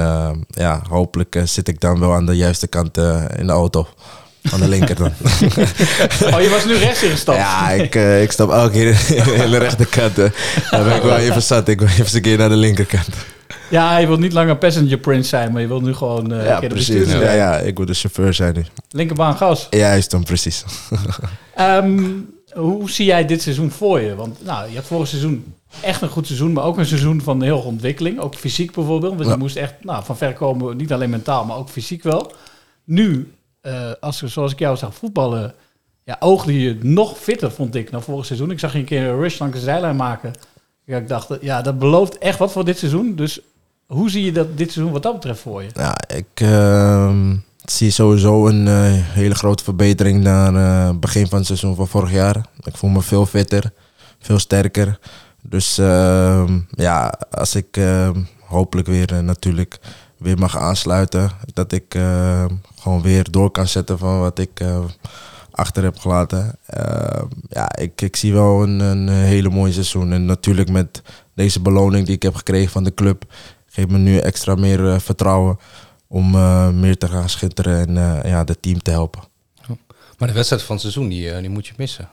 ja, 0.47 0.81
hopelijk 0.89 1.41
zit 1.43 1.67
ik 1.67 1.79
dan 1.79 1.99
wel 1.99 2.13
aan 2.13 2.25
de 2.25 2.35
juiste 2.35 2.67
kant 2.67 2.97
eh, 2.97 3.23
in 3.37 3.45
de 3.47 3.51
auto. 3.53 3.87
Aan 4.51 4.59
de 4.59 4.67
linker 4.67 4.95
dan. 4.95 5.11
Oh, 6.33 6.41
je 6.41 6.49
was 6.49 6.65
nu 6.65 6.75
rechts 6.75 7.03
ingestapt. 7.03 7.37
ja, 7.37 7.69
ik, 7.69 7.95
ik 8.21 8.31
stap 8.31 8.51
elke 8.51 8.71
keer 8.71 8.87
in 9.43 9.51
de 9.51 9.57
rechterkant. 9.57 10.17
eh. 10.17 10.29
Dan 10.71 10.83
ben 10.83 10.95
ik 10.95 11.01
wel 11.01 11.17
even 11.17 11.41
zat. 11.41 11.67
Ik 11.67 11.79
wil 11.79 11.87
even 11.87 12.15
een 12.15 12.21
keer 12.21 12.37
naar 12.37 12.49
de 12.49 12.55
linkerkant. 12.55 13.07
Ja, 13.73 13.97
je 13.97 14.07
wilt 14.07 14.19
niet 14.19 14.33
langer 14.33 14.57
passenger 14.57 14.97
prince 14.97 15.29
zijn, 15.29 15.51
maar 15.51 15.61
je 15.61 15.67
wilt 15.67 15.81
nu 15.81 15.93
gewoon 15.93 16.31
een 16.31 16.43
ja, 16.43 16.59
precies. 16.59 17.11
Ja, 17.11 17.31
ja, 17.31 17.57
ik 17.57 17.77
wil 17.77 17.85
de 17.85 17.93
chauffeur 17.93 18.33
zijn 18.33 18.53
nu. 18.53 18.65
Linkerbaan 18.89 19.35
gas. 19.37 19.67
Juist 19.69 20.11
dan, 20.11 20.23
precies. 20.23 20.63
Ehm, 21.55 22.09
hoe 22.53 22.89
zie 22.89 23.05
jij 23.05 23.25
dit 23.25 23.41
seizoen 23.41 23.71
voor 23.71 23.99
je? 24.01 24.15
Want 24.15 24.45
nou, 24.45 24.69
je 24.69 24.75
had 24.75 24.85
vorig 24.85 25.07
seizoen 25.07 25.53
echt 25.81 26.01
een 26.01 26.09
goed 26.09 26.25
seizoen, 26.25 26.53
maar 26.53 26.63
ook 26.63 26.77
een 26.77 26.85
seizoen 26.85 27.21
van 27.21 27.41
heel 27.41 27.61
veel 27.61 27.69
ontwikkeling. 27.69 28.19
Ook 28.19 28.35
fysiek 28.35 28.71
bijvoorbeeld. 28.71 29.13
Want 29.13 29.25
Ja. 29.25 29.31
je 29.31 29.39
moest 29.39 29.55
echt 29.55 29.73
nou, 29.81 30.03
van 30.03 30.17
ver 30.17 30.33
komen, 30.33 30.77
niet 30.77 30.93
alleen 30.93 31.09
mentaal, 31.09 31.45
maar 31.45 31.57
ook 31.57 31.69
fysiek 31.69 32.03
wel. 32.03 32.31
Nu, 32.83 33.33
eh, 33.61 33.91
als, 33.99 34.21
zoals 34.21 34.51
ik 34.51 34.59
jou 34.59 34.77
zag 34.77 34.95
voetballen, 34.95 35.53
ja, 36.03 36.15
oogde 36.19 36.59
je 36.61 36.77
nog 36.81 37.17
fitter, 37.17 37.51
vond 37.51 37.75
ik, 37.75 37.91
dan 37.91 38.03
vorig 38.03 38.25
seizoen. 38.25 38.51
Ik 38.51 38.59
zag 38.59 38.73
je 38.73 38.79
een 38.79 38.85
keer 38.85 39.07
een 39.07 39.19
rush 39.19 39.39
langs 39.39 39.55
de 39.57 39.63
zijlijn 39.63 39.95
maken. 39.95 40.33
Ja, 40.85 40.97
ik 40.97 41.07
dacht, 41.07 41.29
ja, 41.41 41.61
dat 41.61 41.79
belooft 41.79 42.17
echt 42.17 42.39
wat 42.39 42.51
voor 42.51 42.65
dit 42.65 42.77
seizoen. 42.77 43.15
Dus 43.15 43.39
hoe 43.85 44.09
zie 44.09 44.23
je 44.23 44.31
dat 44.31 44.57
dit 44.57 44.71
seizoen 44.71 44.93
wat 44.93 45.03
dat 45.03 45.13
betreft 45.13 45.39
voor 45.39 45.63
je? 45.63 45.69
Ja, 45.73 45.97
ik 46.15 46.27
ehm, 46.33 47.35
zie 47.65 47.91
sowieso 47.91 48.47
een 48.47 48.67
eh, 48.67 48.73
hele 48.93 49.35
grote 49.35 49.63
verbetering 49.63 50.23
naar 50.23 50.55
eh, 50.55 50.87
het 50.87 50.99
begin 50.99 51.27
van 51.27 51.37
het 51.37 51.47
seizoen 51.47 51.75
van 51.75 51.87
vorig 51.87 52.11
jaar. 52.11 52.45
Ik 52.63 52.77
voel 52.77 52.89
me 52.89 53.01
veel 53.01 53.25
fitter, 53.25 53.71
veel 54.19 54.39
sterker. 54.39 54.99
Dus 55.41 55.77
ehm, 55.77 56.59
ja, 56.69 57.19
als 57.31 57.55
ik 57.55 57.77
ehm, 57.77 58.21
hopelijk 58.45 58.87
weer 58.87 59.13
eh, 59.13 59.19
natuurlijk 59.19 59.79
weer 60.17 60.37
mag 60.39 60.57
aansluiten, 60.57 61.31
dat 61.53 61.71
ik 61.71 61.95
gewoon 62.83 63.01
weer 63.01 63.31
door 63.31 63.51
kan 63.51 63.67
zetten 63.67 63.97
van 63.97 64.19
wat 64.19 64.39
ik 64.39 64.59
eh, 64.59 64.83
achter 65.51 65.83
heb 65.83 65.99
gelaten. 65.99 66.55
Ja, 67.49 67.75
ik, 67.75 68.01
ik 68.01 68.15
zie 68.15 68.33
wel 68.33 68.63
een, 68.63 68.79
een 68.79 69.09
hele 69.09 69.49
mooie 69.49 69.71
seizoen. 69.71 70.11
En 70.11 70.25
natuurlijk 70.25 70.69
met 70.69 71.01
deze 71.33 71.61
beloning 71.61 72.05
die 72.05 72.15
ik 72.15 72.23
heb 72.23 72.35
gekregen 72.35 72.71
van 72.71 72.83
de 72.83 72.93
club, 72.93 73.25
geeft 73.73 73.89
me 73.89 73.97
nu 73.97 74.17
extra 74.17 74.55
meer 74.55 74.91
eh, 74.91 74.99
vertrouwen 74.99 75.57
om 76.13 76.35
eh, 76.35 76.69
meer 76.69 76.97
te 76.97 77.07
gaan 77.07 77.29
schitteren 77.29 77.87
en 77.87 77.97
eh, 77.97 78.29
ja, 78.31 78.43
het 78.45 78.61
team 78.61 78.81
te 78.81 78.91
helpen. 78.91 79.21
Maar 80.17 80.27
de 80.27 80.33
wedstrijd 80.33 80.63
van 80.63 80.75
het 80.75 80.83
seizoen, 80.83 81.09
die, 81.09 81.39
die 81.41 81.49
moet 81.49 81.67
je 81.67 81.73
missen. 81.77 82.09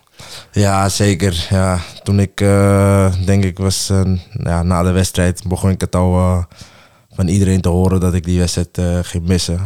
Ja, 0.53 0.89
zeker. 0.89 1.47
Ja, 1.51 1.79
toen 2.03 2.21
ik, 2.21 2.41
eh, 2.41 3.13
denk 3.25 3.45
ik, 3.45 3.59
was 3.59 3.91
ja, 4.33 4.63
na 4.63 4.83
de 4.83 4.91
wedstrijd 4.91 5.49
begon 5.49 5.71
ik 5.71 5.81
het 5.81 5.97
al 5.97 6.45
van 7.11 7.29
iedereen 7.29 7.61
te 7.61 7.69
horen 7.69 8.01
dat 8.01 8.15
ik 8.15 8.25
die 8.25 8.39
wedstrijd 8.39 9.07
ging 9.07 9.27
missen. 9.27 9.61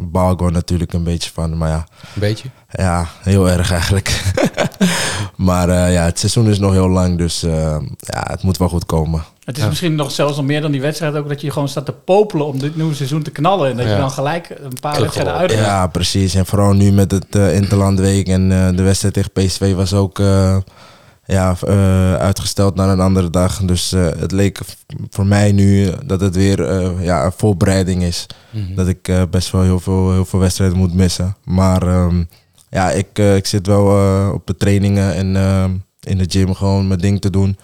Baal 0.00 0.32
ik 0.32 0.40
er 0.40 0.52
natuurlijk 0.52 0.92
een 0.92 1.04
beetje 1.04 1.30
van, 1.30 1.58
maar 1.58 1.68
ja. 1.68 1.86
Een 2.14 2.20
beetje? 2.20 2.48
Ja, 2.70 3.06
heel 3.20 3.50
erg 3.50 3.72
eigenlijk. 3.72 4.32
maar 5.36 5.90
ja, 5.90 6.04
het 6.04 6.18
seizoen 6.18 6.48
is 6.48 6.58
nog 6.58 6.72
heel 6.72 6.88
lang, 6.88 7.18
dus 7.18 7.40
ja, 7.98 8.26
het 8.30 8.42
moet 8.42 8.56
wel 8.56 8.68
goed 8.68 8.86
komen. 8.86 9.24
Het 9.44 9.58
is 9.58 9.66
misschien 9.66 9.94
nog 9.94 10.10
zelfs 10.10 10.36
nog 10.36 10.46
meer 10.46 10.60
dan 10.60 10.70
die 10.72 10.80
wedstrijd 10.80 11.14
ook 11.14 11.28
dat 11.28 11.40
je 11.40 11.50
gewoon 11.50 11.68
staat 11.68 11.86
te 11.86 11.92
popelen 11.92 12.46
om 12.46 12.58
dit 12.58 12.76
nieuwe 12.76 12.94
seizoen 12.94 13.22
te 13.22 13.30
knallen. 13.30 13.70
En 13.70 13.76
dat 13.76 13.86
je 13.88 13.96
dan 13.96 14.10
gelijk 14.10 14.48
een 14.62 14.78
paar 14.80 15.00
wedstrijden 15.00 15.34
uit 15.34 15.52
Ja, 15.52 15.86
precies. 15.86 16.34
En 16.34 16.46
vooral 16.46 16.72
nu 16.72 16.92
met 16.92 17.10
het 17.10 17.26
eh, 17.36 17.54
Interlandweek 17.54 18.28
en 18.28 18.52
eh, 18.52 18.76
de 18.76 18.82
wedstrijd 18.82 19.14
tegen 19.14 19.30
PSV 19.32 19.74
was 19.74 19.94
ook 19.94 20.18
eh, 20.18 20.56
ja, 21.26 21.56
eh, 21.66 22.14
uitgesteld 22.14 22.74
naar 22.74 22.88
een 22.88 23.00
andere 23.00 23.30
dag. 23.30 23.56
Dus 23.64 23.92
eh, 23.92 24.06
het 24.18 24.32
leek 24.32 24.60
voor 25.10 25.26
mij 25.26 25.52
nu 25.52 25.90
dat 26.04 26.20
het 26.20 26.36
weer 26.36 26.64
eh, 26.64 27.04
ja, 27.04 27.24
een 27.24 27.32
voorbereiding 27.36 28.02
is. 28.02 28.26
Mhm. 28.50 28.74
Dat 28.74 28.88
ik 28.88 29.08
eh, 29.08 29.22
best 29.30 29.50
wel 29.50 29.62
heel 29.62 29.80
veel, 29.80 30.12
heel 30.12 30.24
veel 30.24 30.38
wedstrijden 30.38 30.78
moet 30.78 30.94
missen. 30.94 31.36
Maar 31.44 31.82
ehm, 31.82 32.22
ja, 32.70 32.90
ik, 32.90 33.18
ik 33.18 33.46
zit 33.46 33.66
wel 33.66 33.88
eh, 33.88 34.30
op 34.34 34.46
de 34.46 34.56
trainingen 34.56 35.14
en 35.14 35.36
ehm, 35.36 35.70
in 36.00 36.18
de 36.18 36.26
gym 36.28 36.54
gewoon 36.54 36.86
mijn 36.88 37.00
ding 37.00 37.20
te 37.20 37.30
doen. 37.30 37.56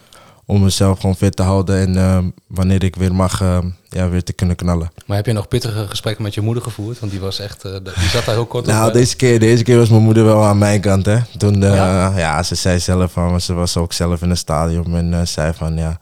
Om 0.51 0.63
mezelf 0.63 1.01
gewoon 1.01 1.17
fit 1.17 1.37
te 1.37 1.43
houden 1.43 1.79
en 1.79 1.97
ehm, 1.97 2.25
wanneer 2.47 2.85
ik 2.85 2.97
weer 2.97 3.15
mag, 3.15 3.41
ehm, 3.41 3.67
ja, 3.89 4.09
weer 4.09 4.23
te 4.25 4.33
kunnen 4.33 4.57
knallen. 4.57 4.91
Maar 5.07 5.17
heb 5.17 5.27
je 5.27 5.33
nog 5.33 5.49
pittige 5.49 5.87
gesprekken 5.89 6.23
met 6.23 6.35
je 6.35 6.41
moeder 6.41 6.63
gevoerd? 6.63 7.01
Want 7.01 7.13
die 7.13 7.21
was 7.21 7.39
echt, 7.39 7.65
eh, 7.65 7.73
die 7.73 8.09
zat 8.09 8.25
daar 8.25 8.35
heel 8.35 8.47
kort 8.47 8.67
Nou, 8.67 8.87
op. 8.87 8.93
deze 8.93 9.17
keer, 9.17 9.39
deze 9.41 9.63
keer 9.63 9.79
was 9.79 9.89
mijn 9.89 10.03
moeder 10.03 10.25
wel 10.25 10.45
aan 10.45 10.59
mijn 10.59 10.81
kant. 10.81 11.07
Hè. 11.07 11.19
Toen, 11.39 11.63
eh, 11.63 11.75
ja? 12.17 12.43
ze 12.43 12.55
zei 12.55 12.79
zelf 12.79 13.13
van, 13.13 13.41
ze 13.41 13.53
was 13.53 13.77
ook 13.77 13.93
zelf 13.93 14.23
in 14.23 14.29
het 14.29 14.39
stadion 14.39 14.97
en 14.97 15.15
eh, 15.15 15.21
zei 15.25 15.53
van, 15.55 15.77
ja, 15.77 15.99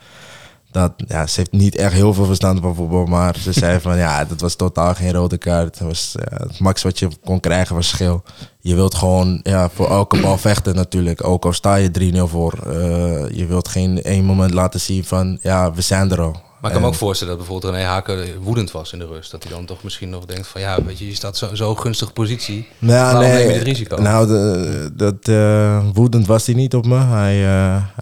dat, 0.77 0.93
ja, 0.97 1.27
ze 1.27 1.41
heeft 1.41 1.53
niet 1.53 1.77
echt 1.77 1.93
heel 1.93 2.15
veel 2.15 2.25
verstand 2.25 2.61
van 2.61 2.75
voetbal, 2.75 3.05
maar 3.05 3.37
ze 3.39 3.53
zei 3.53 3.81
van, 3.87 3.97
ja, 3.97 4.25
dat 4.25 4.41
was 4.41 4.55
totaal 4.55 4.95
geen 4.95 5.12
rode 5.12 5.39
kaart. 5.39 5.79
Het 5.79 5.89
was 5.89 6.15
het 6.21 6.59
max 6.59 6.83
wat 6.83 6.99
je 6.99 7.09
kon 7.25 7.41
krijgen 7.41 7.75
was 7.75 7.89
schil. 7.89 8.23
Je 8.61 8.75
wilt 8.75 8.95
gewoon 8.95 9.41
ja, 9.43 9.69
voor 9.69 9.91
elke 9.91 10.21
bal 10.21 10.39
vechten 10.49 10.75
natuurlijk, 10.75 11.25
ook 11.27 11.45
al 11.45 11.53
sta 11.53 11.75
je 11.75 12.12
3-0 12.15 12.19
voor. 12.23 12.53
Eh, 12.67 13.37
je 13.37 13.47
wilt 13.49 13.69
geen 13.69 14.03
één 14.03 14.25
moment 14.25 14.55
laten 14.55 14.81
zien 14.81 15.05
van, 15.05 15.39
ja, 15.43 15.73
we 15.73 15.81
zijn 15.81 16.11
er 16.11 16.21
al. 16.21 16.46
Maar 16.61 16.71
ik 16.71 16.77
kan 16.77 16.81
me 16.87 16.92
ook 16.95 16.99
voorstellen 17.01 17.37
dat 17.37 17.47
bijvoorbeeld 17.47 17.75
René 17.75 17.87
Haken 17.87 18.40
woedend 18.40 18.71
was 18.71 18.92
in 18.92 18.99
de 18.99 19.07
rust. 19.07 19.31
Dat 19.31 19.42
hij 19.42 19.53
dan 19.53 19.64
toch 19.66 19.83
misschien 19.83 20.11
nog 20.11 20.25
denkt 20.25 20.47
van 20.47 20.61
ja, 20.61 20.83
weet 20.85 20.99
je, 20.99 21.07
je 21.07 21.14
staat 21.14 21.37
zo, 21.37 21.55
zo 21.55 21.75
gunstig 21.75 22.12
positie. 22.12 22.69
Ja, 22.79 22.87
Waarom 22.88 23.21
nee, 23.21 23.33
neem 23.33 23.47
je 23.49 23.53
het 23.55 23.62
risico? 23.62 23.97
Nou, 24.03 24.27
de- 24.27 24.90
dat, 24.95 25.29
eh, 25.29 25.85
woedend 25.92 26.27
was 26.27 26.47
hij 26.47 26.55
niet 26.55 26.75
op 26.75 26.87
me. 26.87 26.99
Hij, 26.99 27.37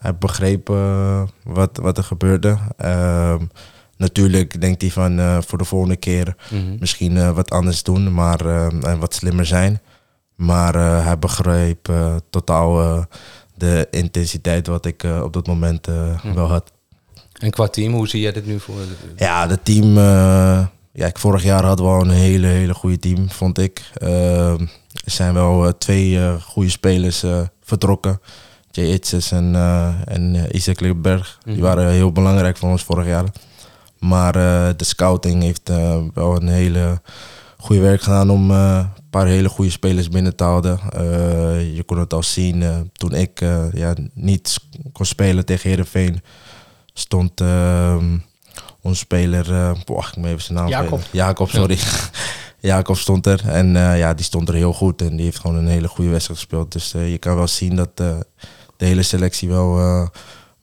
hij 0.01 0.17
begreep 0.19 0.71
eh, 0.71 1.23
wat, 1.45 1.71
wat 1.83 1.99
er 1.99 2.05
gebeurde. 2.05 2.57
Ehm, 2.77 3.39
natuurlijk 3.97 4.61
denkt 4.61 4.81
hij 4.83 4.91
van 4.91 5.43
voor 5.47 5.59
de 5.59 5.65
volgende 5.65 5.97
keer 5.97 6.35
Mhm. 6.51 6.77
misschien 6.79 7.35
wat 7.35 7.51
anders 7.51 7.83
doen, 7.83 8.15
maar 8.15 8.41
en 8.83 8.99
wat 8.99 9.15
slimmer 9.15 9.47
zijn. 9.47 9.81
Maar 10.35 10.75
hij 11.05 11.19
begreep 11.19 11.93
totaal 12.31 13.05
de 13.55 13.87
intensiteit 13.91 14.67
wat 14.67 14.87
ik 14.87 15.03
op 15.23 15.33
dat 15.33 15.47
moment 15.47 15.87
Mhm. 15.87 16.35
wel 16.35 16.47
had. 16.49 16.73
En 17.39 17.51
qua 17.51 17.67
team, 17.69 17.93
hoe 17.93 18.09
zie 18.09 18.21
jij 18.21 18.33
dit 18.33 18.47
nu 18.47 18.61
voor? 18.61 18.75
Ja, 19.17 19.49
het 19.49 19.65
team. 19.65 19.99
eh, 19.99 20.67
ja, 20.97 21.07
ik, 21.07 21.19
vorig 21.19 21.43
jaar 21.43 21.65
hadden 21.65 21.87
we 21.87 21.93
al 21.93 22.01
een 22.01 22.11
hele, 22.11 22.47
hele 22.47 22.75
goede 22.75 22.99
team, 22.99 23.31
vond 23.31 23.59
ik. 23.59 23.91
Eh, 23.95 24.51
er 24.51 24.69
zijn 25.05 25.35
wel 25.35 25.67
eh, 25.67 25.73
twee 25.79 26.19
eh, 26.19 26.35
goede 26.43 26.71
spelers 26.71 27.25
vertrokken. 27.63 28.21
Jay 28.71 28.93
Itzes 28.93 29.31
en, 29.33 29.55
en 30.05 30.47
Isaac 30.51 30.81
Leerberg. 30.81 31.39
Mhm. 31.45 31.55
Die 31.55 31.63
waren 31.63 31.91
heel 31.91 32.13
belangrijk 32.13 32.57
voor 32.57 32.69
ons 32.71 32.83
vorig 32.83 33.07
jaar. 33.07 33.25
Maar 33.99 34.33
de 34.77 34.85
scouting 34.85 35.43
heeft 35.43 35.69
wel 36.15 36.37
een 36.37 36.49
hele 36.49 37.01
goede 37.57 37.83
werk 37.83 38.03
gedaan 38.03 38.31
om 38.31 38.51
een 38.51 38.89
paar 39.11 39.27
hele 39.27 39.49
goede 39.49 39.71
spelers 39.71 40.09
binnen 40.09 40.37
te 40.37 40.45
houden. 40.45 40.79
Je 41.75 41.83
kon 41.87 41.99
het 41.99 42.13
al 42.13 42.23
zien 42.23 42.91
toen 42.93 43.15
ik 43.15 43.41
ja, 43.73 43.95
niet 44.15 44.59
kon 44.93 45.07
spelen 45.07 45.45
tegen 45.45 45.69
Heerenveen. 45.69 46.23
Stond 46.95 47.41
ehm 47.41 48.19
onze 48.81 48.99
speler, 48.99 49.53
eh 49.53 49.73
boah, 49.85 50.07
ik 50.09 50.17
moet 50.17 50.27
even 50.27 50.43
zijn 50.43 50.59
naam 50.59 50.69
Jacob. 50.69 51.01
Jacob, 51.11 51.51
sorry. 51.51 51.79
Jacob 52.61 52.97
stond 52.97 53.27
er 53.27 53.49
en 53.49 53.77
eh, 53.77 53.99
ja, 53.99 54.15
die 54.15 54.25
stond 54.25 54.49
er 54.49 54.55
heel 54.55 54.73
goed 54.73 55.03
en 55.03 55.17
die 55.17 55.25
heeft 55.25 55.39
gewoon 55.39 55.57
een 55.57 55.67
hele 55.67 55.89
goede 55.89 56.11
wedstrijd 56.11 56.39
gespeeld. 56.39 56.73
Dus 56.73 56.95
eh, 56.95 57.11
je 57.11 57.19
kan 57.19 57.37
wel 57.37 57.49
zien 57.49 57.77
dat 57.77 57.91
eh, 57.95 58.17
de 58.77 58.85
hele 58.85 59.03
selectie 59.03 59.49
wel, 59.49 59.79
eh, 59.79 60.07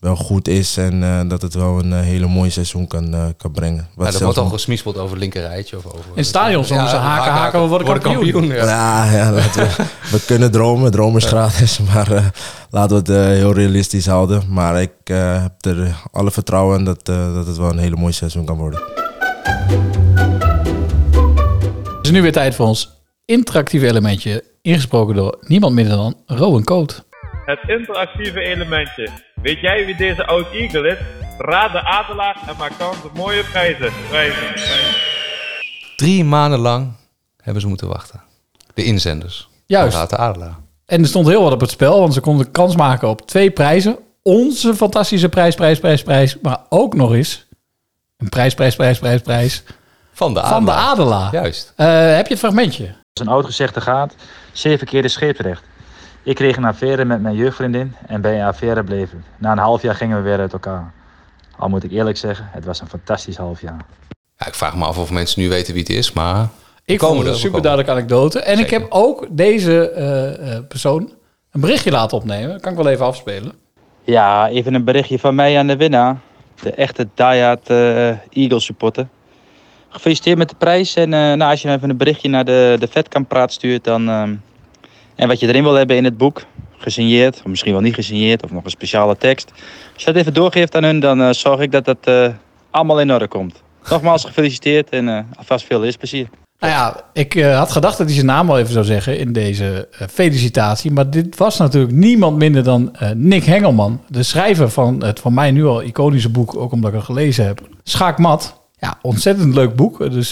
wel 0.02 0.16
goed 0.16 0.48
is 0.48 0.78
en 0.78 1.04
eh, 1.04 1.30
dat 1.30 1.42
het 1.42 1.54
wel 1.54 1.80
een 1.80 1.94
eh, 1.94 2.00
hele 2.00 2.28
mooie 2.28 2.50
seizoen 2.50 2.88
kan, 2.88 3.14
eh, 3.14 3.26
kan 3.38 3.52
brengen. 3.52 3.88
Wat 3.96 4.08
Ja, 4.08 4.18
er 4.18 4.24
wordt 4.24 4.38
al 4.40 4.50
gesmispeld 4.50 4.98
over 4.98 5.10
het 5.10 5.20
linkerrijtje 5.20 5.78
of 5.78 5.86
over... 5.86 6.06
In 6.14 6.26
stadions 6.26 6.68
zongen 6.68 6.90
ze 6.90 6.96
haken, 6.96 7.32
haken, 7.32 7.62
we 7.62 7.68
worden 7.68 8.02
kampioen. 8.02 8.46
ja. 8.46 8.66
Ja, 8.66 9.12
ja 9.12 9.32
laten 9.32 9.62
we, 9.62 9.86
we 10.18 10.26
kunnen 10.26 10.52
dromen. 10.52 10.92
Dromen 10.92 11.18
is 11.22 11.26
gratis. 11.26 11.80
Maar 11.94 12.12
eh, 12.12 12.26
laten 12.70 13.04
we 13.04 13.14
het 13.14 13.38
heel 13.38 13.54
realistisch 13.54 14.06
houden. 14.06 14.44
Maar 14.50 14.82
ik 14.82 14.92
eh, 15.04 15.42
heb 15.42 15.66
er 15.66 15.96
alle 16.12 16.32
vertrouwen 16.32 16.80
in 16.80 16.86
dat, 16.86 17.10
eh, 17.10 17.34
dat 17.34 17.48
het 17.48 17.58
wel 17.58 17.70
een 17.70 17.78
hele 17.78 17.96
mooie 17.96 18.14
seizoen 18.14 18.46
kan 18.46 18.58
worden. 18.58 18.80
Het 21.98 22.06
is 22.06 22.12
nu 22.12 22.22
weer 22.22 22.32
tijd 22.32 22.56
voor 22.56 22.66
ons 22.66 23.02
interactieve 23.26 23.88
elementje, 23.88 24.44
ingesproken 24.62 25.16
door 25.16 25.38
niemand 25.42 25.74
minder 25.74 25.98
dan 25.98 26.16
Rowan 26.26 26.64
Coat. 26.64 27.06
Het 27.46 27.60
interactieve 27.68 28.40
elementje. 28.40 29.10
Weet 29.41 29.60
jij 29.60 29.86
wie 29.86 29.95
deze 29.95 30.25
oud 30.25 30.51
Eagle 30.51 30.88
is? 30.88 30.97
Raad 31.38 31.71
de 31.71 31.84
adelaar 31.86 32.38
en 32.47 32.56
maak 32.58 32.71
kans 32.77 33.04
op 33.04 33.13
mooie 33.13 33.43
prijzen. 33.43 33.91
Prijzen. 34.10 34.54
prijzen. 34.54 34.95
Drie 35.95 36.23
maanden 36.23 36.60
lang 36.60 36.91
hebben 37.41 37.61
ze 37.61 37.68
moeten 37.68 37.88
wachten. 37.88 38.22
De 38.74 38.84
inzenders. 38.84 39.49
Juist. 39.66 39.95
Raad 39.95 40.09
de 40.09 40.18
Adelaar. 40.18 40.55
En 40.86 41.01
er 41.01 41.07
stond 41.07 41.28
heel 41.28 41.43
wat 41.43 41.51
op 41.51 41.59
het 41.59 41.70
spel, 41.70 41.99
want 41.99 42.13
ze 42.13 42.20
konden 42.20 42.51
kans 42.51 42.76
maken 42.76 43.07
op 43.07 43.28
twee 43.28 43.51
prijzen. 43.51 43.97
Onze 44.22 44.76
fantastische 44.76 45.30
prijs, 45.30 45.55
prijs, 45.55 45.80
prijs, 45.80 46.03
prijs. 46.03 46.38
Maar 46.41 46.59
ook 46.70 46.95
nog 46.95 47.13
eens 47.13 47.47
een 48.18 48.30
prijs, 48.30 48.53
prijs, 48.53 48.76
prijs, 48.76 48.99
prijs, 48.99 49.22
prijs. 49.22 49.63
Van 50.13 50.34
de 50.34 50.39
Van 50.39 50.66
de 50.66 50.72
Adelaar. 50.72 51.34
Juist. 51.34 51.74
Eh, 51.76 51.88
heb 52.16 52.26
je 52.26 52.32
het 52.32 52.39
fragmentje? 52.39 52.86
Als 52.86 53.28
een 53.28 53.34
oud 53.34 53.45
gezegde 53.45 53.82
gaat, 53.82 54.16
zeven 54.51 54.88
keer 54.88 55.01
de 55.01 55.07
scheepsrecht. 55.07 55.63
Ik 56.24 56.36
kreeg 56.36 56.57
een 56.57 56.65
affaire 56.65 57.05
met 57.05 57.22
mijn 57.22 57.36
jeugdvriendin 57.36 57.95
en 58.07 58.22
bij 58.22 58.39
een 58.39 58.47
affaire 58.47 58.84
bleef 58.84 59.11
het. 59.11 59.19
Na 59.38 59.51
een 59.51 59.57
half 59.57 59.82
jaar 59.82 59.95
gingen 59.95 60.17
we 60.17 60.24
weer 60.24 60.39
uit 60.39 60.53
elkaar. 60.53 60.93
Al 61.57 61.69
moet 61.69 61.84
ik 61.84 61.91
eerlijk 61.91 62.17
zeggen, 62.17 62.47
het 62.51 62.65
was 62.65 62.82
een 62.82 62.89
fantastisch 62.89 63.38
half 63.38 63.61
jaar. 63.61 63.86
Ja, 64.38 64.47
ik 64.47 64.55
vraag 64.55 64.76
me 64.76 64.86
af 64.86 64.97
of 64.97 65.11
mensen 65.11 65.41
nu 65.41 65.49
weten 65.49 65.74
wie 65.74 65.82
het 65.82 65.91
is, 65.91 66.13
maar... 66.13 66.47
Ik 66.86 66.99
vond 66.99 67.17
het 67.17 67.28
er, 67.28 67.34
een 67.34 67.39
super 67.39 67.61
duidelijke 67.61 67.91
anekdote. 67.91 68.39
En 68.39 68.59
ik 68.59 68.69
heb 68.69 68.86
ook 68.89 69.28
deze 69.30 69.89
eh, 69.89 70.55
eh, 70.55 70.63
persoon 70.67 71.11
een 71.51 71.61
berichtje 71.61 71.91
laten 71.91 72.17
opnemen. 72.17 72.49
Dat 72.49 72.61
kan 72.61 72.72
ik 72.72 72.78
wel 72.78 72.88
even 72.88 73.05
afspelen. 73.05 73.53
Ja, 74.03 74.49
even 74.49 74.74
een 74.74 74.84
berichtje 74.84 75.19
van 75.19 75.36
mij 75.36 75.57
aan 75.57 75.67
de 75.67 75.78
winnaar. 75.78 76.17
De 76.61 76.72
echte 76.72 77.07
diehard 77.13 77.69
eh 77.69 78.09
Eagles 78.30 78.65
supporter. 78.65 79.07
Gefeliciteerd 79.89 80.38
met 80.38 80.49
de 80.49 80.55
prijs. 80.55 80.95
En 80.95 81.13
eh, 81.13 81.19
nou, 81.19 81.51
als 81.51 81.61
je 81.61 81.69
even 81.69 81.89
een 81.89 81.97
berichtje 81.97 82.30
naar 82.30 82.45
de, 82.45 82.76
de 82.80 82.88
Vetkampraat 82.88 83.51
stuurt, 83.53 83.84
dan... 83.84 84.09
en 85.22 85.28
wat 85.28 85.39
je 85.39 85.47
erin 85.47 85.63
wil 85.63 85.74
hebben 85.74 85.95
in 85.95 86.03
het 86.03 86.17
boek, 86.17 86.41
gesigneerd, 86.78 87.38
of 87.38 87.45
misschien 87.45 87.72
wel 87.72 87.82
niet 87.82 87.93
gesigneerd, 87.93 88.43
of 88.43 88.51
nog 88.51 88.63
een 88.63 88.69
speciale 88.69 89.17
tekst. 89.17 89.51
Als 89.93 90.03
je 90.03 90.05
dat 90.05 90.15
even 90.15 90.34
doorgeeft 90.34 90.76
aan 90.76 90.84
hun, 90.84 90.99
dan 90.99 91.22
eh, 91.22 91.30
zorg 91.32 91.59
ik 91.59 91.72
dat 91.72 91.86
dat 91.86 91.97
eh, 92.01 92.28
allemaal 92.72 92.99
in 92.99 93.13
orde 93.13 93.28
komt. 93.28 93.61
Nogmaals 93.89 94.26
gefeliciteerd 94.26 94.89
en 94.89 95.09
eh, 95.09 95.24
alvast 95.36 95.65
veel 95.65 95.80
leesplezier. 95.80 96.30
Nou 96.59 96.74
ja, 96.74 97.03
ik 97.13 97.34
had 97.43 97.72
gedacht 97.72 97.97
dat 97.97 98.05
hij 98.05 98.15
zijn 98.15 98.26
naam 98.26 98.47
wel 98.47 98.59
even 98.59 98.74
zou 98.74 98.86
zeggen 98.86 99.17
in 99.17 99.34
deze 99.34 99.88
felicitatie. 100.11 100.91
Maar 100.91 101.09
dit 101.09 101.38
was 101.38 101.57
natuurlijk 101.57 101.93
niemand 101.93 102.38
minder 102.38 102.63
dan 102.63 102.95
Nick 103.15 103.43
Hengelman. 103.43 104.01
De 104.07 104.24
schrijver 104.24 104.69
van 104.69 105.03
het 105.03 105.19
voor 105.19 105.34
mij 105.34 105.51
nu 105.51 105.65
al 105.65 105.82
iconische 105.82 106.30
boek, 106.30 106.55
ook 106.55 106.72
omdat 106.72 106.89
ik 106.89 106.95
het 106.95 107.05
gelezen 107.05 107.45
heb. 107.45 107.61
Schaakmat. 107.84 108.61
Ja, 108.78 108.97
ontzettend 109.01 109.53
leuk 109.53 109.76
boek. 109.76 110.11
Dus 110.11 110.30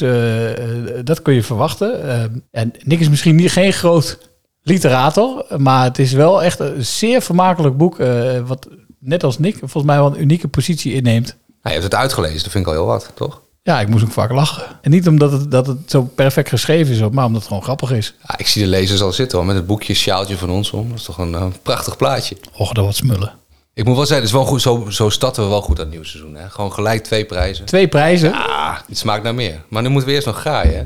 dat 1.04 1.22
kun 1.22 1.34
je 1.34 1.44
verwachten. 1.44 1.92
En 2.52 2.74
Nick 2.84 3.00
is 3.00 3.10
misschien 3.10 3.36
niet, 3.36 3.52
geen 3.52 3.74
groot 3.74 4.29
literator. 4.62 5.46
Maar 5.58 5.84
het 5.84 6.00
is 6.00 6.12
wel 6.12 6.44
echt 6.44 6.60
een 6.60 6.86
zeer 6.86 7.22
vermakelijk 7.22 7.78
boek. 7.78 8.00
eh, 8.00 8.40
wat 8.46 8.68
net 9.00 9.24
als 9.24 9.40
Nick 9.40 9.58
volgens 9.60 9.84
mij 9.84 9.98
wel 9.98 10.08
een 10.08 10.22
unieke 10.22 10.48
positie 10.48 10.94
inneemt. 10.94 11.28
Nou, 11.28 11.36
je 11.76 11.82
hebt 11.82 11.84
het 11.84 11.96
uitgelezen, 11.96 12.44
dat 12.44 12.52
vind 12.52 12.64
ik 12.66 12.70
al 12.70 12.78
heel 12.78 12.86
wat, 12.86 13.12
toch? 13.16 13.42
Ja, 13.64 13.80
ik 13.82 13.88
moest 13.88 14.04
ook 14.04 14.12
vaak 14.12 14.32
lachen. 14.32 14.64
En 14.82 14.92
niet 14.92 15.08
omdat 15.08 15.32
het, 15.32 15.52
dat 15.52 15.68
het 15.68 15.78
zo 15.86 16.02
perfect 16.16 16.50
geschreven 16.50 16.94
is, 16.94 17.00
maar 17.12 17.26
omdat 17.26 17.40
het 17.42 17.48
gewoon 17.48 17.64
grappig 17.64 17.92
is. 17.92 18.14
Ja, 18.28 18.38
ik 18.38 18.48
zie 18.48 18.64
de 18.64 18.68
lezers 18.70 19.02
al 19.02 19.12
zitten 19.12 19.38
hoor, 19.38 19.48
met 19.48 19.56
het 19.56 19.68
boekje 19.68 19.94
sjaaltje 19.94 20.38
van 20.38 20.50
ons 20.50 20.72
om. 20.72 20.90
Dat 20.90 20.98
is 20.98 21.04
toch 21.04 21.18
een 21.18 21.36
eh, 21.36 21.46
prachtig 21.64 21.98
plaatje. 21.98 22.38
Och, 22.58 22.74
dat 22.74 22.86
wat 22.86 22.96
smullen. 22.96 23.34
Ik 23.74 23.86
moet 23.86 23.96
wel 23.96 24.06
zeggen, 24.06 24.26
het 24.26 24.36
is 24.36 24.40
wel 24.42 24.46
goed, 24.46 24.62
zo, 24.62 24.86
zo 24.90 25.10
starten 25.10 25.44
we 25.44 25.50
wel 25.50 25.62
goed 25.62 25.76
aan 25.78 25.82
het 25.84 25.90
nieuwe 25.90 26.06
seizoen. 26.06 26.36
Hè? 26.36 26.50
Gewoon 26.50 26.74
gelijk 26.74 27.04
twee 27.04 27.26
prijzen. 27.26 27.66
Twee 27.66 27.88
prijzen. 27.88 28.30
Ja, 28.30 28.82
het 28.88 28.98
smaakt 28.98 29.24
naar 29.24 29.36
meer. 29.36 29.64
Maar 29.70 29.82
nu 29.82 29.90
moeten 29.90 30.10
we 30.10 30.16
eerst 30.16 30.28
nog 30.28 30.40
graaien. 30.40 30.76
Hè? 30.78 30.84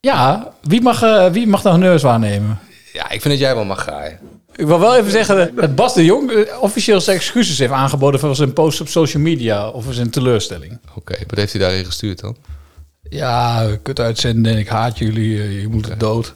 Ja, 0.00 0.52
wie 0.62 0.80
mag, 0.82 1.02
eh, 1.02 1.26
wie 1.26 1.46
mag 1.46 1.62
de 1.62 1.68
honneurs 1.70 2.02
waarnemen? 2.02 2.58
Ja, 2.92 3.04
ik 3.04 3.20
vind 3.20 3.34
dat 3.34 3.38
jij 3.38 3.54
wel 3.54 3.64
mag 3.64 3.80
graaien. 3.80 4.18
Ik 4.56 4.66
wil 4.66 4.80
wel 4.80 4.96
even 4.96 5.10
zeggen 5.10 5.54
dat 5.54 5.74
Bas 5.74 5.94
de 5.94 6.04
Jong 6.04 6.30
eh, 6.30 6.62
officieel 6.62 7.00
zijn 7.00 7.16
excuses 7.16 7.58
heeft 7.58 7.72
aangeboden 7.72 8.20
voor 8.20 8.36
zijn 8.36 8.52
post 8.52 8.80
op 8.80 8.88
social 8.88 9.22
media 9.22 9.64
over 9.64 9.94
zijn 9.94 10.10
teleurstelling. 10.10 10.78
Oké, 10.94 11.16
wat 11.26 11.38
heeft 11.38 11.52
hij 11.52 11.60
daarin 11.60 11.84
gestuurd 11.84 12.20
dan? 12.20 12.36
Ja, 13.02 13.66
kut 13.82 14.00
uitzenden, 14.00 14.58
ik 14.58 14.68
haat 14.68 14.98
jullie, 14.98 15.42
eh, 15.42 15.60
je 15.60 15.68
moet 15.68 16.00
dood. 16.00 16.34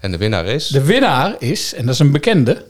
En 0.00 0.10
de 0.10 0.16
winnaar 0.16 0.46
is? 0.46 0.68
De 0.68 0.84
winnaar 0.84 1.36
is, 1.38 1.74
en 1.74 1.84
dat 1.84 1.94
is 1.94 2.00
een 2.00 2.12
bekende, 2.12 2.64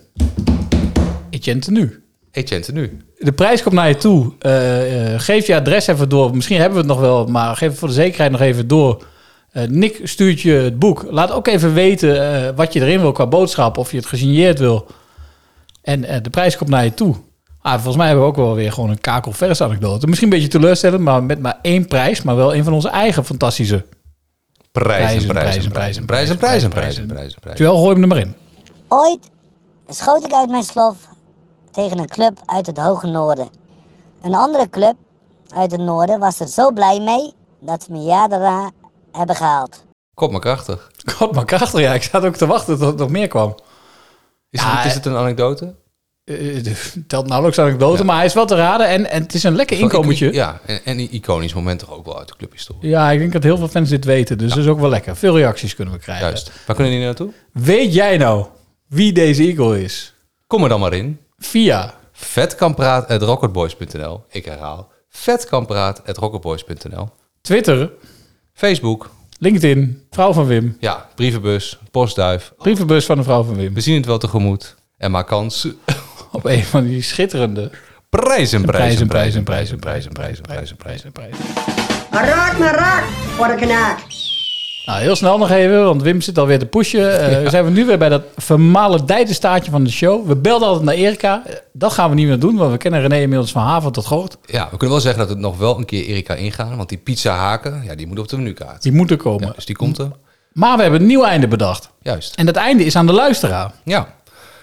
Etienne 1.31 1.61
Tenu. 1.61 2.03
Etienne 2.31 2.65
Tenu. 2.65 2.99
De 3.19 3.33
prijs 3.33 3.63
komt 3.63 3.75
naar 3.75 3.89
je 3.89 3.97
toe. 3.97 4.33
Eh, 4.39 5.21
geef 5.21 5.47
je 5.47 5.55
adres 5.55 5.87
even 5.87 6.09
door. 6.09 6.35
Misschien 6.35 6.61
hebben 6.61 6.75
we 6.75 6.85
het 6.87 6.93
nog 6.93 7.01
wel, 7.01 7.27
maar 7.27 7.57
geef 7.57 7.79
voor 7.79 7.89
de 7.89 7.95
zekerheid 7.95 8.33
nog 8.33 8.41
even 8.41 8.69
door. 8.69 9.05
Uh, 9.53 9.69
Nick 9.69 10.01
stuurt 10.03 10.41
je 10.41 10.53
het 10.53 10.79
boek. 10.79 11.07
Laat 11.11 11.31
ook 11.31 11.47
even 11.47 11.75
weten 11.75 12.55
wat 12.57 12.73
je 12.73 12.81
erin 12.81 13.01
wil 13.01 13.13
qua 13.13 13.27
boodschap. 13.27 13.79
Of 13.79 13.91
je 13.91 13.97
het 13.97 14.07
gesigneerd 14.07 14.59
wil. 14.59 14.87
En 15.83 16.01
de 16.23 16.31
prijs 16.31 16.57
komt 16.57 16.71
naar 16.71 16.85
je 16.85 16.95
toe. 16.95 17.17
Ah, 17.63 17.75
volgens 17.75 17.97
mij 17.97 18.07
hebben 18.07 18.25
we 18.25 18.31
ook 18.31 18.37
wel 18.37 18.55
weer 18.55 18.73
gewoon 18.73 18.91
een 18.91 19.01
kakelvers 19.01 19.61
anekdote. 19.61 20.07
Misschien 20.07 20.33
een 20.33 20.39
beetje 20.39 20.59
teleurstellend, 20.59 21.03
maar 21.03 21.23
met 21.23 21.39
maar 21.39 21.59
één 21.63 21.87
prijs. 21.87 22.23
Maar 22.23 22.37
wel 22.37 22.55
een 22.55 22.65
van 22.65 22.73
onze 22.73 22.89
eigen 22.89 23.25
fantastische 23.25 23.85
prijzen. 24.73 25.07
Prijzen, 25.07 25.29
prijzen, 25.29 25.73
prijzen. 25.73 26.05
Prijzen, 26.07 26.37
prijzen, 26.37 26.71
prijzen. 26.71 27.07
prijzen, 27.07 27.41
Terwijl, 27.41 27.77
gooi 27.77 27.93
hem 27.93 28.03
er 28.03 28.09
maar 28.09 28.19
in. 28.19 28.35
Ooit 28.89 29.31
schoot 29.89 30.25
ik 30.25 30.33
uit 30.33 30.51
mijn 30.51 30.63
slof 30.63 30.97
tegen 31.71 31.99
een 31.99 32.09
club 32.09 32.39
uit 32.47 32.67
het 32.67 32.79
Hoge 32.79 33.07
Noorden. 33.07 33.49
Een 34.23 34.35
andere 34.35 34.71
club 34.71 34.95
uit 35.55 35.71
het 35.71 35.81
Noorden 35.81 36.19
was 36.19 36.41
er 36.41 36.49
zo 36.49 36.73
blij 36.73 37.01
mee 37.01 37.33
dat 37.61 37.83
ze 37.83 37.93
me 37.93 37.99
jaren 37.99 38.73
hebben 39.13 39.37
gehaald. 39.37 39.83
Kop 40.15 40.31
maar 40.31 40.41
krachtig. 40.41 40.91
God, 41.15 41.35
maar 41.35 41.45
krachtig. 41.45 41.81
Ja, 41.81 41.95
ik 41.95 42.03
zat 42.03 42.25
ook 42.25 42.37
te 42.37 42.47
wachten 42.47 42.79
tot 42.79 42.93
er 42.93 42.99
nog 42.99 43.11
meer 43.11 43.29
kwam. 43.29 43.55
Is, 44.51 44.61
Ja, 44.61 44.77
het, 44.77 44.87
is 44.87 44.95
het 44.95 45.07
een 45.07 45.17
anekdote? 45.17 45.75
Eh, 46.25 46.55
het 46.55 46.97
telt 47.07 47.27
nauwelijks 47.27 47.59
anekdote, 47.61 48.05
maar 48.05 48.17
hij 48.17 48.25
is 48.25 48.35
wel 48.35 48.47
te 48.47 48.55
raden. 48.55 48.89
En, 48.89 49.11
en 49.11 49.23
het 49.23 49.35
is 49.35 49.43
een 49.43 49.57
lekker 49.57 49.79
inkomertje. 49.79 50.33
Ja, 50.33 50.61
en, 50.67 50.81
en 50.85 50.99
een 50.99 51.13
iconisch 51.13 51.55
moment 51.55 51.79
toch 51.79 51.91
ook 51.93 52.05
wel 52.05 52.19
uit 52.19 52.29
de 52.29 52.37
clubhistorie. 52.37 52.91
Ja, 52.91 53.11
ik 53.11 53.19
denk 53.19 53.33
dat 53.33 53.43
heel 53.43 53.57
veel 53.57 53.69
fans 53.69 53.89
dit 53.89 54.05
weten. 54.05 54.39
Dus 54.39 54.49
dat 54.49 54.59
is 54.59 54.67
ook 54.67 54.81
wel 54.81 54.91
lekker. 54.91 55.17
Veel 55.17 55.37
reacties 55.37 55.75
kunnen 55.75 55.95
we 55.95 56.01
krijgen. 56.01 56.27
Juist. 56.27 56.51
Waar 56.67 56.77
kunnen 56.77 56.95
die 56.95 57.05
naartoe? 57.05 57.33
Weet 57.53 57.95
jij 57.95 58.17
nou 58.17 58.47
wie 58.89 59.13
deze 59.13 59.43
Eagle 59.43 59.83
is? 59.83 60.15
Kom 60.47 60.63
er 60.63 60.69
dan 60.69 60.81
maar 60.81 60.93
in. 60.93 61.21
Via 61.39 61.95
Vetkampraat.rocketboys.nl 62.13 64.25
Ik 64.29 64.45
herhaal. 64.45 64.89
Vetkampraat.rocketboys.nl 65.09 67.09
Twitter, 67.41 67.91
Facebook. 68.61 69.11
LinkedIn, 69.39 70.03
vrouw 70.11 70.33
van 70.33 70.47
Wim. 70.47 70.77
Ja, 70.81 71.09
brievenbus, 71.15 71.79
postduif. 71.91 72.53
Brievenbus 72.59 73.07
van 73.07 73.17
de 73.17 73.23
vrouw 73.23 73.43
van 73.43 73.57
Wim. 73.57 73.75
We 73.75 73.81
zien 73.81 73.97
het 73.97 74.07
wel 74.07 74.19
tegemoet. 74.19 74.75
En 74.97 75.11
maak 75.11 75.27
kans 75.27 75.69
Op 76.33 76.45
een 76.45 76.65
van 76.65 76.85
die 76.85 77.03
schitterende 77.03 77.71
prijzen, 78.11 78.63
prijzen, 78.63 79.07
prijzen, 79.07 79.45
prijzen, 79.45 79.79
prijzen, 79.79 80.13
prijzen, 80.13 80.43
prijzen, 80.43 80.77
prijzen, 80.77 81.13
prijzen. 81.13 81.39
Raak 82.11 82.59
me 82.59 82.71
raak 82.71 83.05
voor 83.05 83.47
de 83.47 83.55
knaak. 83.55 83.99
Nou, 84.87 85.01
heel 85.01 85.17
snel 85.17 85.39
nog 85.39 85.51
even, 85.51 85.85
want 85.85 86.03
Wim 86.03 86.21
zit 86.21 86.39
alweer 86.39 86.59
te 86.59 86.67
pushen. 86.67 87.01
We 87.43 87.51
zijn 87.51 87.73
nu 87.73 87.85
weer 87.85 87.99
bij 87.99 88.09
dat 88.09 88.23
vermaledijde 88.37 89.35
staartje 89.35 89.71
van 89.71 89.85
de 89.85 89.91
show. 89.91 90.27
We 90.27 90.37
belden 90.37 90.69
altijd 90.69 90.87
naar 90.87 90.95
Erika. 90.95 91.43
Dat 91.73 91.93
gaan 91.93 92.09
we 92.09 92.15
niet 92.15 92.27
meer 92.27 92.39
doen, 92.39 92.57
want 92.57 92.71
we 92.73 92.77
kennen 92.77 93.01
René 93.01 93.21
inmiddels 93.21 93.53
van 93.53 93.63
Haven 93.63 93.93
tot 93.93 94.07
Goort. 94.07 94.37
Ja, 94.47 94.63
we 94.63 94.77
kunnen 94.77 94.91
wel 94.91 95.01
zeggen 95.01 95.21
dat 95.21 95.29
het 95.29 95.39
nog 95.39 95.59
wel 95.59 95.79
een 95.79 95.85
keer 95.85 96.05
Erika 96.05 96.35
ingaan. 96.35 96.77
Want 96.77 96.89
die 96.89 96.99
pizza 96.99 97.35
haken, 97.35 97.83
ja, 97.85 97.95
die 97.95 98.07
moet 98.07 98.19
op 98.19 98.29
de 98.29 98.37
menukaart. 98.37 98.83
Die 98.83 98.93
moeten 98.93 99.17
komen. 99.17 99.47
Ja, 99.47 99.53
dus 99.55 99.67
die 99.67 99.77
komt 99.77 99.99
er. 99.99 100.11
Maar 100.53 100.77
we 100.77 100.83
hebben 100.83 101.01
een 101.01 101.07
nieuw 101.07 101.25
einde 101.25 101.49
bedacht. 101.49 101.91
Juist. 102.03 102.35
En 102.35 102.47
dat 102.47 102.57
einde 102.57 102.85
is 102.85 102.97
aan 102.97 103.07
de 103.07 103.13
luisteraar. 103.13 103.73
Ja. 103.85 104.09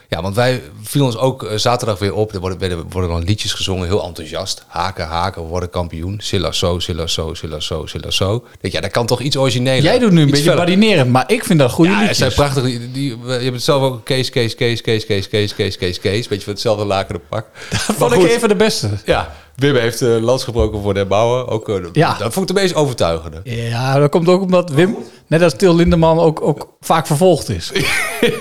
Ja, 0.10 0.22
want 0.22 0.36
wij 0.36 0.62
vielen 0.82 1.08
ons 1.10 1.18
ook 1.18 1.43
eh, 1.43 1.58
zaterdag 1.58 1.99
weer 1.99 2.14
op. 2.14 2.34
Er 2.34 2.39
worden, 2.39 2.60
werden- 2.60 2.86
worden 2.89 3.10
dan 3.10 3.24
liedjes 3.24 3.53
gezongen, 3.53 3.88
heel 3.88 4.03
enthousiast. 4.03 4.64
Haken, 4.68 5.05
haken, 5.08 5.41
we 5.41 5.47
worden 5.47 5.70
kampioen. 5.70 6.20
Silla 6.22 6.51
zo, 6.51 6.80
silla 6.80 7.08
zo, 7.08 7.34
silla 7.34 7.60
zo, 7.60 7.86
silla 7.86 8.12
zo. 8.12 8.45
Denk 8.62 8.74
ja, 8.74 8.82
dat 8.82 8.91
kan 8.91 9.05
toch 9.05 9.22
iets 9.22 9.38
origineler. 9.38 9.84
Jij 9.84 9.99
doet 9.99 10.12
nu 10.12 10.22
een 10.22 10.28
beetje 10.30 10.43
feller. 10.43 10.58
badinerend, 10.66 11.10
maar 11.12 11.32
ik 11.32 11.43
vind 11.43 11.60
dat 11.60 11.72
goede 11.72 11.91
Ja, 11.91 11.97
liedjes. 11.99 12.18
zijn 12.18 12.34
prachtig. 12.34 12.64
Die, 12.64 12.91
die- 12.91 13.18
je 13.26 13.32
hebt 13.32 13.53
het 13.53 13.64
zelf 13.64 13.82
ook. 13.84 14.05
Kees, 14.05 14.30
Kees, 14.30 14.55
Kees, 14.55 14.82
Kees, 14.82 15.05
Kees, 15.05 15.28
Kees, 15.28 15.53
Kees, 15.55 15.78
Kees, 15.78 15.99
Kees. 15.99 16.28
Beetje 16.28 16.43
van 16.43 16.53
hetzelfde 16.53 16.86
lakende 16.86 17.22
pak. 17.30 17.45
Dat 17.70 17.80
vond 17.80 18.12
ik 18.14 18.24
even 18.24 18.49
de 18.49 18.55
beste. 18.55 18.89
Ja, 19.05 19.36
Wim 19.58 19.76
heeft 19.76 20.01
uh, 20.01 20.18
lans 20.18 20.43
gebroken 20.43 20.82
voor 20.82 20.93
de 20.93 21.05
bouwen. 21.05 21.47
Ook, 21.47 21.70
eh, 21.70 21.76
Ja. 21.93 22.18
Dat 22.18 22.34
vond 22.34 22.49
ik 22.49 22.55
de 22.55 22.62
meest 22.62 22.76
overtuigende. 22.76 23.41
Ja, 23.43 23.99
dat 23.99 24.10
komt 24.10 24.28
ook 24.28 24.41
omdat 24.41 24.70
Wim, 24.70 24.97
net 25.28 25.41
als 25.41 25.53
Til 25.53 25.76
Lindeman, 25.76 26.20
ook, 26.20 26.41
ook 26.41 26.74
vaak 26.80 27.08
vervolgd 27.08 27.49
is. 27.49 27.72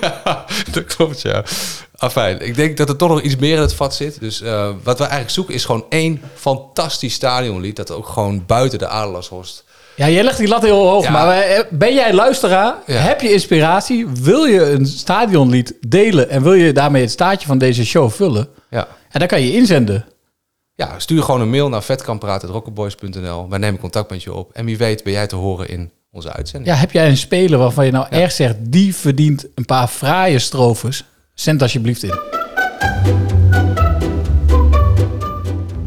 dat 0.72 0.84
klopt, 0.84 1.22
ja. 1.22 1.44
Afijn, 1.96 2.40
ik 2.40 2.54
denk 2.54 2.76
dat 2.76 2.88
er 2.88 2.96
toch 2.96 3.08
nog 3.08 3.20
iets 3.20 3.36
meer 3.36 3.54
in 3.54 3.60
het 3.60 3.74
vat 3.74 3.94
zit. 3.94 4.20
Dus 4.20 4.40
eh, 4.42 4.68
wat 4.82 4.96
we 4.96 5.02
eigenlijk 5.02 5.32
zoeken 5.32 5.54
is 5.54 5.64
gewoon 5.64 5.84
één 5.88 6.20
fantastisch 6.34 7.14
stadionlied... 7.14 7.76
dat 7.76 7.90
ook 7.90 8.06
gewoon 8.06 8.42
buiten 8.46 8.78
de 8.78 8.88
Adelaarshorst... 8.88 9.64
Ja, 9.94 10.08
jij 10.08 10.22
legt 10.22 10.38
die 10.38 10.48
lat 10.48 10.62
heel 10.62 10.88
hoog. 10.88 11.04
Ja. 11.04 11.10
Maar 11.10 11.66
ben 11.70 11.94
jij 11.94 12.12
luisteraar? 12.12 12.74
Ja. 12.86 12.94
Heb 12.94 13.20
je 13.20 13.32
inspiratie? 13.32 14.06
Wil 14.06 14.44
je 14.44 14.70
een 14.70 14.86
stadionlied 14.86 15.74
delen 15.80 16.30
en 16.30 16.42
wil 16.42 16.52
je 16.52 16.72
daarmee 16.72 17.02
het 17.02 17.10
staartje 17.10 17.46
van 17.46 17.58
deze 17.58 17.86
show 17.86 18.10
vullen? 18.10 18.48
Ja. 18.70 18.88
En 19.10 19.18
dan 19.18 19.28
kan 19.28 19.40
je 19.42 19.52
inzenden. 19.52 20.06
Ja, 20.76 20.98
stuur 20.98 21.22
gewoon 21.22 21.40
een 21.40 21.50
mail 21.50 21.68
naar 21.68 21.82
vetkampraat.rocketboys.nl. 21.82 23.48
Wij 23.48 23.58
nemen 23.58 23.80
contact 23.80 24.10
met 24.10 24.22
je 24.22 24.34
op. 24.34 24.52
En 24.52 24.64
wie 24.64 24.76
weet 24.76 25.04
ben 25.04 25.12
jij 25.12 25.26
te 25.26 25.36
horen 25.36 25.68
in 25.68 25.92
onze 26.10 26.32
uitzending. 26.32 26.74
Ja, 26.74 26.80
heb 26.80 26.90
jij 26.90 27.08
een 27.08 27.16
speler 27.16 27.58
waarvan 27.58 27.84
je 27.84 27.90
nou 27.90 28.06
echt 28.10 28.34
zegt... 28.34 28.54
die 28.60 28.94
verdient 28.94 29.46
een 29.54 29.64
paar 29.64 29.88
fraaie 29.88 30.38
strofes? 30.38 31.04
Zend 31.34 31.62
alsjeblieft 31.62 32.02
in. 32.02 32.18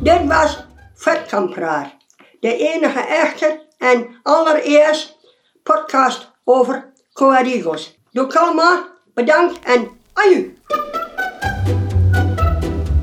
Dit 0.02 0.26
was 0.28 0.66
Vetkampraat. 0.96 1.96
De 2.40 2.58
enige 2.58 3.00
echte 3.00 3.66
en 3.78 4.08
allereerst 4.24 5.18
podcast 5.64 6.32
over 6.44 6.92
Coarigos. 7.14 7.98
Doe 8.12 8.28
kalma, 8.28 8.88
bedankt 9.14 9.60
en 9.66 9.88
aju. 10.14 10.54